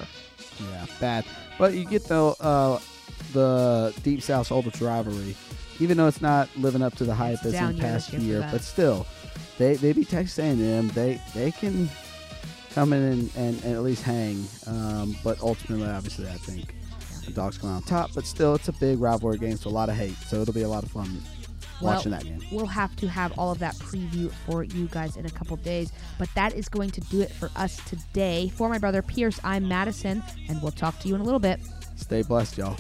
Yeah, 0.72 0.86
bad. 1.00 1.26
But 1.58 1.74
you 1.74 1.86
get 1.86 2.06
the 2.06 2.36
uh, 2.40 2.80
the 3.34 3.94
Deep 4.04 4.22
South 4.22 4.52
Oldest 4.52 4.82
rivalry, 4.82 5.36
even 5.80 5.98
though 5.98 6.08
it's 6.08 6.22
not 6.22 6.50
living 6.58 6.82
up 6.82 6.96
to 6.96 7.04
the 7.04 7.14
hype 7.14 7.44
as 7.46 7.54
Down 7.54 7.72
in 7.72 7.80
past 7.80 8.14
year 8.14 8.22
year, 8.22 8.50
but 8.52 8.62
still, 8.62 9.06
they 9.58 9.76
they 9.76 9.94
beat 9.94 10.10
Texas 10.10 10.40
A&M. 10.40 10.90
They 10.90 11.22
they 11.34 11.52
can 11.52 11.90
come 12.74 12.94
in 12.94 13.02
and, 13.04 13.32
and, 13.36 13.64
and 13.64 13.76
at 13.76 13.84
least 13.84 14.04
hang. 14.04 14.46
Um, 14.68 15.16
but 15.24 15.40
ultimately, 15.42 15.88
obviously, 15.88 16.28
I 16.28 16.34
think 16.34 16.76
the 17.26 17.32
dogs 17.32 17.58
come 17.58 17.72
out 17.72 17.78
on 17.78 17.84
top. 17.84 18.12
But 18.14 18.26
still, 18.26 18.56
it's 18.56 18.68
a 18.68 18.74
big 18.74 19.00
rivalry 19.00 19.38
game, 19.38 19.58
so 19.58 19.70
a 19.70 19.72
lot 19.72 19.90
of 19.90 19.96
hate. 19.96 20.18
So 20.28 20.42
it'll 20.42 20.54
be 20.54 20.64
a 20.64 20.70
lot 20.70 20.84
of 20.84 20.92
fun 20.92 21.22
Well, 21.82 21.96
watching 21.96 22.12
that 22.12 22.24
game. 22.24 22.42
We'll 22.52 22.66
have 22.66 22.96
to 22.98 23.08
have 23.08 23.38
all 23.38 23.52
of 23.52 23.60
that 23.60 23.76
preview 23.76 24.32
for 24.46 24.64
you 24.64 24.88
guys 24.88 25.18
in 25.18 25.26
a 25.26 25.30
couple 25.30 25.56
days. 25.58 25.92
But 26.18 26.30
that 26.36 26.54
is 26.54 26.70
going 26.70 26.92
to 26.92 27.02
do 27.02 27.22
it 27.22 27.32
for 27.32 27.50
us 27.56 27.78
today. 27.86 28.50
For 28.56 28.70
my 28.70 28.78
brother 28.78 29.02
Pierce, 29.02 29.40
I'm 29.44 29.68
Madison, 29.68 30.24
and 30.48 30.62
we'll 30.62 30.72
talk 30.72 31.00
to 31.00 31.08
you 31.08 31.16
in 31.16 31.22
a 31.22 31.24
little 31.24 31.40
bit. 31.40 31.60
Stay 31.96 32.22
blessed, 32.22 32.58
y'all. 32.58 32.78